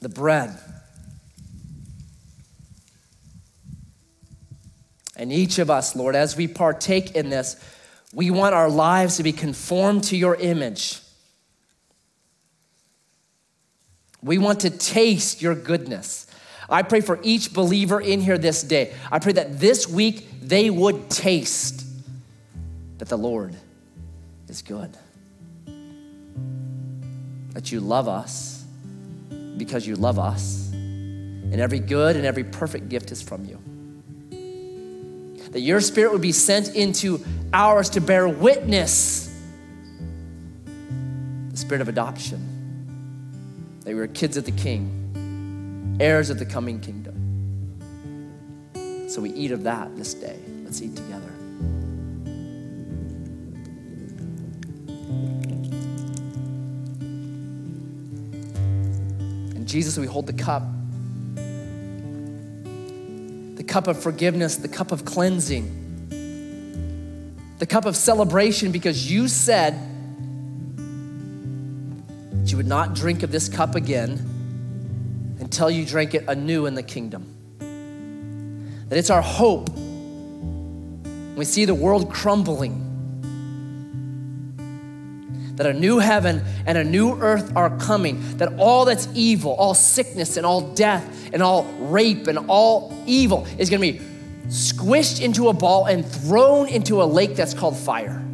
the 0.00 0.08
bread. 0.08 0.56
And 5.20 5.30
each 5.30 5.58
of 5.58 5.68
us, 5.68 5.94
Lord, 5.94 6.16
as 6.16 6.34
we 6.34 6.48
partake 6.48 7.14
in 7.14 7.28
this, 7.28 7.62
we 8.14 8.30
want 8.30 8.54
our 8.54 8.70
lives 8.70 9.18
to 9.18 9.22
be 9.22 9.32
conformed 9.32 10.04
to 10.04 10.16
your 10.16 10.34
image. 10.34 10.98
We 14.22 14.38
want 14.38 14.60
to 14.60 14.70
taste 14.70 15.42
your 15.42 15.54
goodness. 15.54 16.26
I 16.70 16.82
pray 16.82 17.02
for 17.02 17.20
each 17.22 17.52
believer 17.52 18.00
in 18.00 18.22
here 18.22 18.38
this 18.38 18.62
day. 18.62 18.94
I 19.12 19.18
pray 19.18 19.32
that 19.32 19.60
this 19.60 19.86
week 19.86 20.26
they 20.40 20.70
would 20.70 21.10
taste 21.10 21.84
that 22.96 23.08
the 23.08 23.18
Lord 23.18 23.54
is 24.48 24.62
good. 24.62 24.96
That 27.52 27.70
you 27.70 27.80
love 27.80 28.08
us 28.08 28.64
because 29.58 29.86
you 29.86 29.96
love 29.96 30.18
us. 30.18 30.70
and 30.72 31.60
every 31.60 31.80
good 31.80 32.16
and 32.16 32.24
every 32.24 32.44
perfect 32.44 32.88
gift 32.88 33.12
is 33.12 33.20
from 33.20 33.44
you. 33.44 33.58
That 35.50 35.60
your 35.60 35.80
spirit 35.80 36.12
would 36.12 36.20
be 36.22 36.32
sent 36.32 36.74
into 36.76 37.24
ours 37.52 37.90
to 37.90 38.00
bear 38.00 38.28
witness 38.28 39.26
the 41.50 41.56
spirit 41.56 41.80
of 41.80 41.88
adoption. 41.88 43.80
That 43.84 43.94
we 43.94 44.00
are 44.00 44.06
kids 44.06 44.36
of 44.36 44.44
the 44.44 44.52
King, 44.52 45.96
heirs 46.00 46.30
of 46.30 46.38
the 46.38 46.46
coming 46.46 46.80
kingdom. 46.80 47.16
So 49.08 49.20
we 49.20 49.30
eat 49.30 49.50
of 49.50 49.64
that 49.64 49.96
this 49.96 50.14
day. 50.14 50.38
Let's 50.62 50.80
eat 50.80 50.94
together. 50.94 51.32
And 59.56 59.66
Jesus, 59.66 59.98
we 59.98 60.06
hold 60.06 60.28
the 60.28 60.32
cup 60.32 60.62
cup 63.70 63.86
of 63.86 64.02
forgiveness, 64.02 64.56
the 64.56 64.68
cup 64.68 64.90
of 64.90 65.04
cleansing, 65.04 66.08
the 67.58 67.66
cup 67.66 67.86
of 67.86 67.96
celebration 67.96 68.72
because 68.72 69.10
you 69.10 69.28
said 69.28 69.74
that 72.32 72.50
you 72.50 72.56
would 72.56 72.66
not 72.66 72.94
drink 72.94 73.22
of 73.22 73.30
this 73.30 73.48
cup 73.48 73.76
again 73.76 75.36
until 75.38 75.70
you 75.70 75.86
drank 75.86 76.14
it 76.14 76.24
anew 76.26 76.66
in 76.66 76.74
the 76.74 76.82
kingdom. 76.82 77.36
That 78.88 78.98
it's 78.98 79.10
our 79.10 79.22
hope. 79.22 79.70
We 81.36 81.44
see 81.44 81.64
the 81.64 81.74
world 81.74 82.12
crumbling. 82.12 82.89
That 85.60 85.76
a 85.76 85.78
new 85.78 85.98
heaven 85.98 86.42
and 86.64 86.78
a 86.78 86.84
new 86.84 87.20
earth 87.20 87.54
are 87.54 87.76
coming. 87.76 88.38
That 88.38 88.54
all 88.56 88.86
that's 88.86 89.06
evil, 89.12 89.52
all 89.52 89.74
sickness 89.74 90.38
and 90.38 90.46
all 90.46 90.62
death 90.72 91.28
and 91.34 91.42
all 91.42 91.64
rape 91.64 92.28
and 92.28 92.38
all 92.48 92.96
evil 93.04 93.46
is 93.58 93.68
going 93.68 93.82
to 93.82 93.92
be 93.92 94.06
squished 94.46 95.20
into 95.20 95.50
a 95.50 95.52
ball 95.52 95.84
and 95.84 96.02
thrown 96.06 96.66
into 96.66 97.02
a 97.02 97.04
lake 97.04 97.36
that's 97.36 97.52
called 97.52 97.76
fire, 97.76 98.24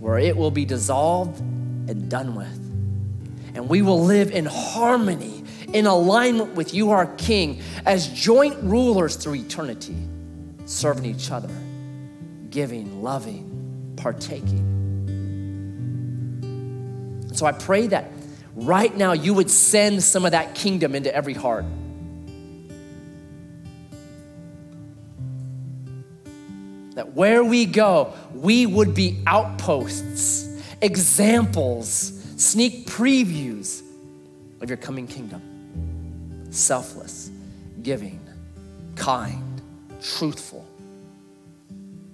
where 0.00 0.16
it 0.16 0.34
will 0.34 0.50
be 0.50 0.64
dissolved 0.64 1.38
and 1.40 2.08
done 2.08 2.34
with. 2.34 3.54
And 3.54 3.68
we 3.68 3.82
will 3.82 4.02
live 4.02 4.30
in 4.30 4.46
harmony 4.46 5.44
in 5.74 5.84
alignment 5.84 6.54
with 6.54 6.72
you, 6.72 6.92
our 6.92 7.08
King, 7.16 7.60
as 7.84 8.08
joint 8.08 8.56
rulers 8.62 9.16
through 9.16 9.34
eternity, 9.34 9.96
serving 10.64 11.04
each 11.04 11.30
other, 11.30 11.54
giving, 12.48 13.02
loving, 13.02 13.92
partaking. 13.96 14.76
So 17.36 17.44
I 17.44 17.52
pray 17.52 17.86
that 17.88 18.10
right 18.54 18.96
now 18.96 19.12
you 19.12 19.34
would 19.34 19.50
send 19.50 20.02
some 20.02 20.24
of 20.24 20.32
that 20.32 20.54
kingdom 20.54 20.94
into 20.94 21.14
every 21.14 21.34
heart. 21.34 21.66
That 26.94 27.12
where 27.12 27.44
we 27.44 27.66
go, 27.66 28.14
we 28.34 28.64
would 28.64 28.94
be 28.94 29.22
outposts, 29.26 30.48
examples, 30.80 31.88
sneak 32.38 32.86
previews 32.86 33.82
of 34.62 34.70
your 34.70 34.78
coming 34.78 35.06
kingdom 35.06 35.42
selfless, 36.50 37.30
giving, 37.82 38.18
kind, 38.94 39.60
truthful. 40.00 40.66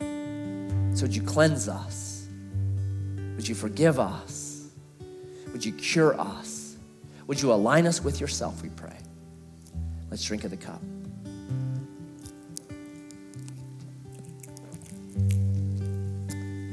So, 0.00 1.02
would 1.02 1.14
you 1.14 1.22
cleanse 1.22 1.68
us? 1.68 2.26
Would 3.36 3.46
you 3.46 3.54
forgive 3.54 4.00
us? 4.00 4.41
Would 5.53 5.64
you 5.64 5.72
cure 5.72 6.18
us? 6.18 6.76
Would 7.26 7.40
you 7.40 7.53
align 7.53 7.86
us 7.86 8.03
with 8.03 8.20
yourself, 8.20 8.62
we 8.62 8.68
pray? 8.70 8.96
Let's 10.11 10.24
drink 10.24 10.44
of 10.44 10.50
the 10.50 10.57
cup. 10.57 10.82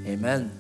Amen. 0.06 0.59